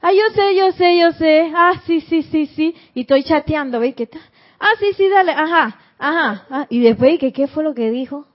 Ah, 0.00 0.12
yo 0.12 0.34
sé, 0.34 0.56
yo 0.56 0.72
sé, 0.72 0.98
yo 0.98 1.12
sé. 1.12 1.52
Ah, 1.54 1.80
sí, 1.86 2.00
sí, 2.02 2.22
sí, 2.22 2.46
sí. 2.46 2.74
Y 2.94 3.02
estoy 3.02 3.24
chateando, 3.24 3.80
¿veis? 3.80 3.94
¿Qué 3.94 4.06
tal? 4.06 4.22
Ah, 4.58 4.72
sí, 4.78 4.92
sí, 4.96 5.08
dale. 5.08 5.32
Ajá, 5.32 5.78
ajá. 5.98 6.46
Ah, 6.50 6.66
y 6.68 6.80
después, 6.80 7.18
¿qué, 7.18 7.32
¿qué 7.32 7.46
fue 7.46 7.64
lo 7.64 7.74
que 7.74 7.90
dijo? 7.90 8.26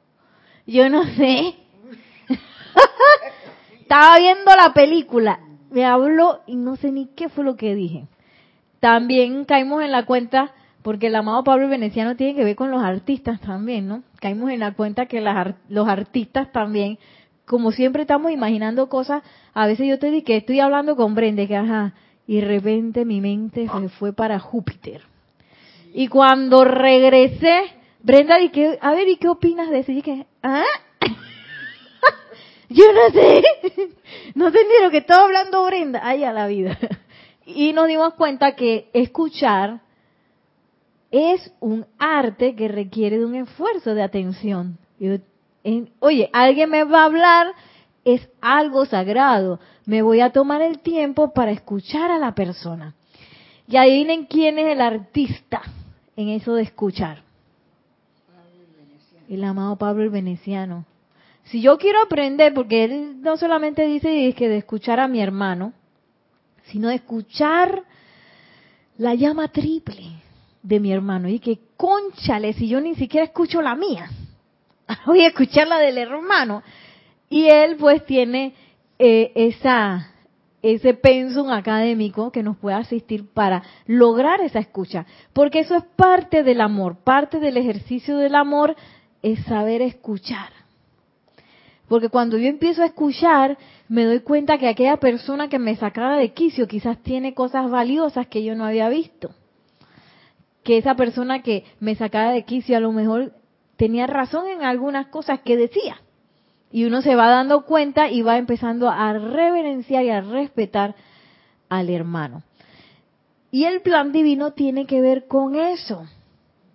Yo 0.65 0.89
no 0.89 1.03
sé. 1.03 1.55
Estaba 3.81 4.17
viendo 4.17 4.51
la 4.55 4.73
película. 4.73 5.39
Me 5.69 5.85
habló 5.85 6.41
y 6.47 6.55
no 6.55 6.75
sé 6.75 6.91
ni 6.91 7.07
qué 7.07 7.29
fue 7.29 7.43
lo 7.43 7.55
que 7.55 7.75
dije. 7.75 8.07
También 8.79 9.45
caímos 9.45 9.83
en 9.83 9.91
la 9.91 10.05
cuenta, 10.05 10.53
porque 10.81 11.07
el 11.07 11.15
amado 11.15 11.43
Pablo 11.43 11.69
Veneciano 11.69 12.15
tiene 12.15 12.35
que 12.35 12.43
ver 12.43 12.55
con 12.55 12.71
los 12.71 12.81
artistas 12.83 13.39
también, 13.41 13.87
¿no? 13.87 14.03
Caímos 14.19 14.49
en 14.51 14.59
la 14.59 14.73
cuenta 14.73 15.05
que 15.05 15.21
las 15.21 15.55
los 15.69 15.87
artistas 15.87 16.51
también, 16.51 16.97
como 17.51 17.73
siempre 17.73 18.03
estamos 18.03 18.31
imaginando 18.31 18.87
cosas, 18.87 19.23
a 19.53 19.67
veces 19.67 19.85
yo 19.85 19.99
te 19.99 20.09
dije 20.09 20.23
que 20.23 20.37
estoy 20.37 20.61
hablando 20.61 20.95
con 20.95 21.15
Brenda, 21.15 21.45
que 21.45 21.57
ajá, 21.57 21.93
y 22.25 22.39
de 22.39 22.47
repente 22.47 23.03
mi 23.03 23.19
mente 23.19 23.67
se 23.67 23.89
fue 23.89 24.13
para 24.13 24.39
Júpiter. 24.39 25.01
Y 25.93 26.07
cuando 26.07 26.63
regresé, 26.63 27.63
Brenda 28.03 28.37
dije, 28.37 28.79
a 28.79 28.93
ver, 28.93 29.09
¿y 29.09 29.17
qué 29.17 29.27
opinas 29.27 29.69
de 29.69 29.79
eso? 29.79 29.91
Y 29.91 29.95
dije, 29.95 30.25
¿ah? 30.41 30.63
Yo 32.69 32.85
no 32.93 33.09
sé, 33.11 33.43
no 34.35 34.49
sé 34.49 34.59
ni 34.59 34.85
lo 34.85 34.89
que 34.89 34.99
estaba 34.99 35.25
hablando 35.25 35.65
Brenda, 35.65 35.99
ay 36.05 36.23
a 36.23 36.31
la 36.31 36.47
vida. 36.47 36.77
Y 37.45 37.73
nos 37.73 37.89
dimos 37.89 38.13
cuenta 38.13 38.55
que 38.55 38.89
escuchar 38.93 39.81
es 41.11 41.53
un 41.59 41.85
arte 41.99 42.55
que 42.55 42.69
requiere 42.69 43.17
de 43.17 43.25
un 43.25 43.35
esfuerzo 43.35 43.93
de 43.93 44.03
atención. 44.03 44.77
En- 45.63 45.89
oye, 45.99 46.29
alguien 46.33 46.69
me 46.69 46.83
va 46.83 47.01
a 47.01 47.05
hablar, 47.05 47.47
es 48.03 48.27
algo 48.41 48.85
sagrado. 48.85 49.59
Me 49.85 50.01
voy 50.01 50.21
a 50.21 50.31
tomar 50.31 50.61
el 50.61 50.79
tiempo 50.79 51.33
para 51.33 51.51
escuchar 51.51 52.11
a 52.11 52.17
la 52.17 52.33
persona. 52.33 52.95
Y 53.67 53.77
adivinen 53.77 54.25
quién 54.25 54.59
es 54.59 54.67
el 54.67 54.81
artista 54.81 55.61
en 56.15 56.29
eso 56.29 56.55
de 56.55 56.63
escuchar. 56.63 57.23
El 59.29 59.43
amado 59.43 59.77
Pablo 59.77 60.03
el 60.03 60.09
Veneciano. 60.09 60.85
Si 61.45 61.61
yo 61.61 61.77
quiero 61.77 62.01
aprender, 62.01 62.53
porque 62.53 62.83
él 62.83 63.21
no 63.21 63.37
solamente 63.37 63.85
dice 63.85 64.33
que 64.33 64.49
de 64.49 64.57
escuchar 64.57 64.99
a 64.99 65.07
mi 65.07 65.21
hermano, 65.21 65.73
sino 66.65 66.89
de 66.89 66.95
escuchar 66.95 67.83
la 68.97 69.15
llama 69.15 69.47
triple 69.49 70.03
de 70.63 70.79
mi 70.79 70.91
hermano. 70.91 71.27
Y 71.29 71.39
que, 71.39 71.59
conchale, 71.77 72.53
si 72.53 72.67
yo 72.67 72.79
ni 72.81 72.95
siquiera 72.95 73.25
escucho 73.25 73.61
la 73.61 73.75
mía, 73.75 74.09
voy 75.05 75.21
a 75.21 75.27
escuchar 75.27 75.67
la 75.67 75.77
del 75.77 75.97
hermano. 75.97 76.63
Y 77.29 77.47
él 77.47 77.77
pues 77.77 78.05
tiene 78.05 78.53
eh, 78.99 79.31
esa 79.35 80.07
ese 80.61 80.93
pensum 80.93 81.49
académico 81.49 82.31
que 82.31 82.43
nos 82.43 82.57
pueda 82.57 82.77
asistir 82.77 83.27
para 83.33 83.63
lograr 83.87 84.41
esa 84.41 84.59
escucha, 84.59 85.05
porque 85.33 85.59
eso 85.59 85.75
es 85.75 85.83
parte 85.95 86.43
del 86.43 86.61
amor, 86.61 86.97
parte 87.03 87.39
del 87.39 87.57
ejercicio 87.57 88.17
del 88.17 88.35
amor 88.35 88.75
es 89.23 89.43
saber 89.45 89.81
escuchar. 89.81 90.49
Porque 91.87 92.09
cuando 92.09 92.37
yo 92.37 92.47
empiezo 92.47 92.83
a 92.83 92.85
escuchar, 92.85 93.57
me 93.89 94.05
doy 94.05 94.21
cuenta 94.21 94.57
que 94.57 94.69
aquella 94.69 94.97
persona 94.97 95.49
que 95.49 95.59
me 95.59 95.75
sacaba 95.75 96.15
de 96.17 96.31
quicio 96.31 96.67
quizás 96.67 96.97
tiene 97.03 97.33
cosas 97.33 97.69
valiosas 97.69 98.27
que 98.27 98.43
yo 98.43 98.55
no 98.55 98.65
había 98.65 98.87
visto. 98.87 99.31
Que 100.63 100.77
esa 100.77 100.95
persona 100.95 101.41
que 101.41 101.65
me 101.81 101.95
sacaba 101.95 102.31
de 102.31 102.45
quicio 102.45 102.77
a 102.77 102.79
lo 102.79 102.93
mejor 102.93 103.33
tenía 103.81 104.05
razón 104.05 104.47
en 104.47 104.61
algunas 104.61 105.07
cosas 105.07 105.39
que 105.39 105.57
decía. 105.57 105.99
Y 106.71 106.85
uno 106.85 107.01
se 107.01 107.15
va 107.15 107.31
dando 107.31 107.65
cuenta 107.65 108.11
y 108.11 108.21
va 108.21 108.37
empezando 108.37 108.87
a 108.87 109.11
reverenciar 109.11 110.05
y 110.05 110.11
a 110.11 110.21
respetar 110.21 110.93
al 111.67 111.89
hermano. 111.89 112.43
Y 113.49 113.63
el 113.63 113.81
plan 113.81 114.11
divino 114.11 114.51
tiene 114.51 114.85
que 114.85 115.01
ver 115.01 115.25
con 115.25 115.55
eso. 115.55 116.05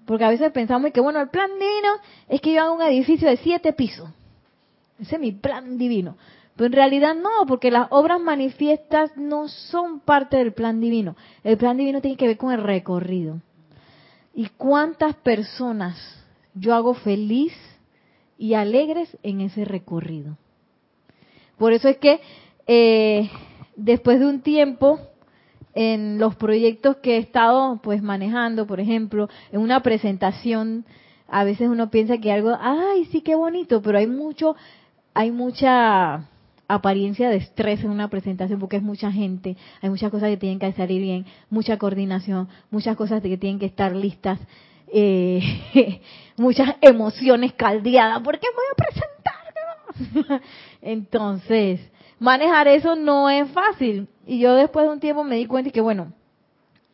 Porque 0.04 0.24
a 0.24 0.30
veces 0.30 0.50
pensamos 0.50 0.90
que, 0.90 1.00
bueno, 1.00 1.20
el 1.20 1.28
plan 1.28 1.48
divino 1.52 1.92
es 2.26 2.40
que 2.40 2.54
yo 2.54 2.62
haga 2.62 2.72
un 2.72 2.82
edificio 2.82 3.28
de 3.28 3.36
siete 3.36 3.72
pisos. 3.72 4.10
Ese 4.98 5.14
es 5.14 5.20
mi 5.20 5.30
plan 5.30 5.78
divino. 5.78 6.16
Pero 6.56 6.66
en 6.66 6.72
realidad 6.72 7.14
no, 7.14 7.46
porque 7.46 7.70
las 7.70 7.86
obras 7.90 8.20
manifiestas 8.20 9.16
no 9.16 9.46
son 9.46 10.00
parte 10.00 10.38
del 10.38 10.54
plan 10.54 10.80
divino. 10.80 11.14
El 11.44 11.56
plan 11.56 11.76
divino 11.76 12.00
tiene 12.00 12.16
que 12.16 12.26
ver 12.26 12.36
con 12.36 12.50
el 12.50 12.64
recorrido. 12.64 13.40
¿Y 14.34 14.48
cuántas 14.56 15.14
personas 15.14 16.25
yo 16.56 16.74
hago 16.74 16.94
feliz 16.94 17.52
y 18.38 18.54
alegres 18.54 19.16
en 19.22 19.40
ese 19.40 19.64
recorrido? 19.64 20.36
Por 21.58 21.72
eso 21.72 21.88
es 21.88 21.98
que 21.98 22.20
eh, 22.66 23.30
después 23.76 24.18
de 24.18 24.26
un 24.26 24.40
tiempo 24.40 24.98
en 25.74 26.18
los 26.18 26.34
proyectos 26.36 26.96
que 26.96 27.16
he 27.16 27.18
estado 27.18 27.80
pues 27.82 28.02
manejando, 28.02 28.66
por 28.66 28.80
ejemplo, 28.80 29.28
en 29.52 29.60
una 29.60 29.82
presentación, 29.82 30.84
a 31.28 31.44
veces 31.44 31.68
uno 31.68 31.90
piensa 31.90 32.18
que 32.18 32.32
algo, 32.32 32.56
ay, 32.58 33.04
sí, 33.06 33.20
qué 33.20 33.34
bonito, 33.34 33.82
pero 33.82 33.98
hay 33.98 34.06
mucho, 34.06 34.56
hay 35.12 35.30
mucha 35.30 36.28
apariencia 36.68 37.28
de 37.28 37.36
estrés 37.36 37.84
en 37.84 37.90
una 37.90 38.08
presentación 38.08 38.58
porque 38.58 38.76
es 38.76 38.82
mucha 38.82 39.12
gente, 39.12 39.56
hay 39.80 39.90
muchas 39.90 40.10
cosas 40.10 40.30
que 40.30 40.36
tienen 40.36 40.58
que 40.58 40.72
salir 40.72 41.00
bien, 41.00 41.26
mucha 41.50 41.76
coordinación, 41.76 42.48
muchas 42.70 42.96
cosas 42.96 43.22
que 43.22 43.36
tienen 43.36 43.58
que 43.58 43.66
estar 43.66 43.94
listas, 43.94 44.40
eh, 44.88 46.00
muchas 46.36 46.76
emociones 46.80 47.52
caldeadas, 47.54 48.20
porque 48.22 48.46
voy 48.54 48.64
a 48.72 48.76
presentar. 48.84 50.42
Entonces, 50.82 51.80
manejar 52.18 52.68
eso 52.68 52.96
no 52.96 53.30
es 53.30 53.50
fácil. 53.50 54.08
Y 54.26 54.40
yo 54.40 54.54
después 54.54 54.86
de 54.86 54.92
un 54.92 55.00
tiempo 55.00 55.24
me 55.24 55.36
di 55.36 55.46
cuenta 55.46 55.70
que, 55.70 55.80
bueno, 55.80 56.12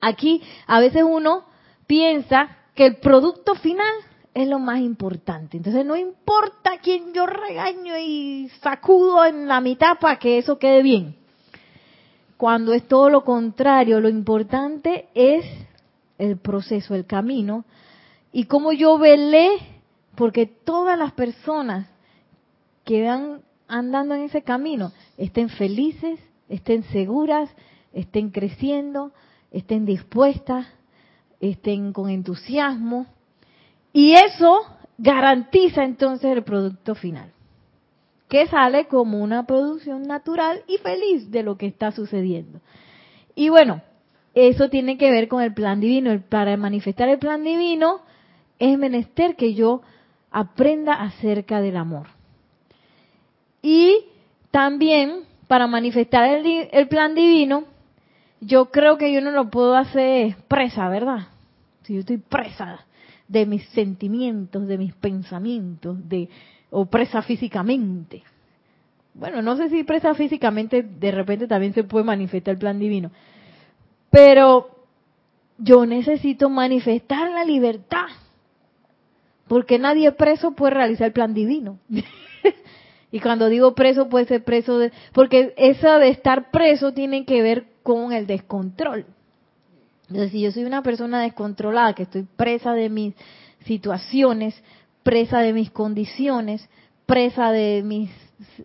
aquí 0.01 0.43
a 0.67 0.81
veces 0.81 1.03
uno 1.03 1.45
piensa 1.87 2.57
que 2.75 2.87
el 2.87 2.97
producto 2.97 3.55
final 3.55 3.95
es 4.35 4.49
lo 4.49 4.59
más 4.59 4.81
importante. 4.81 5.57
Entonces 5.57 5.85
no 5.85 5.97
importa 5.97 6.79
quién 6.83 7.13
yo 7.13 7.27
regaño 7.27 7.97
y 7.99 8.51
sacudo 8.63 9.25
en 9.25 9.47
la 9.47 9.61
mitad 9.61 9.99
para 9.99 10.19
que 10.19 10.39
eso 10.39 10.59
quede 10.59 10.83
bien. 10.83 11.17
Cuando 12.37 12.73
es 12.73 12.89
todo 12.89 13.09
lo 13.09 13.25
contrario, 13.25 14.01
lo 14.01 14.09
importante 14.09 15.09
es 15.15 15.45
el 16.19 16.37
proceso, 16.39 16.95
el 16.95 17.07
camino 17.07 17.65
y 18.33 18.45
cómo 18.45 18.73
yo 18.73 18.99
velé 18.99 19.51
porque 20.15 20.47
todas 20.47 20.99
las 20.99 21.13
personas 21.13 21.87
que 22.85 23.05
van 23.05 23.43
andando 23.69 24.15
en 24.15 24.23
ese 24.23 24.43
camino 24.43 24.93
estén 25.17 25.49
felices, 25.49 26.21
estén 26.49 26.83
seguras, 26.85 27.51
estén 27.93 28.31
creciendo, 28.31 29.13
estén 29.51 29.87
dispuestas, 29.87 30.67
estén 31.41 31.93
con 31.93 32.11
entusiasmo. 32.11 33.07
Y 33.93 34.13
eso 34.13 34.63
garantiza 34.99 35.85
entonces 35.85 36.31
el 36.33 36.45
producto 36.45 36.95
final, 36.95 37.33
que 38.29 38.47
sale 38.47 38.87
como 38.87 39.19
una 39.19 39.47
producción 39.47 40.03
natural 40.03 40.63
y 40.67 40.79
feliz 40.79 41.31
de 41.31 41.43
lo 41.43 41.57
que 41.57 41.67
está 41.67 41.93
sucediendo. 41.93 42.61
Y 43.35 43.49
bueno, 43.49 43.83
eso 44.35 44.69
tiene 44.69 44.97
que 44.97 45.11
ver 45.11 45.29
con 45.29 45.43
el 45.43 45.53
plan 45.53 45.81
divino. 45.81 46.19
Para 46.29 46.57
manifestar 46.57 47.09
el 47.09 47.19
plan 47.19 47.45
divino 47.45 48.01
es 48.59 48.79
menester 48.79 49.37
que 49.37 49.55
yo 49.55 49.83
aprenda 50.31 50.95
acerca 50.95 51.61
del 51.61 51.77
amor. 51.77 52.07
Y 53.61 54.07
también 54.51 55.25
para 55.47 55.67
manifestar 55.67 56.45
el, 56.73 56.89
plan 56.89 57.15
divino, 57.15 57.65
yo 58.41 58.71
creo 58.71 58.97
que 58.97 59.13
yo 59.13 59.21
no 59.21 59.31
lo 59.31 59.51
puedo 59.51 59.77
hacer 59.77 60.37
presa, 60.49 60.89
¿verdad? 60.89 61.29
Si 61.83 61.95
yo 61.95 62.01
estoy 62.01 62.17
presa 62.17 62.87
de 63.29 63.47
mis 63.47 63.65
sentimientos, 63.71 64.67
de 64.67 64.79
mis 64.79 64.95
pensamientos, 64.95 66.09
de 66.09 66.29
o 66.71 66.87
presa 66.87 67.21
físicamente. 67.21 68.23
Bueno, 69.15 69.43
no 69.43 69.57
sé 69.57 69.69
si 69.69 69.85
presa 69.85 70.15
físicamente 70.15 70.83
de 70.83 71.11
repente 71.11 71.47
también 71.47 71.75
se 71.75 71.85
puede 71.85 72.05
manifestar 72.05 72.53
el 72.53 72.59
plan 72.59 72.79
divino. 72.79 73.11
Pero 74.13 74.69
yo 75.57 75.87
necesito 75.87 76.51
manifestar 76.51 77.31
la 77.31 77.45
libertad. 77.45 78.07
Porque 79.49 79.79
nadie 79.79 80.13
preso 80.13 80.53
puede 80.53 80.75
realizar 80.75 81.09
el 81.09 81.13
plan 81.13 81.35
divino. 81.35 81.79
Y 83.15 83.21
cuando 83.21 83.51
digo 83.51 83.75
preso, 83.75 84.09
puede 84.09 84.25
ser 84.25 84.43
preso 84.43 84.79
de... 84.79 84.91
Porque 85.13 85.53
eso 85.59 85.99
de 85.99 86.09
estar 86.09 86.51
preso 86.51 86.95
tiene 86.95 87.27
que 87.27 87.43
ver 87.43 87.67
con 87.83 88.15
el 88.15 88.27
descontrol. 88.27 89.05
Entonces, 90.09 90.33
si 90.33 90.41
yo 90.41 90.51
soy 90.51 90.65
una 90.65 90.83
persona 90.83 91.21
descontrolada, 91.21 91.93
que 91.93 92.05
estoy 92.05 92.23
presa 92.23 92.73
de 92.73 92.89
mis 92.89 93.15
situaciones, 93.67 94.55
presa 95.03 95.41
de 95.41 95.53
mis 95.53 95.71
condiciones, 95.71 96.67
presa 97.05 97.53
de 97.53 97.83
mis 97.85 98.11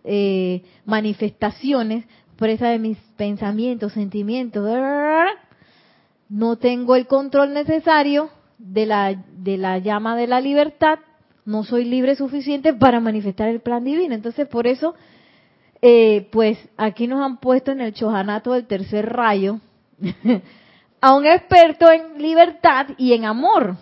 eh, 0.04 0.62
manifestaciones, 0.86 2.06
presa 2.38 2.68
de 2.68 2.78
mis 2.78 2.96
pensamientos, 3.16 3.92
sentimientos, 3.92 4.66
no 6.30 6.56
tengo 6.56 6.96
el 6.96 7.06
control 7.06 7.52
necesario 7.52 8.30
de 8.58 8.86
la, 8.86 9.14
de 9.36 9.58
la 9.58 9.78
llama 9.78 10.16
de 10.16 10.26
la 10.26 10.40
libertad 10.40 11.00
no 11.48 11.64
soy 11.64 11.84
libre 11.84 12.14
suficiente 12.14 12.74
para 12.74 13.00
manifestar 13.00 13.48
el 13.48 13.60
plan 13.60 13.82
divino. 13.82 14.14
Entonces, 14.14 14.46
por 14.46 14.66
eso, 14.66 14.94
eh, 15.80 16.28
pues 16.30 16.58
aquí 16.76 17.06
nos 17.06 17.22
han 17.22 17.38
puesto 17.38 17.72
en 17.72 17.80
el 17.80 17.94
chojanato 17.94 18.52
del 18.52 18.66
tercer 18.66 19.06
rayo 19.06 19.58
a 21.00 21.14
un 21.14 21.24
experto 21.24 21.90
en 21.90 22.20
libertad 22.20 22.88
y 22.98 23.14
en 23.14 23.24
amor. 23.24 23.76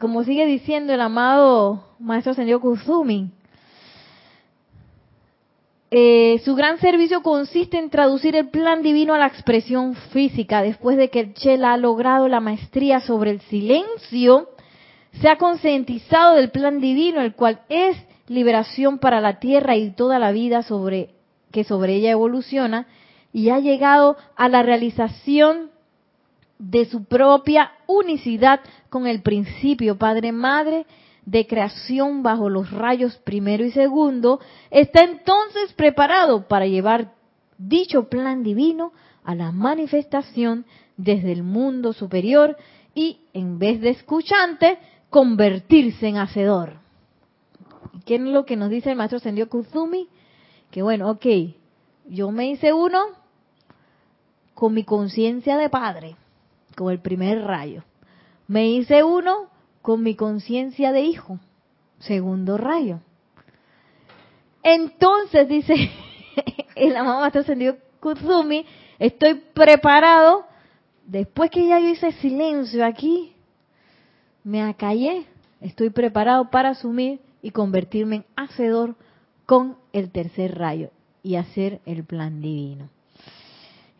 Como 0.00 0.24
sigue 0.24 0.46
diciendo 0.46 0.92
el 0.94 1.00
amado 1.00 1.84
Maestro 2.00 2.34
Sendio 2.34 2.60
Kuzumi, 2.60 3.30
eh, 5.94 6.40
su 6.42 6.54
gran 6.54 6.78
servicio 6.78 7.22
consiste 7.22 7.78
en 7.78 7.90
traducir 7.90 8.34
el 8.34 8.48
plan 8.48 8.80
divino 8.80 9.12
a 9.12 9.18
la 9.18 9.26
expresión 9.26 9.94
física. 9.94 10.62
Después 10.62 10.96
de 10.96 11.10
que 11.10 11.20
el 11.20 11.34
Chela 11.34 11.74
ha 11.74 11.76
logrado 11.76 12.28
la 12.28 12.40
maestría 12.40 13.00
sobre 13.00 13.30
el 13.30 13.42
silencio, 13.42 14.48
se 15.20 15.28
ha 15.28 15.36
concientizado 15.36 16.36
del 16.36 16.50
plan 16.50 16.80
divino, 16.80 17.20
el 17.20 17.34
cual 17.34 17.60
es 17.68 17.94
liberación 18.26 19.00
para 19.00 19.20
la 19.20 19.38
tierra 19.38 19.76
y 19.76 19.90
toda 19.90 20.18
la 20.18 20.32
vida 20.32 20.62
sobre 20.62 21.10
que 21.50 21.62
sobre 21.62 21.96
ella 21.96 22.12
evoluciona 22.12 22.86
y 23.34 23.50
ha 23.50 23.58
llegado 23.58 24.16
a 24.34 24.48
la 24.48 24.62
realización 24.62 25.72
de 26.58 26.86
su 26.86 27.04
propia 27.04 27.72
unicidad 27.86 28.60
con 28.88 29.06
el 29.06 29.20
principio 29.20 29.98
Padre 29.98 30.32
Madre 30.32 30.86
de 31.24 31.46
creación 31.46 32.22
bajo 32.22 32.48
los 32.48 32.70
rayos 32.70 33.16
primero 33.18 33.64
y 33.64 33.70
segundo, 33.70 34.40
está 34.70 35.02
entonces 35.04 35.72
preparado 35.74 36.48
para 36.48 36.66
llevar 36.66 37.12
dicho 37.58 38.08
plan 38.08 38.42
divino 38.42 38.92
a 39.24 39.34
la 39.34 39.52
manifestación 39.52 40.64
desde 40.96 41.32
el 41.32 41.42
mundo 41.42 41.92
superior 41.92 42.56
y 42.94 43.20
en 43.32 43.58
vez 43.58 43.80
de 43.80 43.90
escuchante 43.90 44.78
convertirse 45.10 46.08
en 46.08 46.16
hacedor. 46.16 46.80
¿Qué 48.04 48.16
es 48.16 48.20
lo 48.20 48.44
que 48.44 48.56
nos 48.56 48.70
dice 48.70 48.90
el 48.90 48.96
maestro 48.96 49.20
Sendio 49.20 49.48
Kuzumi? 49.48 50.08
Que 50.70 50.82
bueno, 50.82 51.10
ok, 51.10 51.26
yo 52.08 52.30
me 52.30 52.48
hice 52.50 52.72
uno 52.72 53.00
con 54.54 54.74
mi 54.74 54.84
conciencia 54.84 55.56
de 55.56 55.70
padre, 55.70 56.16
como 56.76 56.90
el 56.90 57.00
primer 57.00 57.42
rayo. 57.42 57.84
Me 58.48 58.68
hice 58.70 59.04
uno 59.04 59.51
con 59.82 60.02
mi 60.02 60.14
conciencia 60.14 60.92
de 60.92 61.02
hijo, 61.02 61.38
segundo 61.98 62.56
rayo. 62.56 63.00
Entonces, 64.62 65.48
dice 65.48 65.74
el 66.76 66.96
amado 66.96 67.20
maestro 67.20 67.42
Sendio 67.42 67.76
Kuzumi, 68.00 68.64
estoy 68.98 69.34
preparado, 69.34 70.46
después 71.06 71.50
que 71.50 71.66
ya 71.66 71.80
yo 71.80 71.88
hice 71.88 72.12
silencio 72.12 72.84
aquí, 72.84 73.32
me 74.44 74.62
acallé, 74.62 75.26
estoy 75.60 75.90
preparado 75.90 76.50
para 76.50 76.70
asumir 76.70 77.20
y 77.42 77.50
convertirme 77.50 78.16
en 78.16 78.24
hacedor 78.36 78.96
con 79.46 79.76
el 79.92 80.10
tercer 80.10 80.56
rayo 80.56 80.90
y 81.22 81.36
hacer 81.36 81.80
el 81.86 82.04
plan 82.04 82.40
divino. 82.40 82.88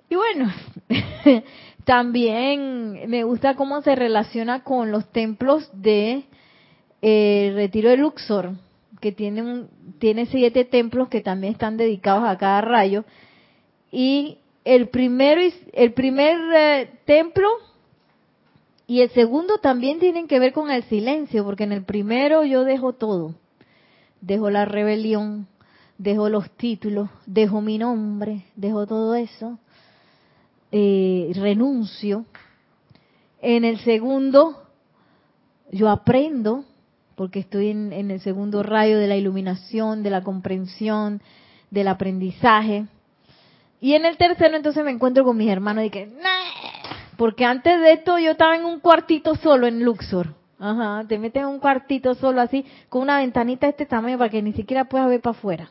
Y 0.08 0.14
bueno, 0.14 0.52
también 1.84 3.08
me 3.08 3.24
gusta 3.24 3.54
cómo 3.54 3.82
se 3.82 3.94
relaciona 3.94 4.62
con 4.62 4.92
los 4.92 5.10
templos 5.10 5.68
de 5.72 6.24
eh, 7.00 7.52
Retiro 7.54 7.90
de 7.90 7.96
Luxor, 7.96 8.52
que 9.00 9.12
tiene, 9.12 9.64
tiene 9.98 10.26
siete 10.26 10.64
templos 10.64 11.08
que 11.08 11.20
también 11.20 11.54
están 11.54 11.76
dedicados 11.76 12.24
a 12.24 12.38
cada 12.38 12.60
rayo. 12.60 13.04
Y 13.90 14.38
el, 14.64 14.88
primero, 14.88 15.40
el 15.72 15.92
primer 15.92 16.38
eh, 16.54 16.90
templo 17.04 17.48
y 18.86 19.00
el 19.00 19.10
segundo 19.10 19.58
también 19.58 19.98
tiene 19.98 20.26
que 20.26 20.38
ver 20.38 20.52
con 20.52 20.70
el 20.70 20.84
silencio, 20.84 21.44
porque 21.44 21.64
en 21.64 21.72
el 21.72 21.84
primero 21.84 22.44
yo 22.44 22.64
dejo 22.64 22.92
todo. 22.92 23.34
Dejo 24.20 24.50
la 24.50 24.64
rebelión, 24.64 25.48
dejo 25.98 26.28
los 26.28 26.50
títulos, 26.50 27.08
dejo 27.26 27.60
mi 27.60 27.78
nombre, 27.78 28.44
dejo 28.54 28.86
todo 28.86 29.14
eso, 29.16 29.58
eh, 30.72 31.30
renuncio. 31.34 32.24
En 33.42 33.64
el 33.64 33.78
segundo, 33.80 34.62
yo 35.70 35.90
aprendo, 35.90 36.64
porque 37.14 37.40
estoy 37.40 37.68
en, 37.68 37.92
el 37.92 38.20
segundo 38.20 38.62
rayo 38.62 38.98
de 38.98 39.06
la 39.06 39.16
iluminación, 39.16 40.02
de 40.02 40.10
la 40.10 40.22
comprensión, 40.22 41.20
del 41.70 41.88
aprendizaje. 41.88 42.86
Y 43.80 43.94
en 43.94 44.06
el 44.06 44.16
tercero, 44.16 44.56
entonces 44.56 44.82
me 44.84 44.90
encuentro 44.90 45.24
con 45.24 45.36
mis 45.36 45.50
hermanos 45.50 45.84
y 45.84 45.90
que, 45.90 46.08
porque 47.16 47.44
antes 47.44 47.80
de 47.80 47.92
esto 47.92 48.18
yo 48.18 48.30
estaba 48.32 48.56
en 48.56 48.64
un 48.64 48.80
cuartito 48.80 49.34
solo 49.36 49.66
en 49.66 49.84
Luxor. 49.84 50.34
Ajá, 50.58 51.04
te 51.08 51.18
metes 51.18 51.42
en 51.42 51.48
un 51.48 51.58
cuartito 51.58 52.14
solo 52.14 52.40
así, 52.40 52.64
con 52.88 53.02
una 53.02 53.18
ventanita 53.18 53.66
de 53.66 53.72
este 53.72 53.84
tamaño 53.84 54.16
para 54.16 54.30
que 54.30 54.40
ni 54.40 54.52
siquiera 54.52 54.84
puedas 54.84 55.08
ver 55.08 55.20
para 55.20 55.36
afuera. 55.36 55.70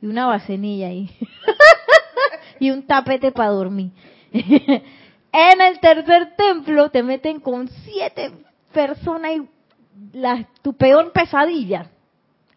Y 0.00 0.06
una 0.06 0.26
bacenilla 0.26 0.86
ahí. 0.86 1.10
y 2.60 2.70
un 2.70 2.86
tapete 2.86 3.32
para 3.32 3.50
dormir. 3.50 3.90
en 5.32 5.60
el 5.60 5.78
tercer 5.78 6.34
templo 6.36 6.90
te 6.90 7.04
meten 7.04 7.38
con 7.38 7.68
siete 7.68 8.32
personas 8.72 9.32
y 9.36 9.48
la, 10.12 10.48
tu 10.60 10.74
peor 10.74 11.12
pesadilla. 11.12 11.86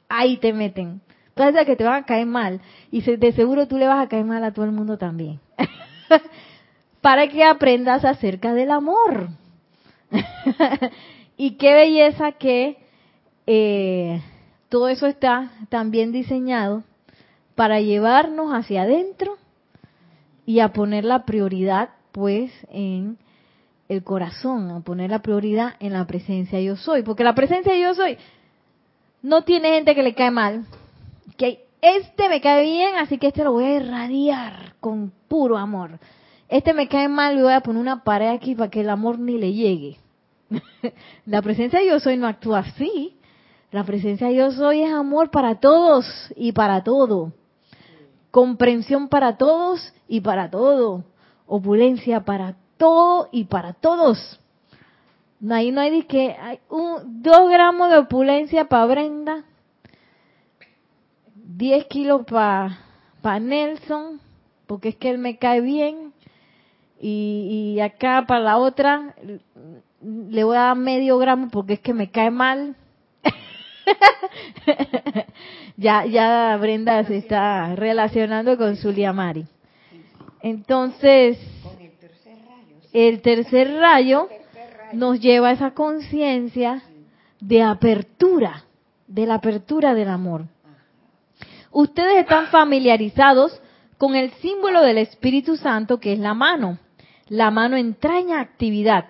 Ahí 0.10 0.38
te 0.38 0.54
meten. 0.54 1.02
Entonces 1.30 1.68
que 1.68 1.76
te 1.76 1.84
van 1.84 2.04
a 2.04 2.06
caer 2.06 2.26
mal. 2.26 2.62
Y 2.90 3.02
de 3.02 3.32
seguro 3.34 3.68
tú 3.68 3.78
le 3.78 3.88
vas 3.88 4.04
a 4.04 4.10
caer 4.10 4.26
mal 4.26 4.44
a 4.44 4.52
todo 4.52 4.66
el 4.66 4.72
mundo 4.72 4.98
también. 4.98 5.40
para 7.02 7.28
que 7.28 7.44
aprendas 7.44 8.04
acerca 8.04 8.56
del 8.56 8.72
amor. 8.72 9.30
y 11.38 11.52
qué 11.58 11.74
belleza 11.76 12.32
que 12.32 12.78
eh, 13.46 14.20
todo 14.70 14.88
eso 14.88 15.06
está 15.06 15.52
también 15.70 16.12
diseñado 16.12 16.84
para 17.54 17.82
llevarnos 17.82 18.52
hacia 18.52 18.82
adentro 18.82 19.38
y 20.48 20.62
a 20.62 20.74
poner 20.74 21.06
la 21.06 21.26
prioridad 21.26 21.90
pues 22.12 22.52
en 22.72 23.20
el 23.88 24.04
corazón, 24.04 24.72
a 24.72 24.80
poner 24.80 25.12
la 25.12 25.22
prioridad 25.22 25.76
en 25.80 25.94
la 25.94 26.08
presencia 26.08 26.60
yo 26.60 26.76
soy, 26.76 27.04
porque 27.04 27.24
la 27.24 27.36
presencia 27.36 27.78
yo 27.78 27.94
soy 27.94 28.18
no 29.22 29.44
tiene 29.44 29.76
gente 29.76 29.94
que 29.94 30.02
le 30.02 30.16
cae 30.16 30.32
mal, 30.32 30.66
que 31.38 31.66
este 31.82 32.30
me 32.30 32.42
cae 32.42 32.64
bien, 32.64 32.96
así 32.96 33.20
que 33.20 33.28
este 33.28 33.44
lo 33.44 33.52
voy 33.52 33.66
a 33.66 33.76
irradiar 33.76 34.74
con 34.80 35.12
puro 35.28 35.56
amor 35.56 36.00
este 36.50 36.74
me 36.74 36.88
cae 36.88 37.08
mal, 37.08 37.38
y 37.38 37.42
voy 37.42 37.54
a 37.54 37.62
poner 37.62 37.82
una 37.82 38.04
pared 38.04 38.30
aquí 38.30 38.56
para 38.56 38.70
que 38.70 38.82
el 38.82 38.90
amor 38.90 39.20
ni 39.20 39.38
le 39.38 39.54
llegue. 39.54 39.98
la 41.26 41.42
presencia 41.42 41.84
yo 41.84 42.00
soy 42.00 42.18
no 42.18 42.28
actúa 42.28 42.60
así. 42.60 43.18
La 43.72 43.84
presencia 43.84 44.32
yo 44.32 44.52
soy 44.52 44.82
es 44.82 44.94
amor 44.94 45.30
para 45.30 45.56
todos 45.56 46.06
y 46.38 46.54
para 46.54 46.84
todo. 46.84 47.34
Comprensión 48.32 49.08
para 49.08 49.38
todos 49.38 49.94
y 50.08 50.22
para 50.22 50.50
todo. 50.50 51.04
Opulencia 51.46 52.26
para 52.26 52.56
todo 52.78 53.30
y 53.32 53.46
para 53.46 53.74
todos. 53.74 54.40
Ahí 55.50 55.72
no 55.72 55.82
hay 55.82 56.04
que 56.04 56.32
hay 56.32 56.60
un, 56.70 57.22
dos 57.22 57.50
gramos 57.50 57.92
de 57.92 58.00
opulencia 58.00 58.66
para 58.66 58.86
Brenda, 58.88 59.44
diez 61.36 61.86
kilos 61.86 62.26
para 62.26 62.80
pa 63.22 63.40
Nelson, 63.40 64.20
porque 64.66 64.90
es 64.90 64.96
que 64.96 65.12
él 65.12 65.20
me 65.20 65.38
cae 65.38 65.62
bien, 65.62 66.14
y, 67.00 67.80
acá 67.80 68.26
para 68.28 68.40
la 68.40 68.58
otra 68.58 69.16
le 70.02 70.44
voy 70.44 70.58
a 70.58 70.62
dar 70.62 70.76
medio 70.76 71.18
gramo 71.20 71.50
porque 71.52 71.74
es 71.74 71.80
que 71.80 71.94
me 71.94 72.10
cae 72.10 72.32
mal. 72.32 72.76
ya, 75.78 76.06
ya 76.06 76.58
Brenda 76.58 77.04
se 77.06 77.18
está 77.18 77.76
relacionando 77.76 78.58
con 78.58 78.76
Zulia 78.76 79.14
Mari. 79.14 79.46
Entonces, 80.42 81.38
el 82.94 83.22
tercer 83.22 83.74
rayo 83.80 84.30
nos 84.94 85.20
lleva 85.20 85.50
a 85.50 85.54
esa 85.54 85.72
conciencia 85.72 86.84
de 87.40 87.64
apertura, 87.64 88.64
de 89.08 89.26
la 89.26 89.36
apertura 89.36 89.94
del 89.94 90.10
amor. 90.10 90.46
Ustedes 91.72 92.20
están 92.20 92.48
familiarizados 92.48 93.62
con 93.98 94.16
el 94.16 94.32
símbolo 94.34 94.82
del 94.82 94.98
Espíritu 95.00 95.58
Santo 95.58 96.00
que 96.00 96.14
es 96.14 96.20
la 96.20 96.34
mano. 96.34 96.80
La 97.28 97.52
mano 97.52 97.76
entraña 97.76 98.40
actividad, 98.40 99.06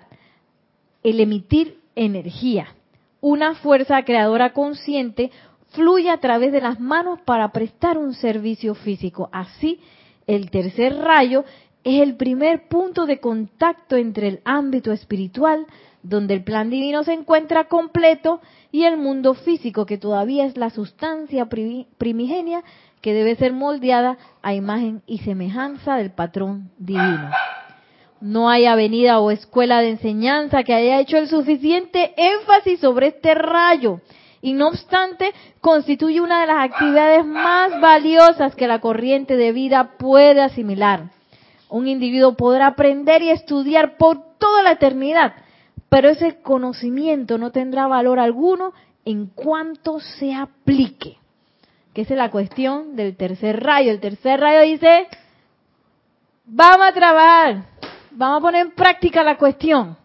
el 1.02 1.20
emitir 1.20 1.78
energía. 1.94 2.74
Una 3.20 3.54
fuerza 3.56 4.04
creadora 4.04 4.52
consciente 4.52 5.32
fluye 5.70 6.08
a 6.10 6.18
través 6.18 6.52
de 6.52 6.60
las 6.60 6.78
manos 6.78 7.20
para 7.22 7.50
prestar 7.50 7.98
un 7.98 8.14
servicio 8.14 8.74
físico. 8.74 9.28
Así, 9.32 9.80
el 10.26 10.50
tercer 10.50 10.96
rayo 10.96 11.44
es 11.82 12.00
el 12.00 12.16
primer 12.16 12.68
punto 12.68 13.06
de 13.06 13.18
contacto 13.18 13.96
entre 13.96 14.28
el 14.28 14.40
ámbito 14.44 14.92
espiritual, 14.92 15.66
donde 16.02 16.34
el 16.34 16.44
plan 16.44 16.70
divino 16.70 17.02
se 17.02 17.12
encuentra 17.12 17.64
completo, 17.64 18.40
y 18.70 18.84
el 18.84 18.98
mundo 18.98 19.34
físico, 19.34 19.84
que 19.84 19.98
todavía 19.98 20.44
es 20.44 20.56
la 20.56 20.70
sustancia 20.70 21.48
primigenia 21.98 22.62
que 23.00 23.14
debe 23.14 23.34
ser 23.36 23.52
moldeada 23.52 24.18
a 24.42 24.54
imagen 24.54 25.02
y 25.06 25.18
semejanza 25.18 25.96
del 25.96 26.10
patrón 26.10 26.70
divino 26.78 27.30
no 28.20 28.48
hay 28.50 28.66
avenida 28.66 29.20
o 29.20 29.30
escuela 29.30 29.80
de 29.80 29.90
enseñanza 29.90 30.64
que 30.64 30.74
haya 30.74 31.00
hecho 31.00 31.16
el 31.16 31.28
suficiente 31.28 32.14
énfasis 32.16 32.80
sobre 32.80 33.08
este 33.08 33.34
rayo. 33.34 34.00
Y 34.40 34.52
no 34.52 34.68
obstante, 34.68 35.32
constituye 35.60 36.20
una 36.20 36.40
de 36.40 36.46
las 36.46 36.70
actividades 36.70 37.24
más 37.24 37.80
valiosas 37.80 38.54
que 38.54 38.68
la 38.68 38.80
corriente 38.80 39.36
de 39.36 39.52
vida 39.52 39.96
puede 39.98 40.40
asimilar. 40.40 41.10
Un 41.68 41.88
individuo 41.88 42.34
podrá 42.36 42.68
aprender 42.68 43.22
y 43.22 43.30
estudiar 43.30 43.96
por 43.96 44.36
toda 44.38 44.62
la 44.62 44.72
eternidad, 44.72 45.34
pero 45.88 46.08
ese 46.08 46.40
conocimiento 46.40 47.36
no 47.36 47.50
tendrá 47.50 47.86
valor 47.86 48.20
alguno 48.20 48.72
en 49.04 49.26
cuanto 49.26 50.00
se 50.00 50.34
aplique. 50.34 51.18
Que 51.92 52.02
esa 52.02 52.14
es 52.14 52.18
la 52.18 52.30
cuestión 52.30 52.94
del 52.94 53.16
tercer 53.16 53.62
rayo. 53.62 53.90
El 53.90 54.00
tercer 54.00 54.38
rayo 54.38 54.62
dice, 54.62 55.08
vamos 56.46 56.86
a 56.86 56.92
trabajar, 56.92 57.64
vamos 58.18 58.38
a 58.38 58.40
poner 58.40 58.66
en 58.66 58.72
práctica 58.72 59.22
la 59.22 59.38
cuestión. 59.38 59.96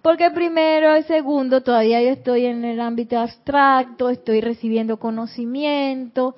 Porque 0.00 0.30
primero 0.30 0.96
y 0.96 1.02
segundo 1.02 1.62
todavía 1.62 2.02
yo 2.02 2.08
estoy 2.08 2.46
en 2.46 2.64
el 2.64 2.80
ámbito 2.80 3.18
abstracto, 3.18 4.08
estoy 4.08 4.40
recibiendo 4.40 4.98
conocimiento, 4.98 6.34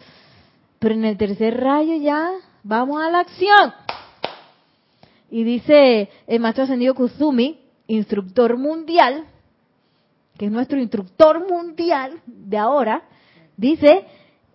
pero 0.80 0.94
en 0.94 1.04
el 1.04 1.16
tercer 1.16 1.60
rayo 1.60 1.94
ya 1.96 2.30
vamos 2.64 3.00
a 3.00 3.10
la 3.10 3.20
acción. 3.20 3.72
Y 5.30 5.44
dice 5.44 6.10
el 6.26 6.40
maestro 6.40 6.64
ascendido 6.64 6.94
Kuzumi, 6.94 7.60
instructor 7.86 8.56
mundial, 8.56 9.26
que 10.36 10.46
es 10.46 10.52
nuestro 10.52 10.80
instructor 10.80 11.48
mundial 11.48 12.20
de 12.26 12.58
ahora, 12.58 13.02
dice, 13.56 14.06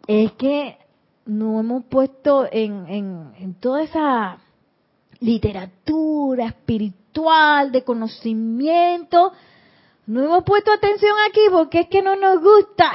es 0.06 0.34
que 0.34 0.78
no 1.26 1.62
hemos 1.62 1.86
puesto 1.86 2.46
en, 2.52 2.88
en, 2.88 3.32
en 3.40 3.54
toda 3.54 3.84
esa 3.84 4.38
literatura 5.22 6.48
espiritual, 6.48 7.72
de 7.72 7.84
conocimiento. 7.84 9.32
No 10.08 10.24
hemos 10.24 10.44
puesto 10.44 10.74
atención 10.74 11.14
aquí 11.30 11.42
porque 11.50 11.82
es 11.82 11.88
que 11.88 12.02
no 12.02 12.16
nos 12.16 12.42
gusta. 12.42 12.92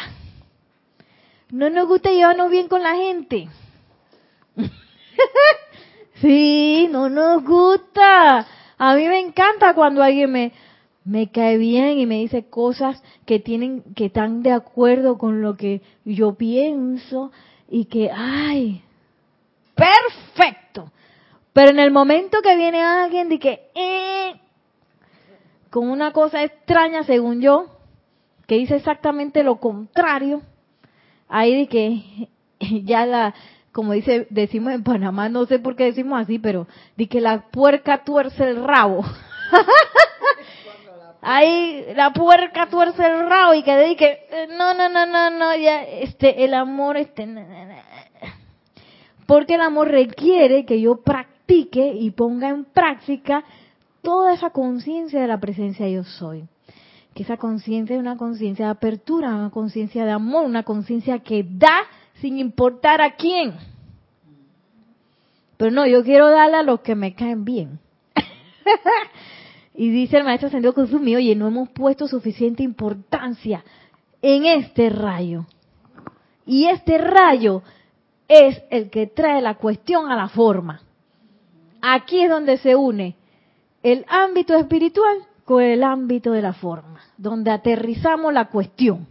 No 1.50 1.70
nos 1.70 1.86
gusta 1.86 2.10
llevarnos 2.10 2.50
bien 2.50 2.68
con 2.68 2.82
la 2.82 2.94
gente. 2.96 3.48
sí, 6.20 6.88
no 6.90 7.08
nos 7.08 7.44
gusta. 7.44 8.46
A 8.76 8.94
mí 8.96 9.06
me 9.06 9.20
encanta 9.20 9.74
cuando 9.74 10.02
alguien 10.02 10.30
me, 10.30 10.52
me 11.04 11.30
cae 11.30 11.56
bien 11.56 11.98
y 11.98 12.06
me 12.06 12.16
dice 12.16 12.50
cosas 12.50 13.00
que 13.24 13.38
tienen, 13.38 13.82
que 13.94 14.06
están 14.06 14.42
de 14.42 14.50
acuerdo 14.50 15.16
con 15.16 15.40
lo 15.40 15.56
que 15.56 15.80
yo 16.04 16.34
pienso 16.34 17.30
y 17.70 17.84
que, 17.84 18.10
ay, 18.12 18.82
perfecto. 19.74 20.65
Pero 21.56 21.70
en 21.70 21.78
el 21.78 21.90
momento 21.90 22.42
que 22.42 22.54
viene 22.54 22.82
alguien 22.82 23.30
de 23.30 23.38
que, 23.38 23.70
eh, 23.74 24.38
con 25.70 25.88
una 25.88 26.12
cosa 26.12 26.42
extraña 26.42 27.02
según 27.04 27.40
yo, 27.40 27.78
que 28.46 28.56
dice 28.56 28.76
exactamente 28.76 29.42
lo 29.42 29.58
contrario, 29.58 30.42
ahí 31.30 31.56
de 31.60 31.66
que 31.66 32.28
ya 32.84 33.06
la, 33.06 33.34
como 33.72 33.94
dice, 33.94 34.26
decimos 34.28 34.74
en 34.74 34.84
Panamá, 34.84 35.30
no 35.30 35.46
sé 35.46 35.58
por 35.58 35.76
qué 35.76 35.84
decimos 35.84 36.20
así, 36.20 36.38
pero 36.38 36.66
de 36.94 37.08
que 37.08 37.22
la 37.22 37.48
puerca 37.50 38.04
tuerce 38.04 38.44
el 38.44 38.62
rabo. 38.62 39.02
ahí 41.22 41.86
la 41.94 42.12
puerca 42.12 42.68
tuerce 42.68 43.02
el 43.02 43.30
rabo 43.30 43.54
y 43.54 43.62
que 43.62 43.76
de 43.76 43.96
que, 43.96 44.46
no, 44.58 44.74
no, 44.74 44.90
no, 44.90 45.06
no, 45.06 45.30
no, 45.30 45.56
ya, 45.56 45.84
este, 45.84 46.44
el 46.44 46.52
amor, 46.52 46.98
este, 46.98 47.26
porque 49.24 49.54
el 49.54 49.62
amor 49.62 49.88
requiere 49.88 50.66
que 50.66 50.82
yo 50.82 51.00
practique 51.00 51.35
y 51.48 52.10
ponga 52.10 52.48
en 52.48 52.64
práctica 52.64 53.44
toda 54.02 54.34
esa 54.34 54.50
conciencia 54.50 55.20
de 55.20 55.26
la 55.26 55.40
presencia 55.40 55.88
yo 55.88 56.04
soy. 56.04 56.44
Que 57.14 57.22
esa 57.22 57.36
conciencia 57.36 57.96
es 57.96 58.00
una 58.00 58.16
conciencia 58.16 58.66
de 58.66 58.70
apertura, 58.72 59.34
una 59.34 59.50
conciencia 59.50 60.04
de 60.04 60.12
amor, 60.12 60.44
una 60.44 60.64
conciencia 60.64 61.20
que 61.20 61.46
da 61.48 61.82
sin 62.20 62.38
importar 62.38 63.00
a 63.00 63.14
quién. 63.16 63.54
Pero 65.56 65.70
no, 65.70 65.86
yo 65.86 66.04
quiero 66.04 66.30
darle 66.30 66.58
a 66.58 66.62
los 66.62 66.80
que 66.80 66.94
me 66.94 67.14
caen 67.14 67.44
bien. 67.44 67.78
y 69.74 69.88
dice 69.88 70.18
el 70.18 70.24
maestro 70.24 70.48
Ascendido 70.48 70.74
Kusumi, 70.74 71.16
oye, 71.16 71.34
no 71.34 71.48
hemos 71.48 71.70
puesto 71.70 72.06
suficiente 72.06 72.62
importancia 72.62 73.64
en 74.20 74.44
este 74.44 74.90
rayo. 74.90 75.46
Y 76.44 76.66
este 76.66 76.98
rayo 76.98 77.62
es 78.28 78.62
el 78.70 78.90
que 78.90 79.06
trae 79.06 79.40
la 79.40 79.54
cuestión 79.54 80.10
a 80.10 80.16
la 80.16 80.28
forma. 80.28 80.82
Aquí 81.80 82.22
es 82.22 82.30
donde 82.30 82.58
se 82.58 82.74
une 82.74 83.16
el 83.82 84.04
ámbito 84.08 84.54
espiritual 84.56 85.18
con 85.44 85.62
el 85.62 85.84
ámbito 85.84 86.32
de 86.32 86.42
la 86.42 86.52
forma, 86.52 87.00
donde 87.16 87.50
aterrizamos 87.50 88.32
la 88.32 88.46
cuestión. 88.46 89.06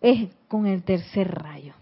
Es 0.00 0.28
con 0.48 0.66
el 0.66 0.82
tercer 0.82 1.30
rayo. 1.30 1.74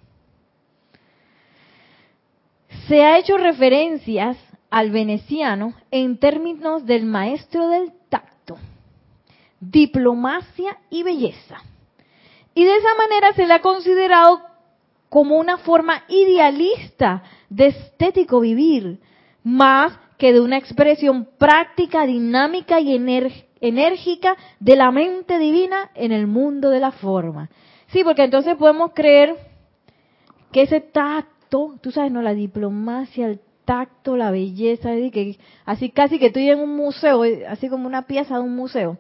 Se 2.86 3.02
ha 3.02 3.18
hecho 3.18 3.38
referencias 3.38 4.36
al 4.70 4.90
veneciano 4.90 5.74
en 5.90 6.18
términos 6.18 6.84
del 6.86 7.06
maestro 7.06 7.68
del 7.68 7.92
tacto, 8.08 8.58
diplomacia 9.58 10.78
y 10.90 11.02
belleza. 11.02 11.62
Y 12.54 12.64
de 12.64 12.76
esa 12.76 12.94
manera 12.96 13.32
se 13.32 13.46
le 13.46 13.54
ha 13.54 13.62
considerado 13.62 14.42
como 15.08 15.36
una 15.36 15.58
forma 15.58 16.04
idealista 16.08 17.22
de 17.48 17.66
estético 17.68 18.40
vivir, 18.40 19.00
más 19.43 19.99
que 20.18 20.32
de 20.32 20.41
una 20.41 20.59
expresión 20.59 21.28
práctica, 21.38 22.07
dinámica 22.07 22.80
y 22.80 22.95
enérgica 23.61 24.36
de 24.59 24.76
la 24.76 24.91
mente 24.91 25.38
divina 25.38 25.91
en 25.95 26.12
el 26.12 26.26
mundo 26.26 26.70
de 26.70 26.80
la 26.80 26.93
forma. 26.93 27.49
Sí, 27.88 28.05
porque 28.05 28.24
entonces 28.24 28.57
podemos 28.57 28.93
creer 28.95 29.34
que 30.53 30.62
ese 30.62 30.80
tacto, 30.80 31.76
tú 31.80 31.91
sabes, 31.91 32.12
no, 32.12 32.22
la 32.22 32.34
diplomacia, 32.34 33.26
el 33.26 33.41
tacto, 33.64 34.16
la 34.16 34.30
belleza, 34.30 34.91
así 35.64 35.91
casi 35.91 36.18
que 36.18 36.26
estoy 36.26 36.51
en 36.51 36.61
un 36.61 36.76
museo, 36.76 37.22
así 37.49 37.68
como 37.68 37.86
una 37.86 38.07
pieza 38.07 38.34
de 38.34 38.43
un 38.43 38.55
museo. 38.55 38.99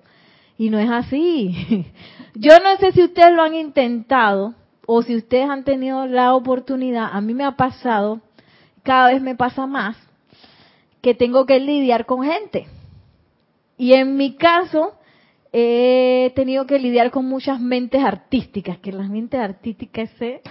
Y 0.56 0.70
no 0.70 0.78
es 0.78 0.90
así. 0.90 1.86
Yo 2.34 2.52
no 2.60 2.76
sé 2.78 2.92
si 2.92 3.02
ustedes 3.02 3.32
lo 3.32 3.42
han 3.42 3.54
intentado 3.54 4.54
o 4.86 5.02
si 5.02 5.16
ustedes 5.16 5.48
han 5.48 5.64
tenido 5.64 6.06
la 6.06 6.34
oportunidad, 6.34 7.10
a 7.12 7.20
mí 7.20 7.34
me 7.34 7.44
ha 7.44 7.52
pasado, 7.52 8.20
cada 8.82 9.12
vez 9.12 9.22
me 9.22 9.36
pasa 9.36 9.66
más, 9.66 9.96
que 11.02 11.14
tengo 11.14 11.46
que 11.46 11.58
lidiar 11.60 12.06
con 12.06 12.24
gente. 12.24 12.66
Y 13.76 13.94
en 13.94 14.16
mi 14.16 14.36
caso, 14.36 14.94
he 15.52 16.32
tenido 16.34 16.66
que 16.66 16.78
lidiar 16.78 17.10
con 17.10 17.24
muchas 17.24 17.60
mentes 17.60 18.04
artísticas, 18.04 18.78
que 18.78 18.92
las 18.92 19.08
mentes 19.08 19.40
artísticas 19.40 20.10
se... 20.18 20.42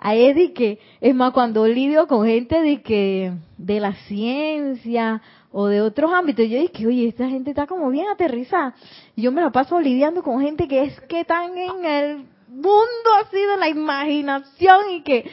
Ahí 0.00 0.26
es 0.26 0.52
que, 0.52 0.78
es 1.00 1.14
más, 1.14 1.32
cuando 1.32 1.66
lidio 1.66 2.06
con 2.06 2.24
gente 2.24 2.60
de 2.60 2.82
que, 2.82 3.32
de 3.56 3.80
la 3.80 3.94
ciencia 4.06 5.20
o 5.50 5.66
de 5.66 5.80
otros 5.80 6.12
ámbitos, 6.12 6.48
yo 6.48 6.60
dije, 6.60 6.86
oye, 6.86 7.08
esta 7.08 7.28
gente 7.28 7.50
está 7.50 7.66
como 7.66 7.90
bien 7.90 8.06
aterrizada. 8.06 8.74
Y 9.16 9.22
yo 9.22 9.32
me 9.32 9.42
la 9.42 9.50
paso 9.50 9.80
lidiando 9.80 10.22
con 10.22 10.40
gente 10.40 10.68
que 10.68 10.84
es 10.84 11.00
que 11.02 11.20
están 11.20 11.58
en 11.58 11.84
el 11.84 12.16
mundo 12.48 13.10
así 13.24 13.38
de 13.38 13.56
la 13.58 13.68
imaginación 13.68 14.90
y 14.92 15.02
que, 15.02 15.28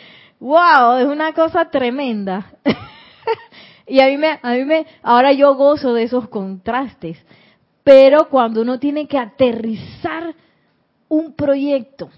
wow, 0.45 0.97
es 0.99 1.07
una 1.07 1.33
cosa 1.33 1.65
tremenda. 1.71 2.51
y 3.87 3.99
a 3.99 4.05
mí 4.05 4.17
me, 4.17 4.39
a 4.41 4.51
mí 4.51 4.63
me, 4.63 4.85
ahora 5.01 5.33
yo 5.33 5.55
gozo 5.55 5.93
de 5.93 6.03
esos 6.03 6.29
contrastes. 6.29 7.17
Pero 7.83 8.29
cuando 8.29 8.61
uno 8.61 8.79
tiene 8.79 9.07
que 9.07 9.17
aterrizar 9.17 10.35
un 11.09 11.33
proyecto, 11.33 12.09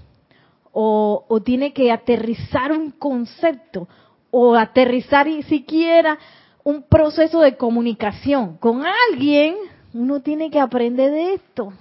o, 0.71 1.41
tiene 1.43 1.73
que 1.73 1.91
aterrizar 1.91 2.71
un 2.71 2.91
concepto, 2.91 3.87
o 4.29 4.55
aterrizar 4.55 5.27
siquiera 5.43 6.19
un 6.63 6.83
proceso 6.83 7.39
de 7.39 7.55
comunicación 7.55 8.57
con 8.57 8.83
alguien, 9.09 9.55
uno 9.93 10.21
tiene 10.21 10.51
que 10.51 10.59
aprender 10.59 11.11
de 11.11 11.33
esto. 11.35 11.73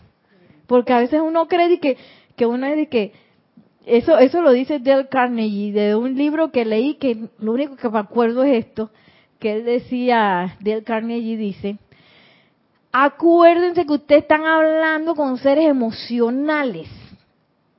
Porque 0.66 0.92
a 0.92 1.00
veces 1.00 1.20
uno 1.20 1.46
cree 1.48 1.78
que, 1.80 1.98
que 2.36 2.46
uno 2.46 2.66
es 2.66 2.76
de 2.76 2.88
que, 2.88 3.12
eso, 3.86 4.18
eso 4.18 4.42
lo 4.42 4.52
dice 4.52 4.78
Dale 4.78 5.08
Carnegie, 5.08 5.72
de 5.72 5.94
un 5.94 6.16
libro 6.16 6.50
que 6.50 6.64
leí, 6.64 6.94
que 6.96 7.28
lo 7.38 7.52
único 7.52 7.76
que 7.76 7.88
me 7.88 7.98
acuerdo 7.98 8.44
es 8.44 8.66
esto, 8.66 8.90
que 9.38 9.54
él 9.54 9.64
decía, 9.64 10.56
Dale 10.60 10.82
Carnegie 10.82 11.36
dice, 11.36 11.78
acuérdense 12.92 13.86
que 13.86 13.92
ustedes 13.94 14.22
están 14.22 14.44
hablando 14.44 15.14
con 15.14 15.38
seres 15.38 15.68
emocionales, 15.68 16.88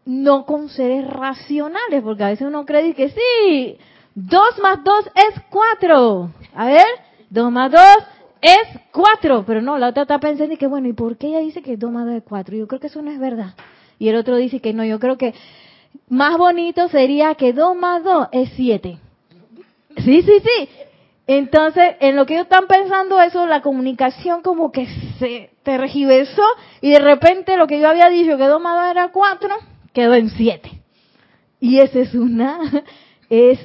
no 0.05 0.45
con 0.45 0.69
seres 0.69 1.05
racionales, 1.05 2.01
porque 2.01 2.23
a 2.23 2.29
veces 2.29 2.47
uno 2.47 2.65
cree 2.65 2.93
que 2.93 3.09
sí, 3.09 3.77
Dos 4.19 4.57
más 4.63 4.83
dos 4.83 5.05
es 5.13 5.39
cuatro. 5.47 6.31
A 6.55 6.65
ver, 6.65 6.87
dos 7.29 7.51
más 7.51 7.71
dos 7.71 7.97
es 8.41 8.81
cuatro. 8.91 9.43
Pero 9.45 9.61
no, 9.61 9.77
la 9.77 9.89
otra 9.89 10.01
está 10.01 10.17
pensando 10.17 10.55
y 10.55 10.57
que 10.57 10.65
bueno, 10.65 10.87
¿y 10.87 10.93
por 10.93 11.17
qué 11.17 11.27
ella 11.27 11.39
dice 11.39 11.61
que 11.61 11.77
dos 11.77 11.91
más 11.91 12.07
dos 12.07 12.15
es 12.15 12.23
cuatro? 12.23 12.57
Yo 12.57 12.67
creo 12.67 12.79
que 12.79 12.87
eso 12.87 12.99
no 13.03 13.11
es 13.11 13.19
verdad. 13.19 13.53
Y 13.99 14.09
el 14.09 14.15
otro 14.15 14.35
dice 14.37 14.59
que 14.59 14.73
no, 14.73 14.83
yo 14.83 14.99
creo 14.99 15.19
que 15.19 15.35
más 16.09 16.37
bonito 16.37 16.87
sería 16.89 17.35
que 17.35 17.53
dos 17.53 17.75
más 17.75 18.03
dos 18.03 18.27
es 18.31 18.49
siete. 18.55 18.99
Sí, 19.97 20.21
sí, 20.21 20.39
sí. 20.43 20.69
Entonces, 21.27 21.95
en 21.99 22.15
lo 22.15 22.25
que 22.25 22.35
ellos 22.35 22.45
están 22.45 22.67
pensando 22.67 23.21
eso, 23.21 23.45
la 23.47 23.61
comunicación 23.61 24.41
como 24.41 24.71
que 24.71 24.87
se 25.19 25.49
tergiversó 25.63 26.43
y 26.79 26.91
de 26.91 26.99
repente 26.99 27.57
lo 27.57 27.67
que 27.67 27.81
yo 27.81 27.89
había 27.89 28.09
dicho 28.09 28.37
que 28.37 28.45
dos 28.45 28.61
más 28.61 28.75
dos 28.75 28.91
era 28.91 29.09
cuatro, 29.09 29.49
quedó 29.93 30.13
en 30.13 30.29
siete. 30.29 30.71
Y 31.59 31.79
esa 31.79 31.99
es 31.99 32.13
una, 32.13 32.59
es 33.29 33.59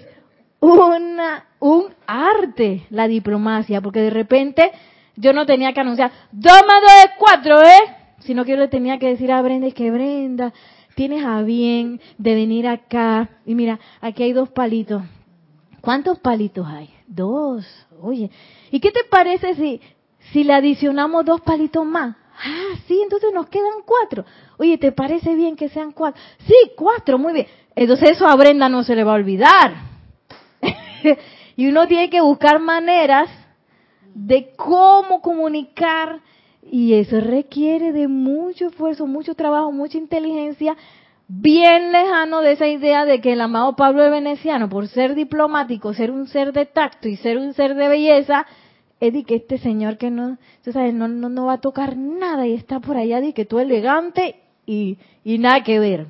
una, 0.59 1.47
un 1.61 1.95
arte 2.07 2.87
la 2.91 3.07
diplomacia, 3.07 3.81
porque 3.81 4.01
de 4.01 4.11
repente 4.11 4.73
yo 5.15 5.33
no 5.33 5.47
tenía 5.47 5.73
que 5.73 5.81
anunciar, 5.81 6.11
dos 6.33 6.61
más 6.67 6.81
dos 6.81 6.93
es 7.05 7.11
cuatro, 7.19 7.63
¿eh? 7.63 7.97
Sino 8.21 8.45
que 8.45 8.53
yo 8.53 8.57
le 8.57 8.69
tenía 8.69 8.99
que 8.99 9.09
decir 9.09 9.31
a 9.31 9.43
Brenda, 9.43 9.71
que 9.71 9.91
Brenda, 9.91 10.53
tienes 10.95 11.25
a 11.25 11.43
bien 11.43 12.01
de 12.19 12.35
venir 12.35 12.67
acá. 12.67 13.29
Y 13.47 13.55
mira, 13.55 13.79
aquí 14.01 14.23
hay 14.23 14.33
dos 14.33 14.51
palitos. 14.51 15.03
¿Cuántos 15.81 16.19
palitos 16.19 16.67
hay? 16.67 16.91
Dos. 17.07 17.67
Oye, 18.01 18.31
¿y 18.71 18.81
qué 18.81 18.91
te 18.91 19.05
parece 19.05 19.55
si, 19.55 19.81
si 20.33 20.45
le 20.45 20.55
adicionamos 20.55 21.25
dos 21.25 21.41
palitos 21.41 21.85
más? 21.85 22.17
Ah, 22.45 22.77
sí, 22.87 23.01
entonces 23.03 23.33
nos 23.33 23.49
quedan 23.49 23.83
cuatro. 23.85 24.25
Oye, 24.59 24.79
¿te 24.79 24.93
parece 24.93 25.35
bien 25.35 25.57
que 25.57 25.69
sean 25.69 25.93
cuatro? 25.93 26.21
Sí, 26.47 26.55
cuatro, 26.77 27.19
muy 27.19 27.33
bien. 27.33 27.47
Entonces 27.75 28.11
eso 28.13 28.27
a 28.27 28.37
Brenda 28.37 28.69
no 28.69 28.83
se 28.83 28.95
le 28.95 29.05
va 29.05 29.13
a 29.13 29.17
olvidar. 29.17 29.75
y 31.57 31.67
uno 31.69 31.87
tiene 31.87 32.11
que 32.11 32.21
buscar 32.21 32.61
maneras 32.61 33.29
de 34.15 34.53
cómo 34.57 35.21
comunicar 35.21 36.21
y 36.63 36.95
eso 36.95 37.21
requiere 37.21 37.93
de 37.93 38.09
mucho 38.09 38.69
esfuerzo, 38.69 39.07
mucho 39.07 39.35
trabajo, 39.35 39.73
mucha 39.73 39.99
inteligencia, 39.99 40.77
bien 41.29 41.93
lejano 41.93 42.41
de 42.41 42.53
esa 42.53 42.69
idea 42.69 43.05
de 43.05 43.21
que 43.21 43.33
el 43.33 43.41
amado 43.41 43.75
Pablo 43.75 44.03
de 44.03 44.11
Veneciano, 44.11 44.69
por 44.69 44.87
ser 44.89 45.15
diplomático, 45.15 45.93
ser 45.93 46.11
un 46.11 46.29
ser 46.29 46.53
de 46.53 46.67
tacto 46.67 47.09
y 47.09 47.17
ser 47.17 47.39
un 47.39 47.53
ser 47.55 47.75
de 47.75 47.89
belleza, 47.89 48.47
es 49.01 49.13
de 49.13 49.25
que 49.25 49.37
este 49.37 49.59
señor 49.59 49.99
que 49.99 50.11
no, 50.11 50.39
sabes, 50.65 50.95
no, 50.95 51.09
no, 51.09 51.29
no 51.29 51.47
va 51.47 51.55
a 51.55 51.61
tocar 51.61 51.97
nada 51.97 52.47
y 52.47 52.55
está 52.55 52.79
por 52.79 52.97
allá 52.97 53.21
de 53.21 53.35
que 53.35 53.45
tú 53.45 53.59
elegante 53.59 54.37
y, 54.65 54.99
y 55.25 55.39
nada 55.39 55.65
que 55.65 55.81
ver. 55.81 56.07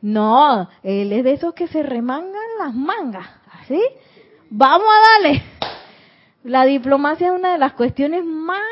No, 0.00 0.68
él 0.82 1.12
es 1.12 1.22
de 1.22 1.32
esos 1.34 1.54
que 1.54 1.68
se 1.68 1.82
remangan 1.82 2.32
las 2.58 2.74
mangas, 2.74 3.28
¿así? 3.52 3.80
Vamos 4.48 4.86
a 4.88 5.28
darle. 5.28 5.42
La 6.44 6.64
diplomacia 6.64 7.28
es 7.28 7.32
una 7.32 7.52
de 7.52 7.58
las 7.58 7.74
cuestiones 7.74 8.24
más 8.24 8.62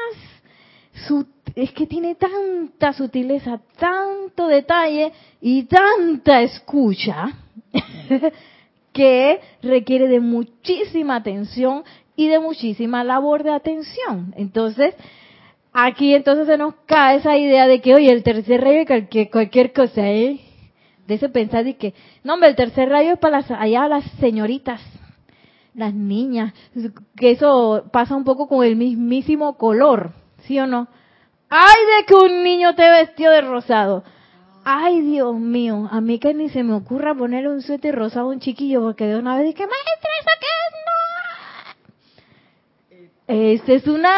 es 1.55 1.73
que 1.73 1.87
tiene 1.87 2.15
tanta 2.15 2.93
sutileza, 2.93 3.61
tanto 3.79 4.47
detalle 4.47 5.13
y 5.41 5.65
tanta 5.65 6.43
escucha 6.43 7.31
que 8.93 9.41
requiere 9.63 10.09
de 10.09 10.21
muchísima 10.21 11.17
atención 11.17 11.85
y 12.17 12.29
de 12.29 12.39
muchísima 12.39 13.05
labor 13.05 13.43
de 13.43 13.51
atención. 13.51 14.35
Entonces, 14.37 14.95
aquí 15.73 16.15
entonces 16.15 16.47
se 16.47 16.59
nos 16.59 16.75
cae 16.87 17.17
esa 17.19 17.37
idea 17.37 17.67
de 17.67 17.81
que, 17.81 17.95
oye, 17.95 18.13
el 18.13 18.23
tercer 18.23 18.61
rayo 18.61 18.85
que 19.11 19.31
cualquier 19.31 19.73
cosa, 19.73 20.09
¿eh? 20.09 20.41
De 21.07 21.15
ese 21.15 21.29
pensar 21.29 21.65
de 21.65 21.77
que, 21.77 21.95
no, 22.23 22.35
hombre, 22.35 22.51
el 22.51 22.57
tercer 22.57 22.89
rayo 22.89 23.15
es 23.15 23.19
para 23.19 23.39
las, 23.39 23.51
allá 23.51 23.89
las 23.89 24.05
señoritas, 24.21 24.81
las 25.75 25.95
niñas, 25.95 26.53
que 27.17 27.31
eso 27.33 27.85
pasa 27.93 28.15
un 28.15 28.25
poco 28.25 28.49
con 28.49 28.65
el 28.65 28.77
mismísimo 28.77 29.57
color, 29.57 30.13
¿sí 30.51 30.59
o 30.59 30.67
no? 30.67 30.89
¡Ay 31.49 31.81
de 31.99 32.07
que 32.07 32.15
un 32.17 32.43
niño 32.43 32.75
te 32.75 32.91
vestió 32.91 33.31
de 33.31 33.41
rosado! 33.41 34.03
¡Ay, 34.65 35.01
Dios 35.01 35.37
mío! 35.37 35.89
A 35.93 36.01
mí 36.01 36.19
que 36.19 36.35
ni 36.35 36.49
se 36.49 36.65
me 36.65 36.75
ocurra 36.75 37.15
ponerle 37.15 37.51
un 37.51 37.63
suéter 37.63 37.95
rosado 37.95 38.27
a 38.27 38.31
un 38.31 38.41
chiquillo, 38.41 38.81
porque 38.81 39.07
de 39.07 39.17
una 39.17 39.37
vez 39.37 39.47
dije, 39.47 39.65
maestra, 39.65 40.11
¿eso 40.21 40.31
qué 40.41 40.51
es? 40.67 40.73
¡No! 43.29 43.53
Esta 43.53 43.73
es 43.75 43.87
una 43.87 44.11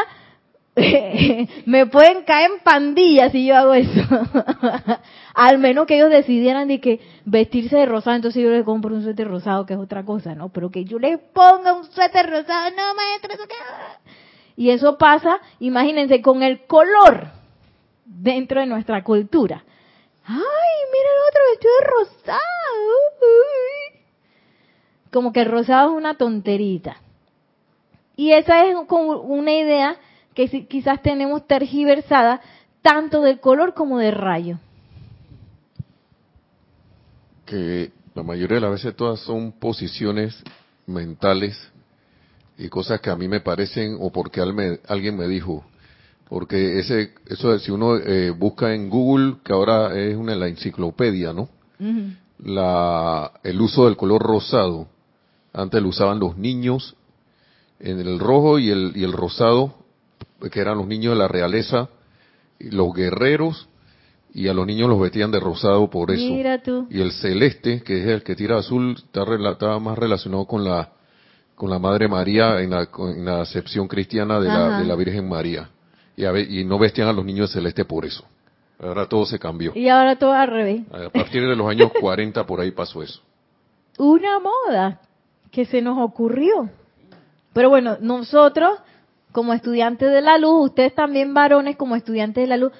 me 1.66 1.86
pueden 1.86 2.22
caer 2.24 2.50
en 2.50 2.60
pandillas 2.60 3.30
si 3.32 3.44
yo 3.44 3.54
hago 3.54 3.74
eso. 3.74 4.00
Al 5.34 5.58
menos 5.58 5.86
que 5.86 5.96
ellos 5.96 6.08
decidieran 6.08 6.68
de 6.68 6.80
que 6.80 6.98
vestirse 7.26 7.76
de 7.76 7.84
rosado, 7.84 8.16
entonces 8.16 8.42
yo 8.42 8.48
les 8.48 8.64
compro 8.64 8.94
un 8.94 9.02
suéter 9.02 9.28
rosado, 9.28 9.66
que 9.66 9.74
es 9.74 9.78
otra 9.78 10.02
cosa, 10.02 10.34
¿no? 10.34 10.48
Pero 10.48 10.70
que 10.70 10.86
yo 10.86 10.98
les 10.98 11.18
ponga 11.18 11.74
un 11.74 11.84
suéter 11.92 12.30
rosado, 12.30 12.70
no, 12.70 12.94
maestra, 12.94 13.34
eso 13.34 13.44
Y 14.56 14.70
eso 14.70 14.98
pasa, 14.98 15.40
imagínense, 15.60 16.20
con 16.20 16.42
el 16.42 16.66
color 16.66 17.28
dentro 18.04 18.60
de 18.60 18.66
nuestra 18.66 19.02
cultura. 19.02 19.64
¡Ay, 20.24 20.38
mira 20.92 21.08
el 21.10 21.28
otro 21.28 21.42
vestido 21.50 21.72
de 21.80 21.86
rosado! 21.86 22.40
Como 25.10 25.32
que 25.32 25.40
el 25.40 25.50
rosado 25.50 25.90
es 25.90 25.96
una 25.96 26.16
tonterita. 26.16 26.96
Y 28.16 28.32
esa 28.32 28.66
es 28.66 28.76
como 28.86 29.20
una 29.20 29.52
idea 29.52 29.96
que 30.34 30.66
quizás 30.66 31.02
tenemos 31.02 31.46
tergiversada 31.46 32.40
tanto 32.82 33.22
del 33.22 33.40
color 33.40 33.74
como 33.74 33.98
del 33.98 34.14
rayo. 34.14 34.58
Que 37.46 37.92
la 38.14 38.22
mayoría 38.22 38.56
de 38.56 38.60
las 38.60 38.70
veces 38.72 38.96
todas 38.96 39.20
son 39.20 39.52
posiciones 39.52 40.42
mentales 40.86 41.72
y 42.62 42.68
cosas 42.68 43.00
que 43.00 43.10
a 43.10 43.16
mí 43.16 43.26
me 43.26 43.40
parecen 43.40 43.96
o 44.00 44.10
porque 44.10 44.40
alguien 44.40 45.16
me 45.16 45.26
dijo. 45.26 45.64
Porque 46.28 46.78
ese, 46.78 47.12
eso 47.26 47.58
si 47.58 47.72
uno 47.72 47.96
eh, 47.96 48.30
busca 48.30 48.72
en 48.72 48.88
Google, 48.88 49.38
que 49.44 49.52
ahora 49.52 49.98
es 49.98 50.16
una 50.16 50.36
la 50.36 50.46
enciclopedia, 50.46 51.32
¿no? 51.32 51.48
la, 52.38 53.32
el 53.42 53.60
uso 53.60 53.86
del 53.86 53.96
color 53.96 54.22
rosado. 54.22 54.86
Antes 55.52 55.82
lo 55.82 55.88
usaban 55.88 56.20
los 56.20 56.38
niños 56.38 56.96
en 57.80 57.98
el 57.98 58.20
rojo 58.20 58.60
y 58.60 58.70
el, 58.70 58.92
y 58.94 59.02
el 59.02 59.12
rosado 59.12 59.74
que 60.50 60.60
eran 60.60 60.78
los 60.78 60.86
niños 60.86 61.14
de 61.14 61.18
la 61.18 61.28
realeza, 61.28 61.88
los 62.60 62.94
guerreros, 62.94 63.68
y 64.34 64.48
a 64.48 64.54
los 64.54 64.66
niños 64.66 64.88
los 64.88 65.00
vestían 65.00 65.30
de 65.30 65.40
rosado 65.40 65.90
por 65.90 66.10
eso. 66.12 66.22
Y 66.90 67.00
el 67.00 67.12
celeste, 67.12 67.82
que 67.82 68.02
es 68.02 68.08
el 68.08 68.22
que 68.22 68.34
tira 68.36 68.58
azul, 68.58 68.96
está, 68.96 69.24
estaba 69.50 69.78
más 69.78 69.98
relacionado 69.98 70.46
con 70.46 70.64
la 70.64 70.92
con 71.54 71.70
la 71.70 71.78
Madre 71.78 72.08
María 72.08 72.60
en 72.60 72.70
la, 72.70 72.88
en 72.98 73.24
la 73.24 73.42
acepción 73.42 73.88
cristiana 73.88 74.40
de 74.40 74.48
la, 74.48 74.78
de 74.78 74.84
la, 74.84 74.96
Virgen 74.96 75.28
María. 75.28 75.68
Y, 76.16 76.26
y, 76.60 76.64
no 76.64 76.78
vestían 76.78 77.08
a 77.08 77.12
los 77.12 77.24
niños 77.24 77.50
de 77.50 77.60
celeste 77.60 77.84
por 77.84 78.04
eso. 78.04 78.24
Ahora 78.80 79.06
todo 79.06 79.24
se 79.26 79.38
cambió. 79.38 79.72
Y 79.74 79.88
ahora 79.88 80.16
todo 80.16 80.32
al 80.32 80.48
revés. 80.48 80.82
A 80.90 81.08
partir 81.10 81.42
de 81.46 81.54
los 81.54 81.68
años 81.68 81.90
40 82.00 82.44
por 82.44 82.60
ahí 82.60 82.70
pasó 82.72 83.02
eso. 83.02 83.22
Una 83.98 84.40
moda 84.40 85.00
que 85.50 85.64
se 85.64 85.80
nos 85.80 85.98
ocurrió. 85.98 86.68
Pero 87.52 87.68
bueno, 87.68 87.96
nosotros 88.00 88.78
como 89.32 89.54
estudiantes 89.54 90.10
de 90.10 90.20
la 90.20 90.38
luz, 90.38 90.66
ustedes 90.66 90.94
también 90.94 91.34
varones 91.34 91.76
como 91.76 91.96
estudiantes 91.96 92.42
de 92.42 92.48
la 92.48 92.56
luz. 92.56 92.72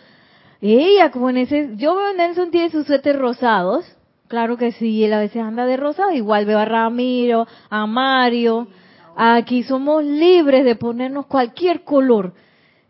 Ella, 0.60 1.10
como 1.10 1.30
en 1.30 1.38
ese, 1.38 1.70
yo 1.76 1.96
veo 1.96 2.14
Nelson 2.14 2.50
tiene 2.50 2.70
sus 2.70 2.86
suéteres 2.86 3.20
rosados, 3.20 3.84
claro 4.32 4.56
que 4.56 4.72
sí, 4.72 5.04
él 5.04 5.12
a 5.12 5.18
veces 5.18 5.42
anda 5.42 5.66
de 5.66 5.76
rosado, 5.76 6.10
igual 6.10 6.46
veo 6.46 6.58
a 6.58 6.64
Ramiro, 6.64 7.46
a 7.68 7.86
Mario, 7.86 8.66
aquí 9.14 9.62
somos 9.62 10.02
libres 10.02 10.64
de 10.64 10.74
ponernos 10.74 11.26
cualquier 11.26 11.84
color. 11.84 12.32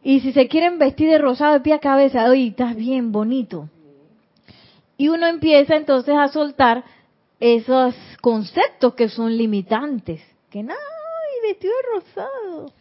Y 0.05 0.21
si 0.21 0.33
se 0.33 0.47
quieren 0.47 0.79
vestir 0.79 1.11
de 1.11 1.19
rosado 1.19 1.55
de 1.55 1.61
pie 1.61 1.75
a 1.75 1.81
cabeza, 1.81 2.31
oye, 2.31 2.47
estás 2.47 2.77
bien 2.77 3.11
bonito. 3.11 3.69
Y 4.97 5.09
uno 5.09 5.27
empieza 5.27 5.75
entonces 5.75 6.15
a 6.17 6.29
soltar 6.29 6.85
esos 7.41 7.93
conceptos 8.21 8.95
que 8.95 9.09
son 9.09 9.37
limitantes. 9.37 10.23
Que 10.49 10.63
nada, 10.63 10.79
vestido 11.43 11.73
de 11.75 11.99
rosado. 11.99 12.73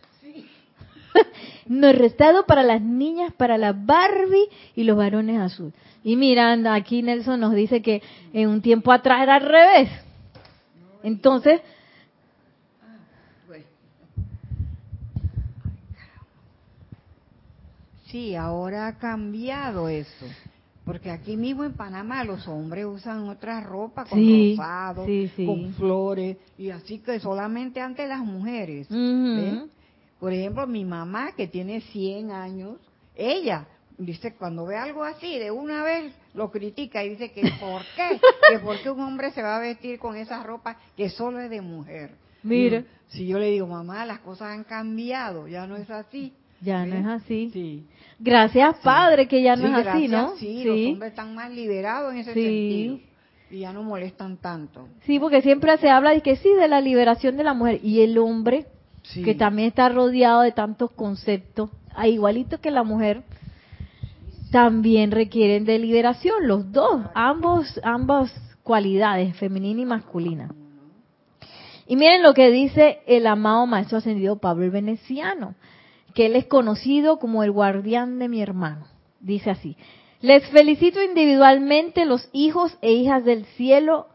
no 1.67 1.87
es 1.87 1.97
restado 1.97 2.45
para 2.45 2.63
las 2.63 2.81
niñas, 2.81 3.33
para 3.33 3.57
la 3.57 3.73
Barbie 3.73 4.49
y 4.75 4.83
los 4.83 4.97
varones 4.97 5.39
azul. 5.39 5.73
Y 6.03 6.15
mirando, 6.15 6.71
aquí 6.71 7.01
Nelson 7.01 7.39
nos 7.39 7.53
dice 7.53 7.81
que 7.81 8.01
en 8.33 8.49
un 8.49 8.61
tiempo 8.61 8.91
atrás 8.91 9.21
era 9.21 9.35
al 9.35 9.41
revés. 9.41 9.89
Entonces, 11.03 11.61
Sí, 18.11 18.35
ahora 18.35 18.87
ha 18.87 18.97
cambiado 18.97 19.87
eso. 19.87 20.25
Porque 20.83 21.09
aquí 21.09 21.37
mismo 21.37 21.63
en 21.63 21.73
Panamá 21.73 22.25
los 22.25 22.45
hombres 22.47 22.85
usan 22.85 23.29
otra 23.29 23.61
ropa 23.61 24.03
con 24.03 24.19
rosado, 24.19 25.05
con 25.45 25.73
flores, 25.75 26.37
y 26.57 26.71
así 26.71 26.97
que 26.99 27.19
solamente 27.19 27.79
ante 27.79 28.07
las 28.07 28.19
mujeres. 28.19 28.87
Por 30.21 30.31
ejemplo, 30.33 30.67
mi 30.67 30.85
mamá, 30.85 31.31
que 31.35 31.47
tiene 31.47 31.81
100 31.81 32.29
años, 32.29 32.77
ella 33.15 33.65
dice, 33.97 34.35
cuando 34.35 34.67
ve 34.67 34.77
algo 34.77 35.03
así, 35.03 35.39
de 35.39 35.49
una 35.49 35.83
vez 35.83 36.13
lo 36.35 36.51
critica 36.51 37.03
y 37.03 37.09
dice 37.09 37.31
que 37.31 37.41
¿por 37.59 37.81
qué? 37.95 38.19
que 38.51 38.59
por 38.59 38.79
qué 38.83 38.91
un 38.91 38.99
hombre 39.01 39.31
se 39.31 39.41
va 39.41 39.57
a 39.57 39.59
vestir 39.59 39.97
con 39.97 40.15
esa 40.15 40.43
ropa 40.43 40.77
que 40.95 41.09
solo 41.09 41.39
es 41.39 41.49
de 41.49 41.61
mujer. 41.61 42.11
Mira. 42.43 42.83
Si 43.07 43.25
yo 43.25 43.39
le 43.39 43.49
digo, 43.49 43.65
mamá, 43.65 44.05
las 44.05 44.19
cosas 44.19 44.49
han 44.49 44.63
cambiado, 44.63 45.47
ya 45.47 45.65
no 45.65 45.75
es 45.75 45.89
así. 45.89 46.33
Ya 46.61 46.85
no 46.85 46.97
es 46.97 47.23
así. 47.23 47.49
Sí. 47.51 47.87
Gracias, 48.19 48.77
Padre, 48.83 49.27
que 49.27 49.41
ya 49.41 49.55
no 49.55 49.75
es 49.75 49.87
así, 49.87 50.07
¿no? 50.07 50.37
Sí, 50.37 50.63
los 50.63 50.77
hombres 50.93 51.09
están 51.09 51.33
más 51.33 51.49
liberados 51.49 52.13
en 52.13 52.19
ese 52.19 52.33
sentido. 52.35 52.99
Y 53.49 53.61
ya 53.61 53.73
no 53.73 53.81
molestan 53.81 54.37
tanto. 54.37 54.87
Sí, 55.07 55.19
porque 55.19 55.41
siempre 55.41 55.75
se 55.79 55.89
habla 55.89 56.11
de 56.11 56.21
que 56.21 56.35
sí, 56.35 56.53
de 56.53 56.67
la 56.67 56.79
liberación 56.79 57.37
de 57.37 57.43
la 57.43 57.55
mujer. 57.55 57.79
Y 57.83 58.01
el 58.01 58.19
hombre 58.19 58.67
que 59.13 59.35
también 59.35 59.69
está 59.69 59.89
rodeado 59.89 60.41
de 60.41 60.51
tantos 60.51 60.91
conceptos, 60.91 61.69
igualito 62.05 62.59
que 62.59 62.71
la 62.71 62.83
mujer, 62.83 63.23
también 64.51 65.11
requieren 65.11 65.65
de 65.65 65.79
liberación, 65.79 66.47
los 66.47 66.71
dos, 66.71 67.01
ambos, 67.15 67.79
ambas 67.83 68.31
cualidades, 68.63 69.35
femenina 69.37 69.81
y 69.81 69.85
masculina. 69.85 70.53
Y 71.87 71.95
miren 71.95 72.23
lo 72.23 72.33
que 72.33 72.51
dice 72.51 72.99
el 73.07 73.27
amado 73.27 73.65
maestro 73.65 73.97
ascendido 73.97 74.37
Pablo 74.37 74.65
el 74.65 74.71
Veneciano, 74.71 75.55
que 76.13 76.27
él 76.27 76.35
es 76.35 76.45
conocido 76.45 77.17
como 77.17 77.43
el 77.43 77.51
guardián 77.51 78.19
de 78.19 78.29
mi 78.29 78.41
hermano. 78.41 78.85
Dice 79.19 79.49
así, 79.49 79.77
les 80.21 80.47
felicito 80.49 81.01
individualmente 81.01 82.05
los 82.05 82.29
hijos 82.31 82.77
e 82.81 82.91
hijas 82.93 83.25
del 83.25 83.45
cielo 83.57 84.07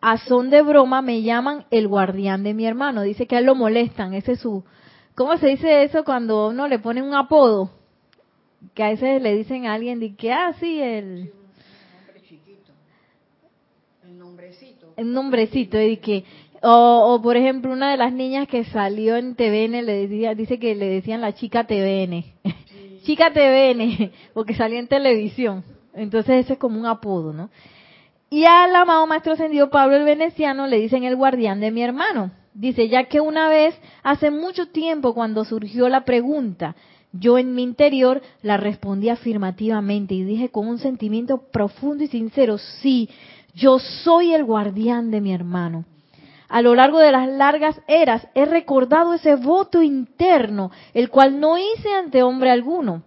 a 0.00 0.18
son 0.18 0.50
de 0.50 0.62
broma 0.62 1.02
me 1.02 1.22
llaman 1.22 1.64
el 1.70 1.88
guardián 1.88 2.42
de 2.42 2.54
mi 2.54 2.66
hermano. 2.66 3.02
Dice 3.02 3.26
que 3.26 3.36
a 3.36 3.38
él 3.38 3.46
lo 3.46 3.54
molestan, 3.54 4.14
ese 4.14 4.32
es 4.32 4.40
su... 4.40 4.64
¿Cómo 5.14 5.36
se 5.38 5.48
dice 5.48 5.82
eso 5.84 6.04
cuando 6.04 6.48
uno 6.48 6.68
le 6.68 6.78
pone 6.78 7.02
un 7.02 7.14
apodo? 7.14 7.70
Que 8.74 8.82
a 8.82 8.90
veces 8.90 9.22
le 9.22 9.34
dicen 9.34 9.66
a 9.66 9.74
alguien 9.74 9.98
de 9.98 10.14
que, 10.14 10.32
ah, 10.32 10.52
sí, 10.60 10.80
el... 10.80 11.32
El 14.04 14.18
nombrecito. 14.18 14.92
El 14.96 15.12
nombrecito, 15.12 15.80
y 15.80 15.96
que... 15.96 16.24
O, 16.62 17.14
o, 17.14 17.22
por 17.22 17.36
ejemplo, 17.36 17.72
una 17.72 17.90
de 17.90 17.96
las 17.96 18.12
niñas 18.12 18.48
que 18.48 18.64
salió 18.64 19.16
en 19.16 19.34
TVN 19.34 19.84
le 19.84 20.06
decía, 20.06 20.34
dice 20.34 20.58
que 20.58 20.74
le 20.74 20.88
decían 20.88 21.20
la 21.20 21.34
chica 21.34 21.64
TVN. 21.64 22.24
chica 23.04 23.32
TVN, 23.32 24.10
porque 24.34 24.54
salía 24.54 24.78
en 24.78 24.88
televisión. 24.88 25.64
Entonces 25.94 26.44
ese 26.44 26.54
es 26.54 26.58
como 26.58 26.78
un 26.78 26.86
apodo, 26.86 27.32
¿no? 27.32 27.50
Y 28.28 28.44
al 28.44 28.74
amado 28.74 29.06
Maestro 29.06 29.34
Ascendido 29.34 29.70
Pablo 29.70 29.96
el 29.96 30.04
Veneciano 30.04 30.66
le 30.66 30.80
dicen 30.80 31.04
el 31.04 31.14
guardián 31.14 31.60
de 31.60 31.70
mi 31.70 31.82
hermano. 31.82 32.32
Dice, 32.54 32.88
ya 32.88 33.04
que 33.04 33.20
una 33.20 33.48
vez, 33.48 33.78
hace 34.02 34.30
mucho 34.30 34.68
tiempo, 34.68 35.14
cuando 35.14 35.44
surgió 35.44 35.88
la 35.88 36.04
pregunta, 36.04 36.74
yo 37.12 37.38
en 37.38 37.54
mi 37.54 37.62
interior 37.62 38.22
la 38.42 38.56
respondí 38.56 39.10
afirmativamente 39.10 40.14
y 40.14 40.24
dije 40.24 40.48
con 40.48 40.66
un 40.66 40.78
sentimiento 40.78 41.38
profundo 41.52 42.02
y 42.02 42.08
sincero, 42.08 42.58
sí, 42.58 43.08
yo 43.54 43.78
soy 43.78 44.34
el 44.34 44.44
guardián 44.44 45.10
de 45.10 45.20
mi 45.20 45.32
hermano. 45.32 45.84
A 46.48 46.62
lo 46.62 46.74
largo 46.74 46.98
de 46.98 47.12
las 47.12 47.28
largas 47.28 47.80
eras 47.86 48.26
he 48.34 48.44
recordado 48.44 49.14
ese 49.14 49.36
voto 49.36 49.82
interno, 49.82 50.70
el 50.94 51.10
cual 51.10 51.38
no 51.40 51.58
hice 51.58 51.92
ante 51.92 52.22
hombre 52.22 52.50
alguno, 52.50 53.02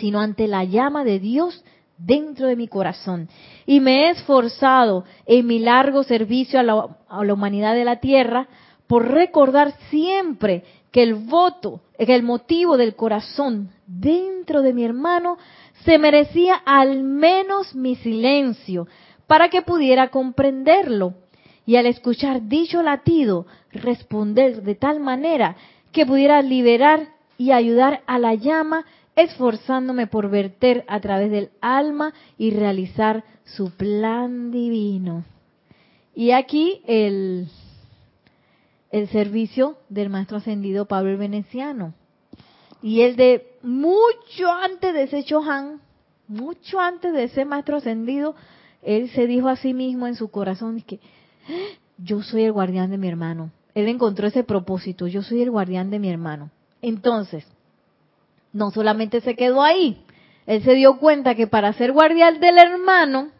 sino 0.00 0.20
ante 0.20 0.46
la 0.46 0.64
llama 0.64 1.04
de 1.04 1.18
Dios 1.18 1.64
dentro 2.04 2.46
de 2.46 2.56
mi 2.56 2.68
corazón. 2.68 3.28
Y 3.66 3.80
me 3.80 4.06
he 4.06 4.10
esforzado 4.10 5.04
en 5.26 5.46
mi 5.46 5.58
largo 5.58 6.02
servicio 6.02 6.58
a 6.58 6.62
la, 6.62 7.32
humanidad 7.32 7.74
de 7.74 7.84
la 7.84 7.96
tierra 7.96 8.48
por 8.86 9.08
recordar 9.08 9.74
siempre 9.90 10.64
que 10.90 11.02
el 11.02 11.14
voto, 11.14 11.80
que 11.98 12.14
el 12.14 12.22
motivo 12.22 12.76
del 12.76 12.96
corazón 12.96 13.70
dentro 13.86 14.62
de 14.62 14.72
mi 14.72 14.84
hermano 14.84 15.38
se 15.84 15.98
merecía 15.98 16.54
al 16.64 17.04
menos 17.04 17.74
mi 17.74 17.94
silencio 17.96 18.88
para 19.26 19.48
que 19.48 19.62
pudiera 19.62 20.08
comprenderlo. 20.08 21.14
Y 21.66 21.76
al 21.76 21.86
escuchar 21.86 22.48
dicho 22.48 22.82
latido 22.82 23.46
responder 23.70 24.62
de 24.62 24.74
tal 24.74 24.98
manera 24.98 25.56
que 25.92 26.04
pudiera 26.04 26.42
liberar 26.42 27.08
y 27.38 27.52
ayudar 27.52 28.02
a 28.06 28.18
la 28.18 28.34
llama 28.34 28.84
esforzándome 29.22 30.06
por 30.06 30.30
verter 30.30 30.84
a 30.88 31.00
través 31.00 31.30
del 31.30 31.50
alma 31.60 32.12
y 32.38 32.50
realizar 32.50 33.24
su 33.44 33.70
plan 33.70 34.50
divino. 34.50 35.24
Y 36.14 36.32
aquí 36.32 36.82
el, 36.86 37.48
el 38.90 39.08
servicio 39.08 39.76
del 39.88 40.10
maestro 40.10 40.38
ascendido 40.38 40.86
Pablo 40.86 41.10
el 41.10 41.16
Veneciano. 41.16 41.94
Y 42.82 43.02
él 43.02 43.16
de 43.16 43.46
mucho 43.62 44.50
antes 44.50 44.94
de 44.94 45.04
ese 45.04 45.24
Chohan, 45.24 45.80
mucho 46.28 46.80
antes 46.80 47.12
de 47.12 47.24
ese 47.24 47.44
maestro 47.44 47.76
ascendido, 47.76 48.34
él 48.82 49.10
se 49.10 49.26
dijo 49.26 49.48
a 49.48 49.56
sí 49.56 49.74
mismo 49.74 50.06
en 50.06 50.14
su 50.14 50.30
corazón 50.30 50.80
que 50.80 51.00
ah, 51.48 51.78
yo 51.98 52.22
soy 52.22 52.44
el 52.44 52.52
guardián 52.52 52.90
de 52.90 52.98
mi 52.98 53.08
hermano. 53.08 53.50
Él 53.74 53.88
encontró 53.88 54.26
ese 54.26 54.44
propósito, 54.44 55.06
yo 55.06 55.22
soy 55.22 55.42
el 55.42 55.50
guardián 55.50 55.90
de 55.90 55.98
mi 55.98 56.08
hermano. 56.08 56.50
Entonces, 56.82 57.46
no 58.52 58.70
solamente 58.70 59.20
se 59.20 59.36
quedó 59.36 59.62
ahí, 59.62 60.04
él 60.46 60.62
se 60.62 60.74
dio 60.74 60.98
cuenta 60.98 61.34
que 61.34 61.46
para 61.46 61.72
ser 61.72 61.92
guardián 61.92 62.40
del 62.40 62.58
hermano, 62.58 63.30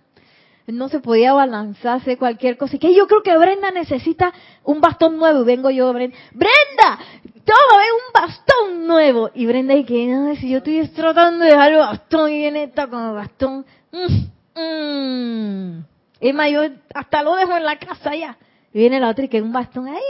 no 0.66 0.88
se 0.88 1.00
podía 1.00 1.32
balanzarse 1.32 2.16
cualquier 2.16 2.56
cosa. 2.56 2.76
Y 2.76 2.78
que 2.78 2.94
yo 2.94 3.06
creo 3.06 3.22
que 3.22 3.36
Brenda 3.36 3.70
necesita 3.70 4.32
un 4.64 4.80
bastón 4.80 5.18
nuevo. 5.18 5.42
Y 5.42 5.44
vengo 5.44 5.70
yo, 5.70 5.92
Brenda, 5.92 6.16
Brenda, 6.32 6.98
toma, 7.44 7.82
un 7.82 8.12
bastón 8.14 8.86
nuevo. 8.86 9.30
Y 9.34 9.46
Brenda 9.46 9.74
y 9.74 9.84
que, 9.84 10.06
no, 10.06 10.34
si 10.36 10.50
yo 10.50 10.58
estoy 10.58 10.86
tratando 10.88 11.44
de 11.44 11.50
dejar 11.50 11.72
el 11.72 11.78
bastón 11.78 12.30
y 12.30 12.38
viene 12.38 12.64
esta 12.64 12.86
con 12.86 13.08
el 13.08 13.14
bastón. 13.14 13.66
Mm, 13.92 14.60
mm. 14.60 15.84
Es 16.20 16.34
mayor, 16.34 16.72
hasta 16.94 17.22
lo 17.22 17.34
dejo 17.36 17.56
en 17.56 17.64
la 17.64 17.78
casa 17.78 18.14
ya. 18.14 18.36
Y 18.72 18.78
viene 18.78 19.00
la 19.00 19.08
otra 19.08 19.24
y 19.24 19.28
que 19.28 19.42
un 19.42 19.52
bastón 19.52 19.88
ahí. 19.88 20.00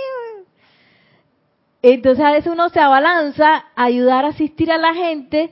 Entonces 1.82 2.24
a 2.24 2.32
veces 2.32 2.52
uno 2.52 2.68
se 2.68 2.80
abalanza 2.80 3.64
a 3.74 3.84
ayudar 3.84 4.24
a 4.24 4.28
asistir 4.28 4.70
a 4.70 4.78
la 4.78 4.94
gente 4.94 5.50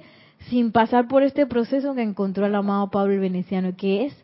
sin 0.50 0.72
pasar 0.72 1.08
por 1.08 1.22
este 1.22 1.46
proceso 1.46 1.94
que 1.94 2.02
encontró 2.02 2.46
el 2.46 2.54
amado 2.54 2.90
Pablo 2.90 3.14
el 3.14 3.20
Veneciano, 3.20 3.76
que 3.76 4.06
es 4.06 4.16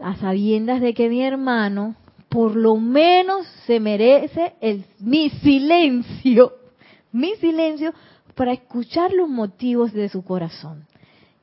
a 0.00 0.16
sabiendas 0.16 0.80
de 0.80 0.92
que 0.94 1.08
mi 1.08 1.22
hermano 1.22 1.94
por 2.28 2.56
lo 2.56 2.76
menos 2.76 3.46
se 3.64 3.78
merece 3.78 4.54
el, 4.60 4.84
mi 4.98 5.30
silencio, 5.30 6.54
mi 7.12 7.36
silencio 7.36 7.94
para 8.34 8.52
escuchar 8.52 9.12
los 9.12 9.28
motivos 9.28 9.92
de 9.92 10.08
su 10.08 10.24
corazón. 10.24 10.84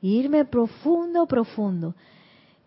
irme 0.02 0.44
profundo, 0.44 1.26
profundo. 1.26 1.94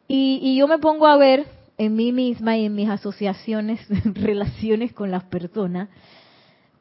Y, 0.08 0.40
y 0.42 0.58
yo 0.58 0.68
me 0.68 0.80
pongo 0.80 1.06
a 1.06 1.18
ver 1.18 1.46
en 1.78 1.96
mí 1.96 2.12
misma 2.12 2.58
y 2.58 2.66
en 2.66 2.74
mis 2.74 2.90
asociaciones, 2.90 3.80
relaciones 4.06 4.92
con 4.94 5.12
las 5.12 5.24
personas, 5.26 5.90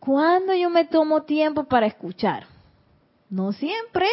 cuando 0.05 0.55
yo 0.55 0.69
me 0.71 0.85
tomo 0.85 1.23
tiempo 1.23 1.65
para 1.65 1.87
escuchar. 1.87 2.47
No 3.31 3.53
siempre, 3.53 4.07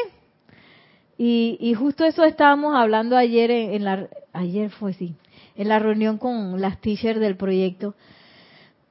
y, 1.17 1.75
justo 1.77 2.03
eso 2.03 2.23
estábamos 2.23 2.73
hablando 2.75 3.15
ayer 3.15 3.51
en, 3.51 3.83
la 3.83 4.07
ayer 4.33 4.71
fue 4.71 4.93
sí, 4.93 5.13
en 5.55 5.69
la 5.69 5.77
reunión 5.77 6.17
con 6.17 6.59
las 6.59 6.81
teachers 6.81 7.19
del 7.19 7.37
proyecto. 7.37 7.93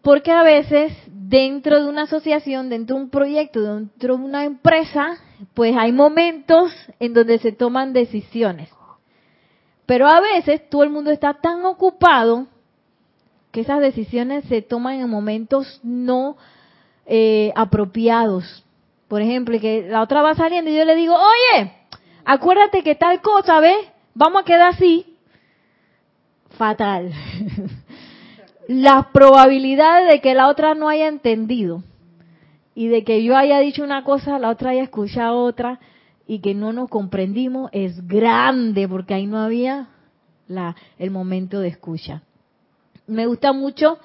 Porque 0.03 0.31
a 0.31 0.45
veces 0.45 0.93
dentro 1.07 1.83
de 1.83 1.89
una 1.89 2.03
asociación, 2.03 2.69
dentro 2.69 2.97
de 2.97 3.03
un 3.03 3.11
proyecto, 3.11 3.61
dentro 3.63 4.17
de 4.17 4.23
una 4.23 4.45
empresa, 4.45 5.19
pues 5.55 5.75
hay 5.77 5.91
momentos 5.91 6.73
en 7.01 7.15
donde 7.15 7.39
se 7.39 7.51
toman 7.51 7.93
decisiones. 7.93 8.71
Pero 9.87 10.07
a 10.07 10.21
veces 10.21 10.69
todo 10.71 10.85
el 10.85 10.91
mundo 10.91 11.11
está 11.11 11.35
tan 11.35 11.65
ocupado 11.65 12.47
que 13.51 13.63
esas 13.63 13.81
decisiones 13.81 14.45
se 14.45 14.63
toman 14.63 15.01
en 15.01 15.11
momentos 15.11 15.81
no 15.83 16.37
eh, 17.13 17.53
apropiados. 17.57 18.65
Por 19.09 19.21
ejemplo, 19.21 19.59
que 19.59 19.89
la 19.89 20.01
otra 20.01 20.23
va 20.23 20.37
saliendo 20.37 20.71
y 20.71 20.77
yo 20.77 20.85
le 20.85 20.95
digo, 20.95 21.17
oye, 21.17 21.73
acuérdate 22.25 22.85
que 22.85 22.95
tal 22.95 23.21
cosa, 23.21 23.59
¿ves? 23.59 23.89
Vamos 24.15 24.43
a 24.43 24.45
quedar 24.45 24.71
así. 24.75 25.17
Fatal. 26.51 27.11
Las 28.69 29.07
probabilidades 29.07 30.09
de 30.09 30.21
que 30.21 30.35
la 30.35 30.47
otra 30.47 30.77
no 30.77 30.89
haya 30.89 31.09
entendido 31.09 31.83
y 32.77 32.87
de 32.87 33.03
que 33.03 33.25
yo 33.25 33.37
haya 33.37 33.59
dicho 33.59 33.83
una 33.83 34.05
cosa, 34.05 34.39
la 34.39 34.49
otra 34.49 34.71
haya 34.71 34.85
escuchado 34.85 35.43
otra 35.43 35.81
y 36.29 36.39
que 36.39 36.55
no 36.55 36.73
nos 36.73 36.89
comprendimos 36.89 37.71
es 37.73 38.07
grande 38.07 38.87
porque 38.87 39.15
ahí 39.15 39.27
no 39.27 39.41
había 39.41 39.89
la, 40.47 40.77
el 40.97 41.11
momento 41.11 41.59
de 41.59 41.67
escucha. 41.67 42.23
Me 43.09 43.27
gusta 43.27 43.53
mucho 43.53 43.99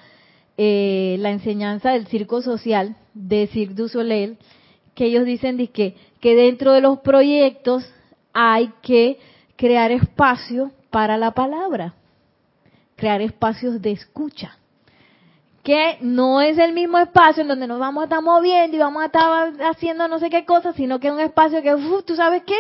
eh, 0.58 1.18
la 1.20 1.32
enseñanza 1.32 1.92
del 1.92 2.08
circo 2.08 2.42
social 2.42 2.96
de 3.14 3.48
Cirque 3.48 3.74
du 3.74 3.90
Soleil, 3.90 4.38
que 4.94 5.06
ellos 5.06 5.26
dicen 5.26 5.58
que, 5.68 5.96
que 6.22 6.36
dentro 6.36 6.72
de 6.72 6.82
los 6.82 7.00
proyectos 7.00 7.86
hay 8.34 8.72
que 8.82 9.20
crear 9.58 9.92
espacio 9.92 10.72
para 10.90 11.18
la 11.18 11.32
palabra, 11.32 11.94
crear 12.96 13.22
espacios 13.22 13.82
de 13.82 13.92
escucha, 13.92 14.58
que 15.64 15.98
no 16.02 16.42
es 16.42 16.58
el 16.58 16.74
mismo 16.74 17.00
espacio 17.00 17.42
en 17.42 17.48
donde 17.48 17.68
nos 17.68 17.80
vamos 17.80 18.02
a 18.02 18.06
estar 18.06 18.22
moviendo 18.22 18.78
y 18.78 18.80
vamos 18.80 19.02
a 19.02 19.08
estar 19.08 19.54
haciendo 19.72 20.08
no 20.08 20.20
sé 20.20 20.30
qué 20.30 20.46
cosas, 20.46 20.76
sino 20.76 21.00
que 21.00 21.08
es 21.08 21.14
un 21.14 21.20
espacio 21.20 21.62
que, 21.62 21.76
¿tú 22.06 22.16
sabes 22.16 22.44
qué? 22.44 22.56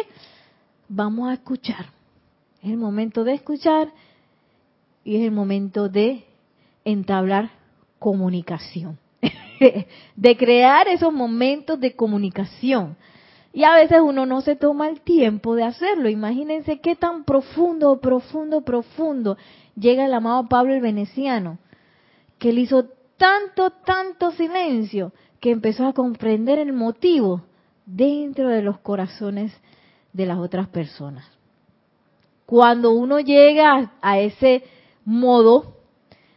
Vamos 0.90 1.30
a 1.30 1.34
escuchar. 1.34 1.86
Es 2.62 2.72
el 2.72 2.78
momento 2.78 3.24
de 3.24 3.34
escuchar 3.34 3.90
y 5.04 5.18
es 5.18 5.24
el 5.24 5.32
momento 5.32 5.88
de 5.88 6.26
entablar 6.84 7.52
comunicación, 8.06 9.00
de 10.16 10.38
crear 10.38 10.88
esos 10.88 11.12
momentos 11.12 11.80
de 11.80 11.96
comunicación 11.96 12.96
y 13.52 13.64
a 13.64 13.74
veces 13.74 14.00
uno 14.00 14.28
no 14.28 14.42
se 14.42 14.56
toma 14.56 14.90
el 14.90 15.02
tiempo 15.02 15.56
de 15.56 15.64
hacerlo. 15.64 16.08
Imagínense 16.08 16.82
qué 16.82 16.96
tan 16.96 17.24
profundo, 17.24 18.00
profundo, 18.00 18.62
profundo 18.62 19.38
llega 19.76 20.06
el 20.06 20.14
amado 20.14 20.48
Pablo 20.48 20.76
el 20.76 20.82
Veneciano, 20.82 21.58
que 22.38 22.50
él 22.50 22.60
hizo 22.60 22.86
tanto, 23.18 23.72
tanto 23.72 24.30
silencio, 24.34 25.12
que 25.40 25.50
empezó 25.50 25.88
a 25.88 25.94
comprender 25.94 26.60
el 26.60 26.74
motivo 26.74 27.42
dentro 27.88 28.50
de 28.50 28.62
los 28.62 28.78
corazones 28.82 29.52
de 30.14 30.28
las 30.28 30.38
otras 30.38 30.68
personas. 30.68 31.26
Cuando 32.46 32.92
uno 32.92 33.20
llega 33.20 33.94
a 34.00 34.20
ese 34.20 34.64
modo, 35.06 35.75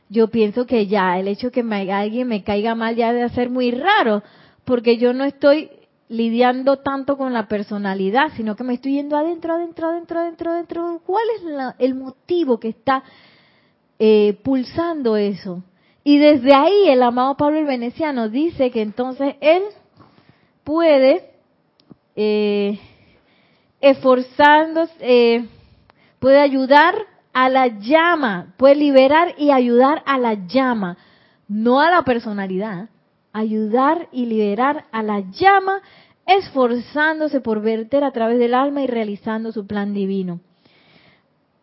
yo 0.08 0.28
pienso 0.28 0.66
que 0.66 0.86
ya 0.86 1.18
el 1.18 1.28
hecho 1.28 1.50
que 1.50 1.60
alguien 1.60 2.28
me 2.28 2.42
caiga 2.42 2.74
mal 2.74 2.96
ya 2.96 3.12
debe 3.12 3.28
ser 3.30 3.50
muy 3.50 3.70
raro, 3.70 4.22
porque 4.64 4.96
yo 4.96 5.12
no 5.12 5.24
estoy 5.24 5.70
lidiando 6.08 6.78
tanto 6.78 7.18
con 7.18 7.32
la 7.32 7.48
personalidad, 7.48 8.32
sino 8.36 8.56
que 8.56 8.64
me 8.64 8.74
estoy 8.74 8.94
yendo 8.94 9.16
adentro, 9.16 9.54
adentro, 9.54 9.88
adentro, 9.88 10.20
adentro, 10.20 10.52
adentro. 10.52 11.00
¿Cuál 11.04 11.24
es 11.36 11.42
el 11.78 11.94
motivo 11.94 12.58
que 12.58 12.68
está 12.68 13.02
eh, 13.98 14.38
pulsando 14.42 15.16
eso? 15.16 15.62
Y 16.04 16.16
desde 16.16 16.54
ahí 16.54 16.88
el 16.88 17.02
amado 17.02 17.36
Pablo 17.36 17.58
el 17.58 17.66
Veneciano 17.66 18.30
dice 18.30 18.70
que 18.70 18.80
entonces 18.80 19.34
él 19.40 19.62
puede, 20.64 21.30
eh, 22.16 22.78
esforzándose, 23.80 24.94
eh, 25.00 25.46
puede 26.18 26.40
ayudar 26.40 26.94
a 27.38 27.48
la 27.48 27.68
llama, 27.68 28.52
puede 28.56 28.74
liberar 28.74 29.36
y 29.38 29.52
ayudar 29.52 30.02
a 30.06 30.18
la 30.18 30.34
llama, 30.48 30.96
no 31.46 31.80
a 31.80 31.88
la 31.88 32.02
personalidad, 32.02 32.88
ayudar 33.32 34.08
y 34.10 34.26
liderar 34.26 34.86
a 34.90 35.04
la 35.04 35.20
llama, 35.20 35.80
esforzándose 36.26 37.40
por 37.40 37.62
verter 37.62 38.02
a 38.02 38.10
través 38.10 38.40
del 38.40 38.54
alma 38.54 38.82
y 38.82 38.88
realizando 38.88 39.52
su 39.52 39.68
plan 39.68 39.94
divino. 39.94 40.40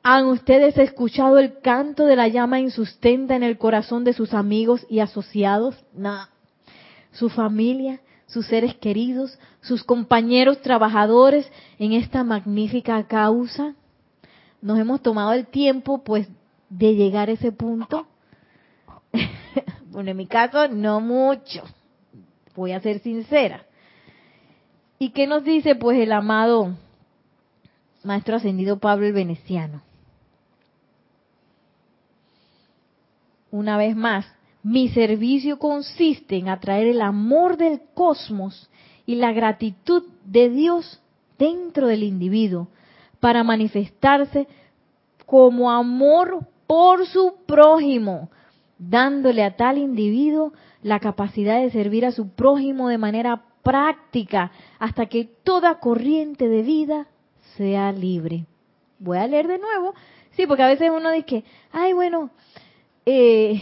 ¿Han 0.02 0.28
ustedes 0.28 0.78
escuchado 0.78 1.40
el 1.40 1.60
canto 1.60 2.06
de 2.06 2.16
la 2.16 2.30
llama 2.30 2.62
insustenta 2.62 3.36
en 3.36 3.44
el 3.44 3.58
corazón 3.58 4.06
de 4.06 4.14
sus 4.14 4.34
amigos 4.34 4.88
y 4.90 5.02
asociados? 5.02 5.76
No. 5.94 6.20
Su 7.12 7.28
familia, 7.28 8.00
sus 8.28 8.46
seres 8.46 8.76
queridos, 8.76 9.38
sus 9.60 9.84
compañeros 9.84 10.62
trabajadores 10.62 11.52
en 11.80 11.92
esta 11.92 12.24
magnífica 12.24 13.06
causa. 13.08 13.76
Nos 14.66 14.80
hemos 14.80 15.04
tomado 15.04 15.32
el 15.34 15.46
tiempo, 15.46 16.04
pues, 16.04 16.28
de 16.70 16.96
llegar 16.96 17.30
a 17.30 17.34
ese 17.34 17.52
punto. 17.52 18.08
Bueno, 19.92 20.12
en 20.12 20.18
mi 20.18 20.28
caso, 20.28 20.68
no 20.68 21.00
mucho. 21.00 21.64
Voy 22.54 22.74
a 22.74 22.82
ser 22.82 23.00
sincera. 23.00 23.64
¿Y 25.00 25.12
qué 25.12 25.26
nos 25.26 25.46
dice 25.46 25.76
pues 25.76 25.98
el 25.98 26.12
amado 26.12 26.76
Maestro 28.04 28.36
Ascendido 28.36 28.78
Pablo 28.78 29.06
el 29.06 29.14
Veneciano? 29.14 29.84
Una 33.52 33.78
vez 33.78 33.96
más, 33.96 34.26
mi 34.64 34.90
servicio 34.90 35.60
consiste 35.60 36.36
en 36.36 36.50
atraer 36.50 36.88
el 36.88 37.00
amor 37.00 37.56
del 37.56 37.80
cosmos 37.94 38.70
y 39.06 39.16
la 39.16 39.32
gratitud 39.32 40.04
de 40.26 40.50
Dios 40.50 41.00
dentro 41.38 41.88
del 41.88 42.04
individuo 42.04 42.68
para 43.26 43.44
manifestarse 43.44 44.48
como 45.26 45.72
amor 45.72 46.46
por 46.68 47.08
su 47.08 47.38
prójimo, 47.48 48.30
dándole 48.78 49.44
a 49.44 49.56
tal 49.56 49.80
individuo 49.80 50.54
la 50.84 51.00
capacidad 51.00 51.60
de 51.60 51.72
servir 51.72 52.06
a 52.06 52.12
su 52.12 52.36
prójimo 52.36 52.88
de 52.88 53.00
manera 53.00 53.42
práctica 53.64 54.52
hasta 54.78 55.08
que 55.08 55.26
toda 55.26 55.80
corriente 55.80 56.48
de 56.48 56.62
vida 56.62 57.08
sea 57.58 57.92
libre. 57.92 58.46
Voy 59.00 59.18
a 59.18 59.26
leer 59.26 59.48
de 59.48 59.58
nuevo. 59.58 59.96
Sí, 60.34 60.46
porque 60.46 60.62
a 60.62 60.68
veces 60.68 60.92
uno 60.96 61.10
dice, 61.10 61.44
ay, 61.72 61.94
bueno, 61.94 62.30
eh, 63.08 63.60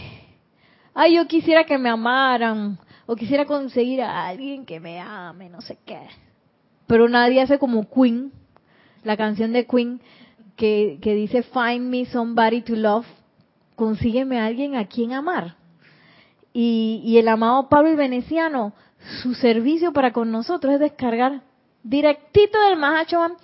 ay, 0.92 1.16
yo 1.16 1.26
quisiera 1.26 1.64
que 1.64 1.78
me 1.78 1.88
amaran, 1.88 2.78
o 3.06 3.16
quisiera 3.16 3.46
conseguir 3.46 4.02
a 4.02 4.26
alguien 4.26 4.66
que 4.66 4.78
me 4.78 5.00
ame, 5.00 5.48
no 5.48 5.62
sé 5.62 5.78
qué. 5.86 6.02
pero 6.86 7.08
nadie 7.08 7.40
hace 7.40 7.58
como 7.58 7.88
Queen, 7.88 8.30
la 9.04 9.16
canción 9.16 9.52
de 9.52 9.66
Queen 9.66 10.00
que, 10.56 10.98
que 11.00 11.14
dice 11.14 11.42
Find 11.42 11.88
me 11.90 12.06
somebody 12.06 12.62
to 12.62 12.74
love, 12.74 13.06
consígueme 13.76 14.40
a 14.40 14.46
alguien 14.46 14.76
a 14.76 14.86
quien 14.86 15.12
amar. 15.12 15.56
Y, 16.52 17.02
y 17.04 17.18
el 17.18 17.28
amado 17.28 17.68
Pablo 17.68 17.90
el 17.90 17.96
Veneciano, 17.96 18.72
su 19.22 19.34
servicio 19.34 19.92
para 19.92 20.12
con 20.12 20.30
nosotros 20.30 20.74
es 20.74 20.80
descargar 20.80 21.42
directito 21.82 22.58
del 22.68 22.78
Mahachohan 22.78 23.34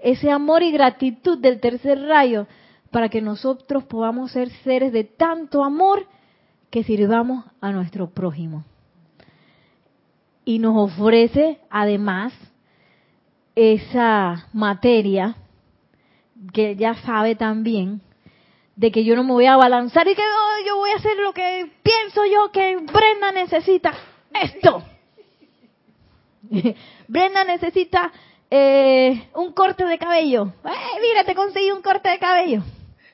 ese 0.00 0.30
amor 0.30 0.62
y 0.62 0.72
gratitud 0.72 1.38
del 1.38 1.60
tercer 1.60 2.00
rayo 2.00 2.46
para 2.90 3.08
que 3.08 3.20
nosotros 3.20 3.84
podamos 3.84 4.32
ser 4.32 4.50
seres 4.62 4.92
de 4.92 5.04
tanto 5.04 5.64
amor 5.64 6.06
que 6.70 6.84
sirvamos 6.84 7.44
a 7.60 7.72
nuestro 7.72 8.10
prójimo. 8.10 8.64
Y 10.44 10.58
nos 10.58 10.76
ofrece 10.76 11.60
además 11.68 12.32
esa 13.58 14.46
materia 14.52 15.34
que 16.52 16.76
ya 16.76 16.94
sabe 16.94 17.34
también 17.34 18.00
de 18.76 18.92
que 18.92 19.02
yo 19.02 19.16
no 19.16 19.24
me 19.24 19.32
voy 19.32 19.46
a 19.46 19.56
balanzar 19.56 20.06
y 20.06 20.14
que 20.14 20.22
oh, 20.22 20.64
yo 20.64 20.76
voy 20.76 20.90
a 20.90 20.96
hacer 20.96 21.16
lo 21.16 21.32
que 21.32 21.68
pienso 21.82 22.24
yo 22.26 22.52
que 22.52 22.76
Brenda 22.76 23.32
necesita. 23.32 23.92
Esto. 24.32 24.84
Brenda 27.08 27.42
necesita 27.42 28.12
eh, 28.48 29.28
un 29.34 29.52
corte 29.52 29.84
de 29.84 29.98
cabello. 29.98 30.52
Eh, 30.64 31.00
mira, 31.02 31.24
te 31.24 31.34
conseguí 31.34 31.72
un 31.72 31.82
corte 31.82 32.08
de 32.10 32.18
cabello. 32.20 32.62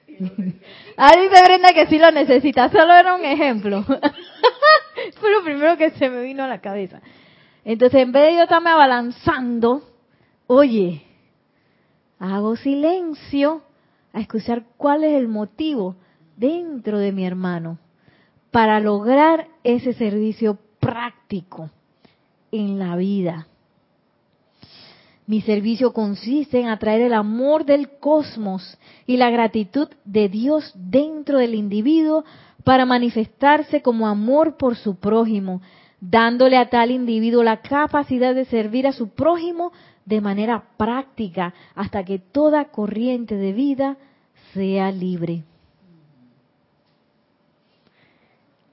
Ahí 0.98 1.22
dice 1.22 1.42
Brenda 1.42 1.72
que 1.72 1.86
sí 1.86 1.98
lo 1.98 2.10
necesita, 2.10 2.68
solo 2.68 2.92
era 2.92 3.14
un 3.14 3.24
ejemplo. 3.24 3.82
Fue 5.18 5.30
lo 5.30 5.42
primero 5.42 5.78
que 5.78 5.92
se 5.92 6.10
me 6.10 6.22
vino 6.22 6.44
a 6.44 6.48
la 6.48 6.60
cabeza. 6.60 7.00
Entonces, 7.64 8.02
en 8.02 8.12
vez 8.12 8.24
de 8.24 8.36
yo 8.36 8.42
estarme 8.42 8.68
abalanzando, 8.68 9.93
oye, 10.46 11.02
hago 12.18 12.56
silencio 12.56 13.62
a 14.12 14.20
escuchar 14.20 14.64
cuál 14.76 15.04
es 15.04 15.14
el 15.14 15.28
motivo 15.28 15.96
dentro 16.36 16.98
de 16.98 17.12
mi 17.12 17.24
hermano 17.24 17.78
para 18.50 18.80
lograr 18.80 19.48
ese 19.64 19.92
servicio 19.94 20.58
práctico 20.78 21.70
en 22.52 22.78
la 22.78 22.96
vida. 22.96 23.48
Mi 25.26 25.40
servicio 25.40 25.92
consiste 25.92 26.60
en 26.60 26.68
atraer 26.68 27.00
el 27.00 27.14
amor 27.14 27.64
del 27.64 27.98
cosmos 27.98 28.78
y 29.06 29.16
la 29.16 29.30
gratitud 29.30 29.88
de 30.04 30.28
Dios 30.28 30.70
dentro 30.74 31.38
del 31.38 31.54
individuo 31.54 32.24
para 32.62 32.84
manifestarse 32.84 33.80
como 33.80 34.06
amor 34.06 34.56
por 34.56 34.76
su 34.76 34.96
prójimo, 34.96 35.62
dándole 36.00 36.58
a 36.58 36.68
tal 36.68 36.90
individuo 36.90 37.42
la 37.42 37.62
capacidad 37.62 38.34
de 38.34 38.44
servir 38.44 38.86
a 38.86 38.92
su 38.92 39.08
prójimo 39.08 39.72
de 40.04 40.20
manera 40.20 40.64
práctica 40.76 41.54
hasta 41.74 42.04
que 42.04 42.18
toda 42.18 42.66
corriente 42.66 43.36
de 43.36 43.52
vida 43.52 43.96
sea 44.52 44.90
libre. 44.90 45.44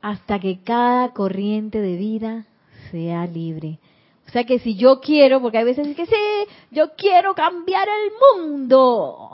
Hasta 0.01 0.39
que 0.39 0.61
cada 0.63 1.13
corriente 1.13 1.79
de 1.79 1.95
vida 1.95 2.45
sea 2.91 3.25
libre. 3.27 3.79
O 4.27 4.31
sea 4.31 4.45
que 4.45 4.59
si 4.59 4.75
yo 4.75 4.99
quiero, 5.01 5.41
porque 5.41 5.57
hay 5.57 5.65
veces 5.65 5.95
que 5.95 6.05
sí, 6.05 6.15
yo 6.71 6.95
quiero 6.95 7.35
cambiar 7.35 7.87
el 7.87 8.41
mundo. 8.43 9.29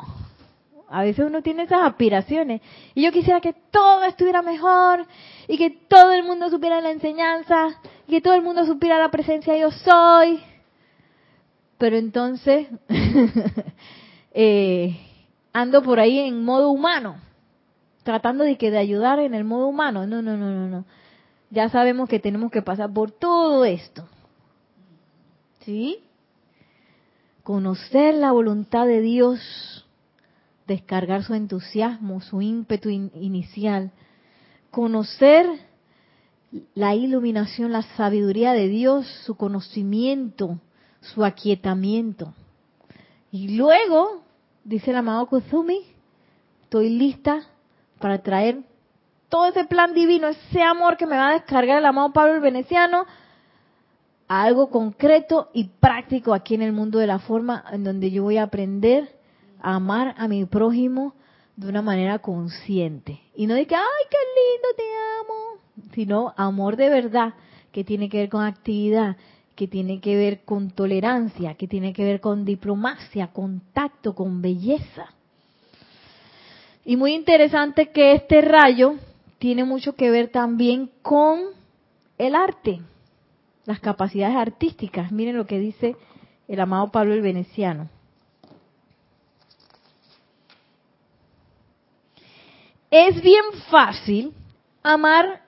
A 0.90 1.04
veces 1.04 1.26
uno 1.26 1.42
tiene 1.42 1.64
esas 1.64 1.82
aspiraciones. 1.84 2.62
Y 2.96 3.04
yo 3.04 3.12
quisiera 3.12 3.42
que 3.42 3.54
todo 3.54 4.04
estuviera 4.04 4.42
mejor 4.42 5.06
y 5.48 5.58
que 5.58 5.70
todo 5.70 6.14
el 6.14 6.24
mundo 6.24 6.50
supiera 6.50 6.82
la 6.82 6.92
enseñanza 6.92 7.80
y 8.08 8.12
que 8.12 8.22
todo 8.22 8.36
el 8.36 8.42
mundo 8.42 8.66
supiera 8.66 8.98
la 8.98 9.12
presencia 9.12 9.56
yo 9.58 9.72
soy. 9.72 10.42
Pero 11.78 11.98
entonces 11.98 12.68
eh, 14.34 15.00
ando 15.54 15.84
por 15.84 16.00
ahí 16.00 16.20
en 16.20 16.44
modo 16.44 16.70
humano, 16.70 17.18
tratando 18.04 18.44
de 18.44 18.58
que 18.58 18.72
de 18.72 18.78
ayudar 18.78 19.20
en 19.20 19.34
el 19.34 19.44
modo 19.44 19.68
humano. 19.68 20.08
No, 20.08 20.22
no, 20.22 20.38
no, 20.38 20.50
no, 20.50 20.68
no. 20.68 20.86
Ya 21.50 21.70
sabemos 21.70 22.10
que 22.10 22.20
tenemos 22.20 22.52
que 22.52 22.62
pasar 22.62 22.92
por 22.92 23.12
todo 23.12 23.64
esto 23.64 24.08
¿Sí? 25.68 26.00
Conocer 27.44 28.16
la 28.16 28.32
voluntad 28.32 28.88
de 28.88 29.02
Dios, 29.02 29.86
descargar 30.66 31.24
su 31.26 31.34
entusiasmo, 31.34 32.22
su 32.22 32.42
ímpetu 32.42 32.88
inicial, 32.88 33.92
conocer 34.72 35.46
la 36.74 36.96
iluminación, 36.96 37.74
la 37.74 37.82
sabiduría 37.82 38.54
de 38.54 38.70
Dios, 38.70 39.06
su 39.26 39.36
conocimiento, 39.36 40.62
su 41.14 41.24
aquietamiento. 41.24 42.34
Y 43.32 43.58
luego, 43.58 44.24
dice 44.64 44.92
el 44.92 44.98
amado 44.98 45.26
Kuzumi, 45.28 45.82
estoy 46.64 46.90
lista 46.90 47.48
para 48.00 48.22
traer 48.22 48.64
todo 49.30 49.48
ese 49.48 49.66
plan 49.66 49.94
divino, 49.94 50.28
ese 50.28 50.62
amor 50.62 50.98
que 50.98 51.06
me 51.06 51.18
va 51.18 51.30
a 51.30 51.34
descargar 51.34 51.80
el 51.80 51.86
amado 51.86 52.14
Pablo 52.14 52.36
el 52.36 52.42
Veneciano 52.42 53.06
algo 54.28 54.70
concreto 54.70 55.50
y 55.54 55.66
práctico 55.66 56.34
aquí 56.34 56.56
en 56.56 56.62
el 56.62 56.74
mundo 56.74 57.00
de 57.00 57.08
la 57.08 57.20
forma 57.20 57.64
en 57.72 57.84
donde 57.84 58.12
yo 58.12 58.24
voy 58.24 58.38
a 58.38 58.44
aprender 58.44 59.16
a 59.62 59.76
amar 59.76 60.16
a 60.18 60.28
mi 60.28 60.46
prójimo 60.46 61.14
de 61.56 61.70
una 61.70 61.82
manera 61.82 62.20
consciente. 62.20 63.22
Y 63.36 63.48
no 63.48 63.56
de 63.56 63.66
que, 63.66 63.76
ay, 63.76 63.82
qué 64.10 64.18
lindo, 64.38 64.68
te 64.76 64.84
amo, 65.22 65.92
sino 65.94 66.34
amor 66.38 66.76
de 66.76 66.90
verdad, 66.90 67.34
que 67.72 67.84
tiene 67.84 68.10
que 68.10 68.18
ver 68.18 68.30
con 68.30 68.44
actividad, 68.44 69.18
que 69.58 69.68
tiene 69.68 70.00
que 70.00 70.16
ver 70.16 70.46
con 70.46 70.70
tolerancia, 70.70 71.56
que 71.56 71.68
tiene 71.68 71.92
que 71.92 72.04
ver 72.04 72.22
con 72.22 72.46
diplomacia, 72.46 73.34
contacto, 73.34 74.14
con 74.14 74.40
belleza. 74.40 75.12
Y 76.86 76.96
muy 76.96 77.16
interesante 77.16 77.90
que 77.90 78.14
este 78.14 78.42
rayo 78.42 78.94
tiene 79.40 79.66
mucho 79.66 79.96
que 79.96 80.12
ver 80.12 80.30
también 80.30 80.92
con 81.02 81.40
el 82.20 82.36
arte 82.36 82.82
las 83.66 83.80
capacidades 83.80 84.38
artísticas. 84.38 85.12
Miren 85.12 85.36
lo 85.36 85.48
que 85.48 85.58
dice 85.60 85.96
el 86.48 86.60
amado 86.60 86.92
Pablo 86.92 87.16
el 87.16 87.22
Veneciano. 87.22 87.90
Es 92.92 93.22
bien 93.24 93.44
fácil 93.72 94.34
amar 94.84 95.42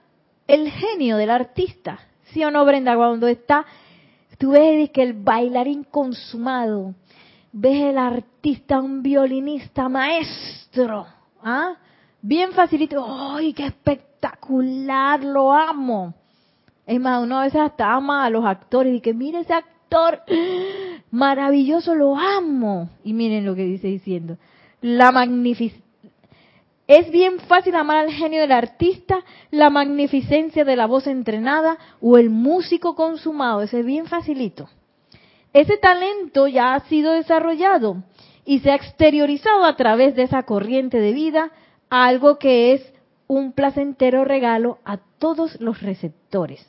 el 0.47 0.71
genio 0.71 1.17
del 1.17 1.29
artista. 1.29 1.99
¿Sí 2.33 2.43
o 2.43 2.49
no, 2.51 2.65
Brenda? 2.65 2.95
Cuando 2.95 3.27
está, 3.27 3.65
tú 4.39 4.51
ves 4.51 4.89
que 4.89 5.03
el 5.03 5.13
bailarín 5.13 5.83
consumado, 5.83 6.95
ves 7.51 7.83
el 7.83 7.97
artista, 7.99 8.79
un 8.79 9.03
violinista 9.03 9.87
maestro, 9.89 11.05
¿ah? 11.43 11.75
Bien 12.21 12.51
facilito, 12.53 13.05
¡ay, 13.07 13.53
qué 13.53 13.67
espectacular! 13.67 15.23
Lo 15.23 15.53
amo. 15.53 16.13
Es 16.85 16.99
más, 16.99 17.21
uno 17.21 17.39
a 17.39 17.43
veces 17.43 17.61
hasta 17.61 17.93
ama 17.93 18.25
a 18.25 18.29
los 18.29 18.43
actores 18.45 18.95
y 18.95 19.01
que 19.01 19.13
mire 19.13 19.41
ese 19.41 19.53
actor 19.53 20.21
maravilloso, 21.11 21.93
lo 21.93 22.17
amo. 22.17 22.89
Y 23.03 23.13
miren 23.13 23.45
lo 23.45 23.55
que 23.55 23.63
dice 23.63 23.87
diciendo. 23.87 24.37
La 24.81 25.11
magnificencia. 25.11 25.88
Es 26.89 27.11
bien 27.11 27.39
fácil 27.41 27.75
amar 27.75 27.97
al 27.97 28.11
genio 28.11 28.41
del 28.41 28.51
artista, 28.51 29.23
la 29.51 29.69
magnificencia 29.69 30.65
de 30.65 30.75
la 30.75 30.87
voz 30.87 31.05
entrenada 31.05 31.77
o 32.01 32.17
el 32.17 32.31
músico 32.31 32.95
consumado. 32.95 33.61
Ese 33.61 33.81
es 33.81 33.85
bien 33.85 34.07
facilito. 34.07 34.67
Ese 35.53 35.77
talento 35.77 36.47
ya 36.47 36.73
ha 36.73 36.79
sido 36.87 37.11
desarrollado 37.11 37.97
y 38.43 38.61
se 38.61 38.71
ha 38.71 38.75
exteriorizado 38.75 39.65
a 39.65 39.75
través 39.75 40.15
de 40.15 40.23
esa 40.23 40.41
corriente 40.41 40.99
de 40.99 41.13
vida, 41.13 41.51
algo 41.91 42.39
que 42.39 42.73
es 42.73 42.93
un 43.27 43.51
placentero 43.51 44.25
regalo 44.25 44.79
a 44.83 44.97
todos 45.19 45.61
los 45.61 45.83
receptores. 45.83 46.67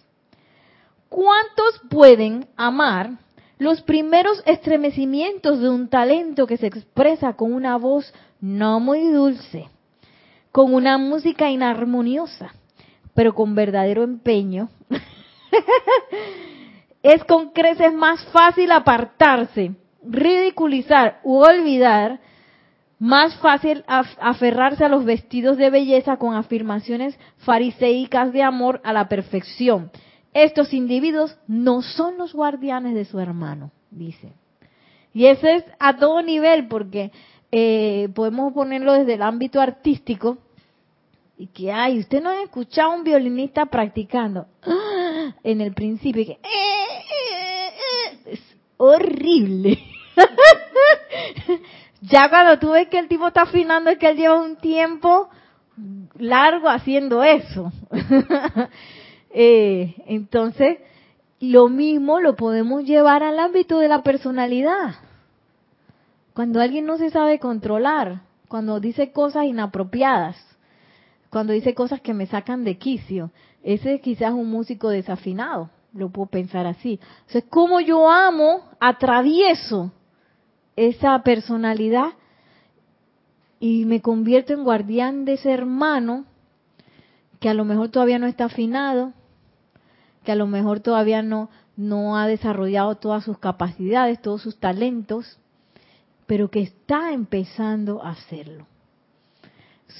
¿Cuántos 1.08 1.80
pueden 1.88 2.46
amar 2.56 3.12
los 3.56 3.80
primeros 3.80 4.42
estremecimientos 4.44 5.60
de 5.60 5.70
un 5.70 5.88
talento 5.88 6.46
que 6.46 6.58
se 6.58 6.66
expresa 6.66 7.32
con 7.36 7.54
una 7.54 7.78
voz 7.78 8.12
no 8.42 8.80
muy 8.80 9.08
dulce, 9.08 9.70
con 10.52 10.74
una 10.74 10.98
música 10.98 11.50
inarmoniosa, 11.50 12.54
pero 13.14 13.34
con 13.34 13.54
verdadero 13.54 14.02
empeño? 14.02 14.68
es 17.02 17.24
con 17.24 17.50
creces 17.50 17.92
más 17.92 18.24
fácil 18.32 18.70
apartarse, 18.72 19.74
ridiculizar 20.02 21.20
u 21.24 21.38
olvidar, 21.38 22.20
más 22.98 23.34
fácil 23.36 23.84
aferrarse 23.86 24.84
a 24.84 24.88
los 24.88 25.04
vestidos 25.04 25.56
de 25.56 25.70
belleza 25.70 26.18
con 26.18 26.34
afirmaciones 26.34 27.18
fariseicas 27.38 28.32
de 28.32 28.42
amor 28.42 28.80
a 28.84 28.92
la 28.92 29.08
perfección 29.08 29.90
estos 30.32 30.72
individuos 30.72 31.36
no 31.46 31.82
son 31.82 32.18
los 32.18 32.32
guardianes 32.32 32.94
de 32.94 33.04
su 33.04 33.18
hermano, 33.18 33.72
dice. 33.90 34.32
Y 35.12 35.26
ese 35.26 35.56
es 35.56 35.64
a 35.80 35.96
todo 35.96 36.22
nivel, 36.22 36.68
porque 36.68 37.10
eh, 37.52 38.08
podemos 38.14 38.52
ponerlo 38.52 38.94
desde 38.94 39.14
el 39.14 39.22
ámbito 39.22 39.60
artístico, 39.60 40.38
y 41.36 41.46
que, 41.46 41.72
ay, 41.72 42.00
usted 42.00 42.22
no 42.22 42.28
ha 42.28 42.42
escuchado 42.42 42.92
a 42.92 42.96
un 42.96 43.02
violinista 43.02 43.66
practicando 43.66 44.46
en 45.42 45.60
el 45.60 45.72
principio, 45.72 46.26
que, 46.26 46.32
eh, 46.32 48.38
horrible. 48.76 49.78
ya 52.02 52.28
cuando 52.28 52.58
tú 52.58 52.72
ves 52.72 52.88
que 52.88 52.98
el 52.98 53.08
tipo 53.08 53.28
está 53.28 53.42
afinando 53.42 53.90
es 53.90 53.98
que 53.98 54.08
él 54.08 54.16
lleva 54.16 54.40
un 54.40 54.56
tiempo 54.56 55.28
largo 56.18 56.68
haciendo 56.68 57.22
eso. 57.22 57.72
Eh, 59.32 59.94
entonces, 60.06 60.78
lo 61.38 61.68
mismo 61.68 62.18
lo 62.18 62.34
podemos 62.34 62.82
llevar 62.82 63.22
al 63.22 63.38
ámbito 63.38 63.78
de 63.78 63.86
la 63.86 64.02
personalidad. 64.02 64.96
Cuando 66.34 66.60
alguien 66.60 66.86
no 66.86 66.96
se 66.96 67.10
sabe 67.10 67.38
controlar, 67.38 68.22
cuando 68.48 68.80
dice 68.80 69.12
cosas 69.12 69.44
inapropiadas, 69.44 70.36
cuando 71.30 71.52
dice 71.52 71.74
cosas 71.74 72.00
que 72.00 72.14
me 72.14 72.26
sacan 72.26 72.64
de 72.64 72.78
quicio, 72.78 73.30
ese 73.62 73.94
es 73.94 74.00
quizás 74.00 74.32
un 74.32 74.50
músico 74.50 74.88
desafinado, 74.88 75.70
lo 75.92 76.10
puedo 76.10 76.28
pensar 76.28 76.66
así. 76.66 76.98
Entonces, 77.20 77.44
como 77.48 77.80
yo 77.80 78.10
amo, 78.10 78.62
atravieso 78.80 79.92
esa 80.76 81.22
personalidad 81.22 82.12
y 83.58 83.84
me 83.84 84.00
convierto 84.00 84.54
en 84.54 84.64
guardián 84.64 85.24
de 85.24 85.34
ese 85.34 85.52
hermano 85.52 86.24
que 87.38 87.48
a 87.48 87.54
lo 87.54 87.64
mejor 87.64 87.90
todavía 87.90 88.18
no 88.18 88.26
está 88.26 88.46
afinado, 88.46 89.12
que 90.24 90.32
a 90.32 90.36
lo 90.36 90.46
mejor 90.46 90.80
todavía 90.80 91.22
no, 91.22 91.50
no 91.76 92.16
ha 92.16 92.26
desarrollado 92.26 92.96
todas 92.96 93.24
sus 93.24 93.38
capacidades, 93.38 94.20
todos 94.20 94.42
sus 94.42 94.58
talentos, 94.58 95.38
pero 96.30 96.48
que 96.48 96.60
está 96.60 97.10
empezando 97.10 98.04
a 98.04 98.10
hacerlo. 98.10 98.68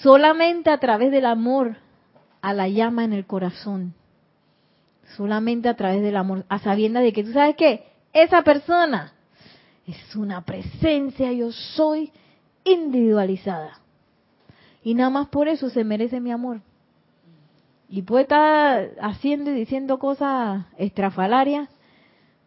Solamente 0.01 0.71
a 0.71 0.79
través 0.79 1.11
del 1.11 1.27
amor 1.27 1.79
a 2.41 2.55
la 2.55 2.69
llama 2.69 3.03
en 3.03 3.13
el 3.13 3.27
corazón, 3.27 3.95
solamente 5.17 5.69
a 5.69 5.75
través 5.75 6.03
del 6.03 6.15
amor, 6.15 6.45
a 6.49 6.61
sabiendas 6.61 7.03
de 7.03 7.13
que 7.13 7.25
tú 7.25 7.33
sabes 7.33 7.57
que 7.57 7.85
esa 8.13 8.43
persona 8.43 9.13
es 9.89 10.15
una 10.15 10.45
presencia, 10.45 11.33
yo 11.33 11.51
soy 11.51 12.13
individualizada. 12.63 13.81
Y 14.85 14.95
nada 14.95 15.11
más 15.11 15.27
por 15.31 15.49
eso 15.49 15.69
se 15.69 15.83
merece 15.83 16.21
mi 16.21 16.31
amor. 16.31 16.61
Y 17.89 18.03
puede 18.03 18.23
estar 18.23 18.91
haciendo 19.01 19.51
y 19.51 19.55
diciendo 19.55 19.99
cosas 19.99 20.65
estrafalarias, 20.79 21.69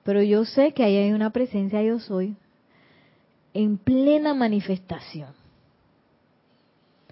pero 0.04 0.22
yo 0.22 0.46
sé 0.46 0.72
que 0.72 0.86
ahí 0.86 0.96
hay 0.96 1.12
una 1.12 1.32
presencia 1.32 1.84
yo 1.84 2.00
soy 2.00 2.38
en 3.54 3.78
plena 3.78 4.34
manifestación. 4.34 5.30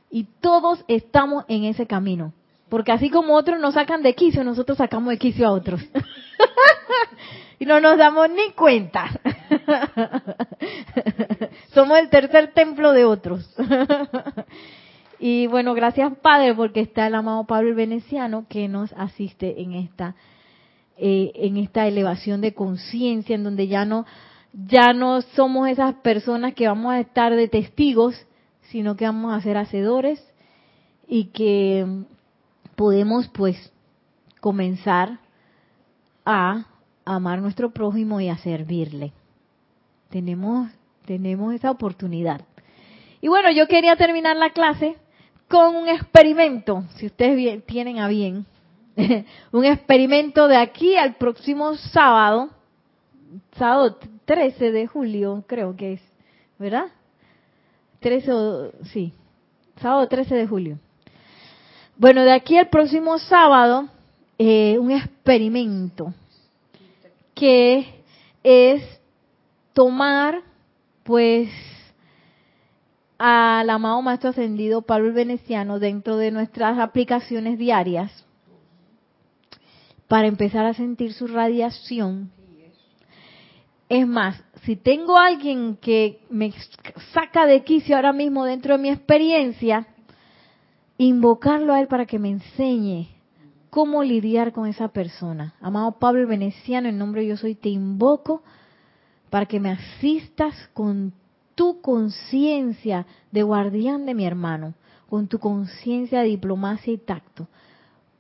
Y 0.10 0.26
todos 0.42 0.84
estamos 0.88 1.46
en 1.48 1.64
ese 1.64 1.88
camino. 1.88 2.34
Porque 2.70 2.92
así 2.92 3.10
como 3.10 3.36
otros 3.36 3.60
nos 3.60 3.74
sacan 3.74 4.02
de 4.02 4.16
quicio, 4.16 4.44
nosotros 4.44 4.78
sacamos 4.78 5.10
de 5.10 5.18
quicio 5.18 5.48
a 5.48 5.52
otros. 5.52 5.82
y 7.60 7.66
no 7.66 7.80
nos 7.80 7.98
damos 7.98 8.30
ni 8.30 8.52
cuenta. 8.52 9.10
Somos 11.74 12.00
el 12.00 12.10
tercer 12.10 12.54
templo 12.54 12.94
de 12.94 13.06
otros. 13.06 13.54
y 15.20 15.48
bueno, 15.48 15.74
gracias 15.74 16.14
Padre 16.22 16.56
porque 16.56 16.80
está 16.80 17.08
el 17.08 17.16
amado 17.16 17.46
Pablo 17.46 17.70
el 17.70 17.76
Veneciano 17.76 18.46
que 18.50 18.68
nos 18.68 18.92
asiste 18.94 19.62
en 19.62 19.74
esta 19.74 20.16
eh, 20.98 21.32
en 21.36 21.58
esta 21.58 21.88
elevación 21.88 22.42
de 22.42 22.54
conciencia 22.54 23.36
en 23.36 23.44
donde 23.44 23.68
ya 23.68 23.86
no 23.86 24.06
ya 24.54 24.94
no 24.94 25.22
somos 25.22 25.70
esas 25.70 25.96
personas 25.96 26.54
que 26.54 26.68
vamos 26.68 26.94
a 26.94 27.00
estar 27.00 27.36
de 27.36 27.48
testigos, 27.48 28.16
sino 28.64 28.96
que 28.96 29.06
vamos 29.06 29.34
a 29.34 29.42
ser 29.42 29.58
hacedores 29.58 30.24
y 31.08 31.26
que 31.26 31.86
podemos 32.76 33.28
pues 33.30 33.72
comenzar 34.40 35.20
a 36.26 36.66
amar 37.06 37.42
nuestro 37.42 37.72
prójimo 37.72 38.20
y 38.22 38.30
a 38.30 38.38
servirle. 38.38 39.14
Tenemos, 40.10 40.70
tenemos 41.06 41.54
esa 41.54 41.72
oportunidad. 41.72 42.42
Y 43.22 43.28
bueno, 43.28 43.52
yo 43.52 43.68
quería 43.68 43.96
terminar 43.96 44.36
la 44.36 44.50
clase 44.52 44.98
con 45.48 45.76
un 45.76 45.90
experimento, 45.90 46.86
si 46.96 47.08
ustedes 47.08 47.66
tienen 47.66 48.00
a 48.00 48.08
bien, 48.08 48.46
un 49.52 49.66
experimento 49.66 50.48
de 50.48 50.58
aquí 50.58 50.96
al 50.96 51.16
próximo 51.16 51.76
sábado, 51.76 52.50
sábado 53.54 53.98
13 54.26 54.72
de 54.72 54.88
julio, 54.88 55.44
creo 55.48 55.76
que 55.76 55.94
es, 55.94 56.02
¿verdad? 56.60 56.86
13 58.00 58.32
sí, 58.86 59.14
sábado 59.78 60.08
13 60.08 60.36
de 60.36 60.48
julio. 60.48 60.80
Bueno, 61.98 62.24
de 62.24 62.32
aquí 62.32 62.58
al 62.58 62.70
próximo 62.70 63.20
sábado, 63.20 63.88
eh, 64.40 64.78
un 64.80 64.92
experimento 64.92 66.14
que 67.36 68.04
es 68.44 68.84
tomar, 69.74 70.42
pues, 71.04 71.50
al 73.18 73.70
amado 73.70 74.02
Maestro 74.02 74.32
Ascendido 74.32 74.82
Pablo 74.82 75.10
el 75.10 75.14
Veneciano 75.14 75.78
dentro 75.78 76.18
de 76.18 76.32
nuestras 76.32 76.80
aplicaciones 76.80 77.60
diarias 77.60 78.26
para 80.08 80.28
empezar 80.28 80.66
a 80.66 80.74
sentir 80.74 81.14
su 81.14 81.28
radiación. 81.28 82.32
Es 83.92 84.08
más, 84.08 84.42
si 84.64 84.78
tengo 84.78 85.18
alguien 85.18 85.76
que 85.76 86.22
me 86.30 86.54
saca 87.14 87.46
de 87.46 87.62
quicio 87.66 87.98
ahora 87.98 88.14
mismo 88.14 88.46
dentro 88.46 88.78
de 88.78 88.82
mi 88.82 88.88
experiencia, 88.90 89.86
invocarlo 90.98 91.74
a 91.74 91.82
él 91.82 91.88
para 91.88 92.06
que 92.06 92.18
me 92.18 92.30
enseñe 92.30 93.10
cómo 93.70 94.02
lidiar 94.02 94.54
con 94.54 94.66
esa 94.66 94.88
persona. 94.88 95.56
Amado 95.60 96.00
Pablo 96.00 96.26
Veneciano, 96.26 96.88
en 96.88 96.98
nombre 96.98 97.24
de 97.24 97.28
yo 97.28 97.36
soy, 97.36 97.54
te 97.54 97.68
invoco 97.68 98.44
para 99.30 99.46
que 99.46 99.60
me 99.60 99.72
asistas 99.72 100.56
con 100.74 101.12
tu 101.56 101.82
conciencia 101.82 103.06
de 103.34 103.44
guardián 103.44 104.06
de 104.06 104.14
mi 104.14 104.26
hermano, 104.26 104.74
con 105.10 105.28
tu 105.28 105.38
conciencia 105.38 106.22
de 106.22 106.28
diplomacia 106.28 106.94
y 106.94 106.98
tacto, 106.98 107.50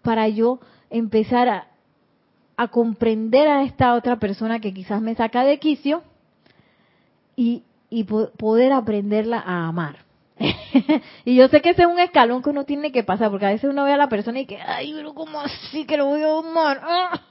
para 0.01 0.28
yo 0.28 0.59
empezar 0.89 1.47
a, 1.47 1.70
a, 2.62 2.68
comprender 2.70 3.47
a 3.47 3.64
esta 3.64 3.93
otra 3.93 4.18
persona 4.18 4.59
que 4.59 4.74
quizás 4.74 5.01
me 5.01 5.16
saca 5.16 5.43
de 5.43 5.59
quicio 5.59 6.03
y, 7.36 7.64
y 7.89 8.03
poder 8.03 8.74
aprenderla 8.74 9.39
a 9.39 9.68
amar. 9.68 9.97
y 11.26 11.36
yo 11.36 11.47
sé 11.47 11.62
que 11.62 11.72
ese 11.72 11.84
es 11.84 11.88
un 11.88 11.99
escalón 11.99 12.41
que 12.41 12.49
uno 12.49 12.66
tiene 12.66 12.91
que 12.91 13.03
pasar, 13.03 13.30
porque 13.30 13.45
a 13.45 13.49
veces 13.49 13.70
uno 13.70 13.84
ve 13.84 13.93
a 13.93 13.97
la 13.97 14.09
persona 14.09 14.39
y 14.39 14.45
que, 14.45 14.57
ay, 14.59 14.93
pero 14.95 15.14
¿cómo 15.14 15.39
así 15.41 15.86
que 15.86 15.97
lo 15.97 16.05
voy 16.05 16.24
a 16.24 16.38
amar? 16.38 16.82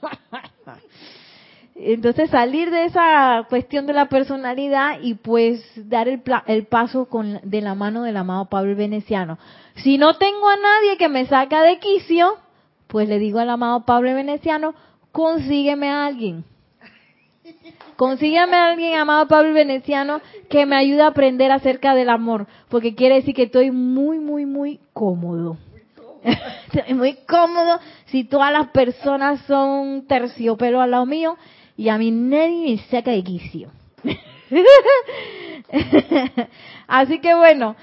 Entonces 1.75 2.29
salir 2.29 2.69
de 2.69 2.85
esa 2.85 3.45
cuestión 3.49 3.87
de 3.87 3.93
la 3.93 4.07
personalidad 4.07 4.99
y 5.01 5.15
pues 5.15 5.63
dar 5.89 6.07
el, 6.07 6.21
el 6.45 6.65
paso 6.67 7.05
con, 7.05 7.39
de 7.43 7.61
la 7.61 7.73
mano 7.73 8.03
del 8.03 8.17
amado 8.17 8.45
Pablo 8.45 8.75
Veneciano. 8.75 9.39
Si 9.75 9.97
no 9.97 10.17
tengo 10.17 10.47
a 10.47 10.57
nadie 10.57 10.97
que 10.97 11.09
me 11.09 11.25
saca 11.25 11.63
de 11.63 11.79
quicio, 11.79 12.37
pues 12.87 13.09
le 13.09 13.17
digo 13.19 13.39
al 13.39 13.49
amado 13.49 13.85
Pablo 13.85 14.13
Veneciano, 14.13 14.75
consígueme 15.11 15.89
a 15.89 16.05
alguien. 16.05 16.43
Consígueme 17.95 18.55
a 18.55 18.71
alguien, 18.71 18.95
amado 18.95 19.27
Pablo 19.27 19.53
Veneciano, 19.53 20.21
que 20.49 20.65
me 20.65 20.75
ayude 20.75 21.01
a 21.01 21.07
aprender 21.07 21.51
acerca 21.51 21.93
del 21.93 22.09
amor, 22.09 22.47
porque 22.69 22.95
quiere 22.95 23.15
decir 23.15 23.35
que 23.35 23.43
estoy 23.43 23.71
muy, 23.71 24.19
muy, 24.19 24.45
muy 24.45 24.79
cómodo. 24.93 25.57
muy 26.95 27.15
cómodo 27.27 27.79
si 28.05 28.23
todas 28.23 28.51
las 28.51 28.69
personas 28.69 29.41
son 29.47 30.05
terciopelo 30.07 30.81
al 30.81 30.91
lado 30.91 31.05
mío 31.05 31.37
y 31.77 31.89
a 31.89 31.97
mí 31.97 32.11
nadie 32.11 32.71
me 32.71 32.77
saca 32.89 33.11
de 33.11 33.23
quicio. 33.23 33.71
Así 36.87 37.19
que 37.19 37.33
bueno, 37.33 37.75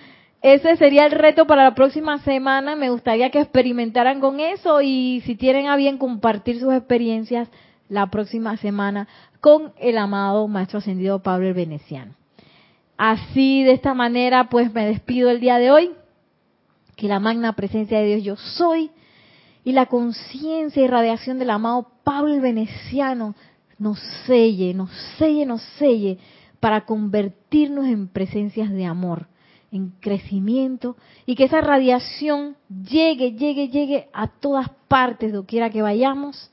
ese 0.42 0.76
sería 0.76 1.06
el 1.06 1.12
reto 1.12 1.46
para 1.46 1.64
la 1.64 1.74
próxima 1.74 2.18
semana. 2.18 2.76
Me 2.76 2.90
gustaría 2.90 3.30
que 3.30 3.40
experimentaran 3.40 4.20
con 4.20 4.40
eso 4.40 4.80
y 4.80 5.22
si 5.26 5.34
tienen 5.34 5.66
a 5.66 5.76
bien 5.76 5.98
compartir 5.98 6.60
sus 6.60 6.72
experiencias 6.72 7.48
la 7.88 8.06
próxima 8.06 8.56
semana 8.56 9.08
con 9.40 9.72
el 9.78 9.98
amado 9.98 10.46
Maestro 10.46 10.78
Ascendido 10.78 11.22
Pablo 11.22 11.48
el 11.48 11.54
Veneciano. 11.54 12.14
Así, 12.96 13.62
de 13.62 13.72
esta 13.72 13.94
manera, 13.94 14.48
pues 14.48 14.72
me 14.72 14.86
despido 14.86 15.30
el 15.30 15.40
día 15.40 15.58
de 15.58 15.70
hoy. 15.70 15.90
Que 16.96 17.06
la 17.06 17.20
magna 17.20 17.52
presencia 17.52 18.00
de 18.00 18.06
Dios 18.06 18.24
yo 18.24 18.36
soy 18.36 18.90
y 19.64 19.72
la 19.72 19.86
conciencia 19.86 20.82
y 20.82 20.86
radiación 20.86 21.38
del 21.38 21.50
amado 21.50 21.90
Pablo 22.02 22.34
el 22.34 22.40
Veneciano 22.40 23.34
nos 23.78 24.00
selle, 24.26 24.74
nos 24.74 24.90
selle, 25.18 25.46
nos 25.46 25.62
selle 25.78 26.18
para 26.58 26.84
convertirnos 26.84 27.86
en 27.86 28.08
presencias 28.08 28.70
de 28.70 28.84
amor, 28.84 29.28
en 29.70 29.90
crecimiento 30.00 30.96
y 31.26 31.34
que 31.34 31.44
esa 31.44 31.60
radiación 31.60 32.56
llegue, 32.68 33.32
llegue, 33.32 33.68
llegue 33.68 34.08
a 34.12 34.28
todas 34.28 34.70
partes, 34.88 35.32
doquiera 35.32 35.70
que 35.70 35.82
vayamos, 35.82 36.50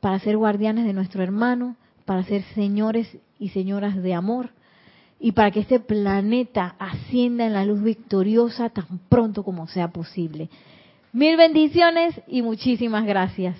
para 0.00 0.18
ser 0.18 0.36
guardianes 0.36 0.84
de 0.84 0.92
nuestro 0.92 1.22
hermano, 1.22 1.76
para 2.04 2.22
ser 2.24 2.42
señores 2.54 3.16
y 3.38 3.50
señoras 3.50 3.96
de 3.96 4.14
amor 4.14 4.50
y 5.18 5.32
para 5.32 5.50
que 5.50 5.60
este 5.60 5.80
planeta 5.80 6.76
ascienda 6.78 7.46
en 7.46 7.54
la 7.54 7.64
luz 7.64 7.82
victoriosa 7.82 8.68
tan 8.68 8.98
pronto 9.08 9.42
como 9.42 9.66
sea 9.66 9.88
posible. 9.88 10.48
Mil 11.12 11.36
bendiciones 11.36 12.20
y 12.28 12.42
muchísimas 12.42 13.06
gracias. 13.06 13.56